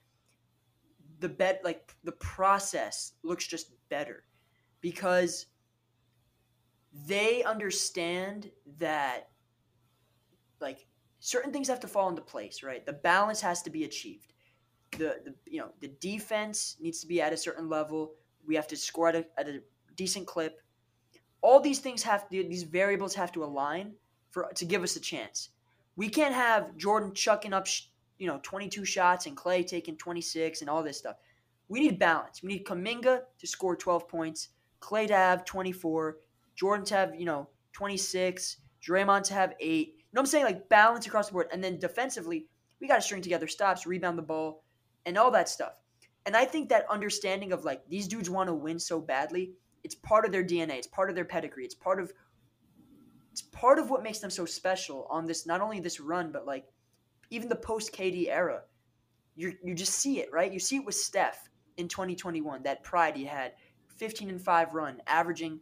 [1.20, 4.24] the bet like the process looks just better
[4.82, 5.48] because
[7.08, 9.30] they understand that
[10.60, 10.88] like
[11.22, 12.86] certain things have to fall into place, right?
[12.86, 14.34] The balance has to be achieved.
[14.98, 18.16] The, the you know the defense needs to be at a certain level.
[18.46, 19.62] We have to score at a, at a
[19.96, 20.60] decent clip.
[21.42, 23.94] All these things have to, these variables have to align
[24.32, 25.50] for to give us a chance.
[25.96, 27.68] We can't have Jordan chucking up,
[28.18, 31.18] you know, 22 shots and Klay taking 26 and all this stuff.
[31.70, 32.42] We need balance.
[32.44, 34.50] We need Kuminga to score 12 points,
[34.82, 36.18] Klay to have 24,
[36.56, 40.01] Jordan to have, you know, 26, Draymond to have 8.
[40.14, 40.46] Know what I'm saying?
[40.46, 41.48] Like balance across the board.
[41.52, 42.48] And then defensively,
[42.80, 44.64] we got to string together stops, rebound the ball,
[45.06, 45.74] and all that stuff.
[46.26, 49.96] And I think that understanding of like these dudes want to win so badly, it's
[49.96, 52.12] part of their DNA, it's part of their pedigree, it's part of
[53.32, 56.46] it's part of what makes them so special on this not only this run but
[56.46, 56.66] like
[57.30, 58.62] even the post KD era.
[59.36, 60.52] You you just see it right.
[60.52, 63.54] You see it with Steph in 2021, that pride he had,
[63.96, 65.62] 15 and 5 run, averaging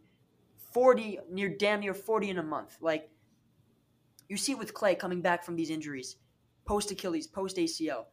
[0.72, 2.76] 40 near damn near 40 in a month.
[2.80, 3.08] Like
[4.30, 6.16] you see with Klay coming back from these injuries,
[6.64, 8.04] post Achilles, post ACL.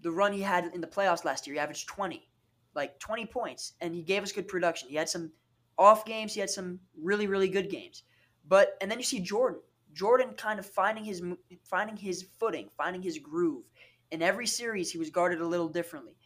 [0.00, 2.26] The run he had in the playoffs last year, he averaged 20,
[2.74, 4.88] like 20 points, and he gave us good production.
[4.88, 5.30] He had some
[5.78, 8.02] off games, he had some really really good games.
[8.46, 9.60] But and then you see Jordan.
[9.92, 11.22] Jordan kind of finding his
[11.62, 13.62] finding his footing, finding his groove.
[14.10, 16.16] In every series, he was guarded a little differently.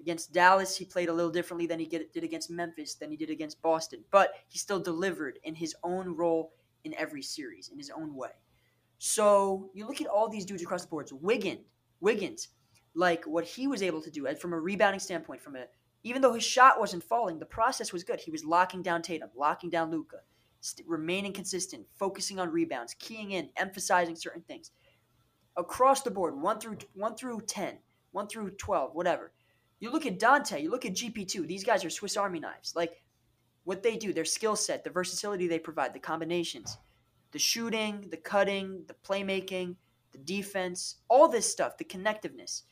[0.00, 3.30] Against Dallas, he played a little differently than he did against Memphis, than he did
[3.30, 4.04] against Boston.
[4.10, 6.52] But he still delivered in his own role
[6.82, 8.30] in every series, in his own way.
[9.06, 11.12] So you look at all these dudes across the boards.
[11.12, 11.60] Wiggins,
[12.00, 12.48] Wiggins,
[12.94, 15.66] like what he was able to do and from a rebounding standpoint, from a
[16.04, 18.18] even though his shot wasn't falling, the process was good.
[18.18, 20.20] He was locking down Tatum, locking down Luka,
[20.62, 24.70] st- remaining consistent, focusing on rebounds, keying in, emphasizing certain things.
[25.58, 27.76] Across the board, one through one through 10,
[28.12, 29.32] one through twelve, whatever.
[29.80, 31.46] You look at Donte, you look at GP2.
[31.46, 32.74] These guys are Swiss Army knives.
[32.74, 33.02] Like
[33.64, 36.78] what they do, their skill set, the versatility they provide, the combinations,
[37.34, 39.74] the shooting, the cutting, the playmaking,
[40.12, 42.62] the defense, all this stuff, the connectiveness.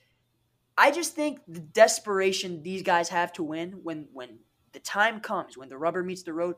[0.79, 4.39] I just think the desperation these guys have to win when when
[4.73, 6.55] the time comes, when the rubber meets the road,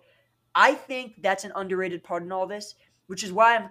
[0.55, 2.75] I think that's an underrated part in all this,
[3.07, 3.71] which is why I'm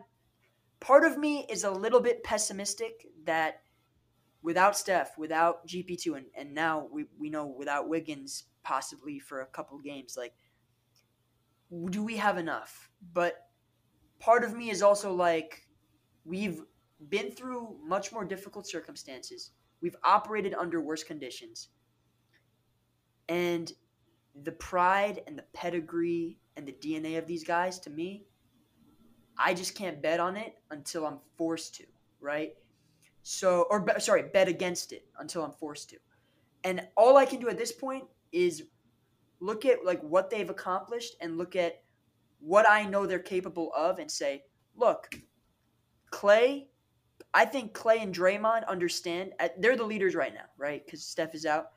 [0.80, 3.62] part of me is a little bit pessimistic that
[4.42, 9.46] without Steph, without GP2, and, and now we, we know without Wiggins possibly for a
[9.46, 10.34] couple games, like,
[11.92, 12.90] do we have enough?
[13.14, 13.36] But
[14.24, 15.68] part of me is also like,
[16.24, 16.62] we've
[17.10, 19.52] been through much more difficult circumstances.
[19.82, 21.70] We've operated under worse conditions.
[23.28, 23.72] And
[24.44, 28.26] the pride and the pedigree and the DNA of these guys, to me,
[29.38, 31.84] I just can't bet on it until I'm forced to,
[32.22, 32.54] right?
[33.24, 35.98] So, or be, sorry, bet against it until I'm forced to.
[36.64, 38.64] And all I can do at this point is
[39.41, 41.83] look at like what they've accomplished and look at
[42.44, 44.44] what I know they're capable of and say,
[44.76, 45.15] look,
[46.11, 46.65] Klay,
[47.34, 49.32] I think Klay and Draymond understand.
[49.40, 50.86] Uh, they're the leaders right now, right?
[50.86, 51.68] Because Steph is out.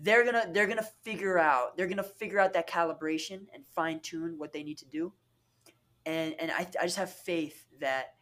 [0.00, 4.34] They're gonna they're gonna figure out they're gonna figure out that calibration and fine tune
[4.38, 5.12] what they need to do.
[6.04, 8.14] And and I I just have faith that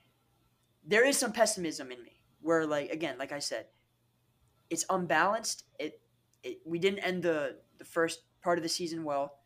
[0.85, 3.66] there is some pessimism in me where like again, like I said,
[4.69, 5.65] it's unbalanced.
[5.78, 6.01] It,
[6.43, 9.39] it we didn't end the the first part of the season well,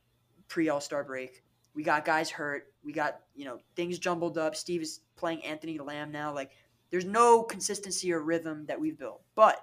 [0.48, 1.43] pre All Star break.
[1.74, 2.72] We got guys hurt.
[2.84, 4.56] We got you know things jumbled up.
[4.56, 6.32] Steve is playing Anthony Lamb now.
[6.32, 6.50] Like
[6.90, 9.22] there's no consistency or rhythm that we've built.
[9.34, 9.58] But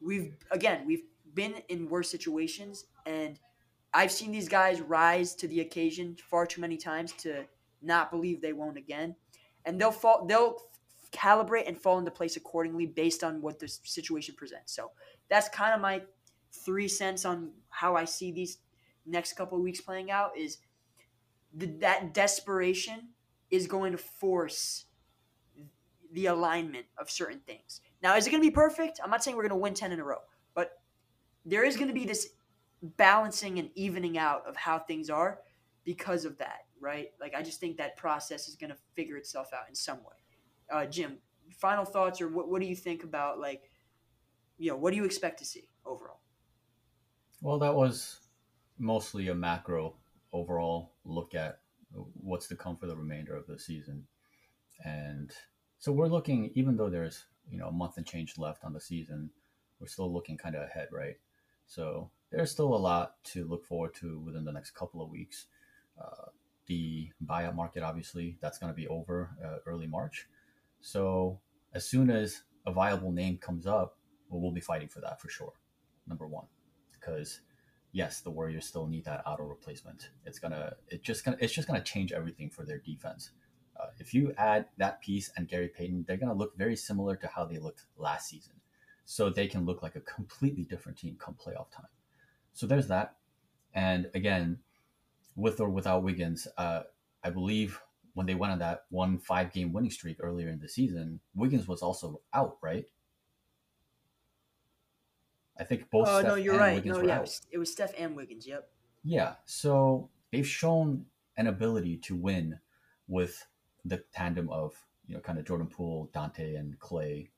[0.00, 1.04] we've again we've
[1.34, 3.38] been in worse situations and
[3.92, 7.44] I've seen these guys rise to the occasion far too many times to
[7.80, 9.14] not believe they won't again.
[9.64, 10.58] And they'll fall they'll
[11.12, 14.74] calibrate and fall into place accordingly based on what the situation presents.
[14.74, 14.90] So
[15.30, 16.02] that's kind of my
[16.52, 18.58] three cents on how I see these
[19.06, 20.58] next couple of weeks playing out is
[21.56, 23.10] that desperation
[23.50, 24.86] is going to force
[26.12, 27.80] the alignment of certain things.
[28.02, 29.00] Now, is it going to be perfect?
[29.02, 30.18] I'm not saying we're going to win 10 in a row,
[30.54, 30.72] but
[31.44, 32.28] there is going to be this
[32.82, 35.40] balancing and evening out of how things are
[35.84, 37.08] because of that, right?
[37.20, 40.14] Like, I just think that process is going to figure itself out in some way
[40.70, 41.18] uh, Jim,
[41.50, 43.70] final thoughts or what, what do you think about like,
[44.58, 46.20] you know, what do you expect to see overall?
[47.40, 48.20] Well, that was
[48.78, 49.94] mostly a macro
[50.34, 51.60] overall look at
[52.20, 54.04] what's to come for the remainder of the season.
[54.84, 55.30] And
[55.78, 58.80] so we're looking, even though there's, you know, a month and change left on the
[58.80, 59.30] season,
[59.78, 61.16] we're still looking kind of ahead, right?
[61.66, 65.46] So there's still a lot to look forward to within the next couple of weeks.
[66.00, 66.30] Uh,
[66.66, 70.26] the buyout market, obviously, that's going to be over uh, early March.
[70.80, 71.38] So
[71.72, 73.98] as soon as a viable name comes up,
[74.28, 75.52] well, we'll be fighting for that for sure.
[76.08, 76.46] Number one,
[76.92, 77.40] because
[77.94, 80.10] yes, the Warriors still need that Otto replacement.
[80.26, 83.30] It's gonna, it just gonna, it's just gonna change everything for their defense.
[83.80, 87.28] Uh, if you add that piece and Gary Payton, they're gonna look very similar to
[87.28, 88.54] how they looked last season.
[89.06, 91.86] So they can look like a completely different team come playoff time.
[92.52, 93.16] So there's that.
[93.72, 94.58] And again,
[95.36, 96.82] with or without Wiggins, uh,
[97.22, 97.80] I believe
[98.14, 101.68] when they went on that one five game winning streak earlier in the season, Wiggins
[101.68, 102.86] was also out, right?
[105.58, 106.08] I think both.
[106.08, 106.74] Oh no, you're right.
[106.74, 107.40] Wiggins no, yeah, out.
[107.50, 108.46] it was Steph and Wiggins.
[108.46, 108.68] Yep.
[109.04, 111.06] Yeah, so they've shown
[111.36, 112.58] an ability to win
[113.06, 113.46] with
[113.84, 114.74] the tandem of
[115.06, 117.28] you know kind of Jordan Poole, Donte, and Klay,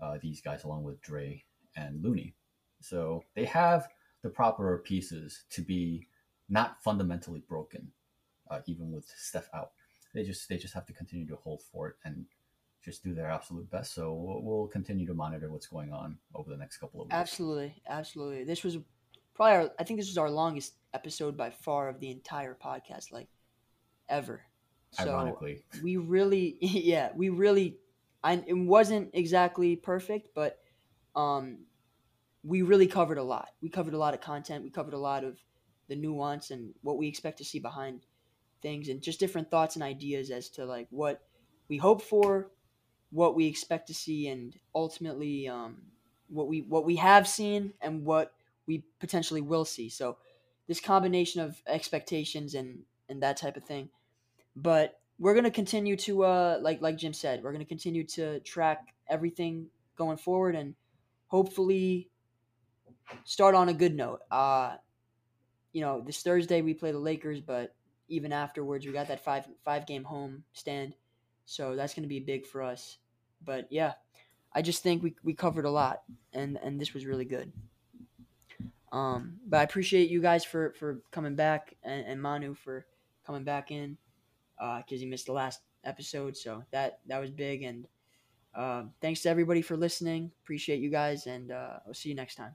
[0.00, 1.44] uh, these guys along with Dre
[1.76, 2.34] and Looney.
[2.80, 3.88] So they have
[4.22, 6.08] the proper pieces to be
[6.48, 7.92] not fundamentally broken,
[8.50, 9.72] uh, even with Steph out
[10.14, 12.26] they just they just have to continue to hold for it and
[12.82, 13.94] just do their absolute best.
[13.94, 17.14] So we'll, we'll continue to monitor what's going on over the next couple of weeks.
[17.14, 18.44] Absolutely, absolutely.
[18.44, 18.78] This was
[19.34, 23.12] probably our, I think this was our longest episode by far of the entire podcast,
[23.12, 23.28] like
[24.08, 24.42] ever.
[24.92, 27.78] So Ironically, we really, yeah, we really,
[28.22, 30.58] I it wasn't exactly perfect, but
[31.16, 31.58] um,
[32.44, 33.48] we really covered a lot.
[33.62, 34.64] We covered a lot of content.
[34.64, 35.38] We covered a lot of
[35.88, 38.06] the nuance and what we expect to see behind
[38.60, 41.22] things, and just different thoughts and ideas as to like what
[41.68, 42.50] we hope for,
[43.12, 45.78] what we expect to see, and ultimately um,
[46.28, 48.34] what we what we have seen and what
[48.66, 49.88] we potentially will see.
[49.88, 50.18] So
[50.66, 53.90] this combination of expectations and and that type of thing.
[54.56, 58.94] But we're gonna continue to uh like like Jim said, we're gonna continue to track
[59.08, 60.74] everything going forward and
[61.28, 62.10] hopefully
[63.24, 64.20] start on a good note.
[64.30, 64.76] Uh
[65.72, 67.74] you know, this Thursday we play the Lakers, but
[68.08, 70.94] even afterwards we got that five five game home stand.
[71.46, 72.98] So that's gonna be big for us.
[73.44, 73.92] But yeah,
[74.52, 76.02] I just think we, we covered a lot
[76.32, 77.52] and, and this was really good.
[78.92, 82.86] Um, but I appreciate you guys for, for coming back and, and Manu for
[83.26, 83.96] coming back in
[84.58, 86.36] because uh, he missed the last episode.
[86.36, 87.62] So that that was big.
[87.62, 87.86] And
[88.54, 90.30] uh, thanks to everybody for listening.
[90.42, 92.54] Appreciate you guys, and uh, I'll see you next time.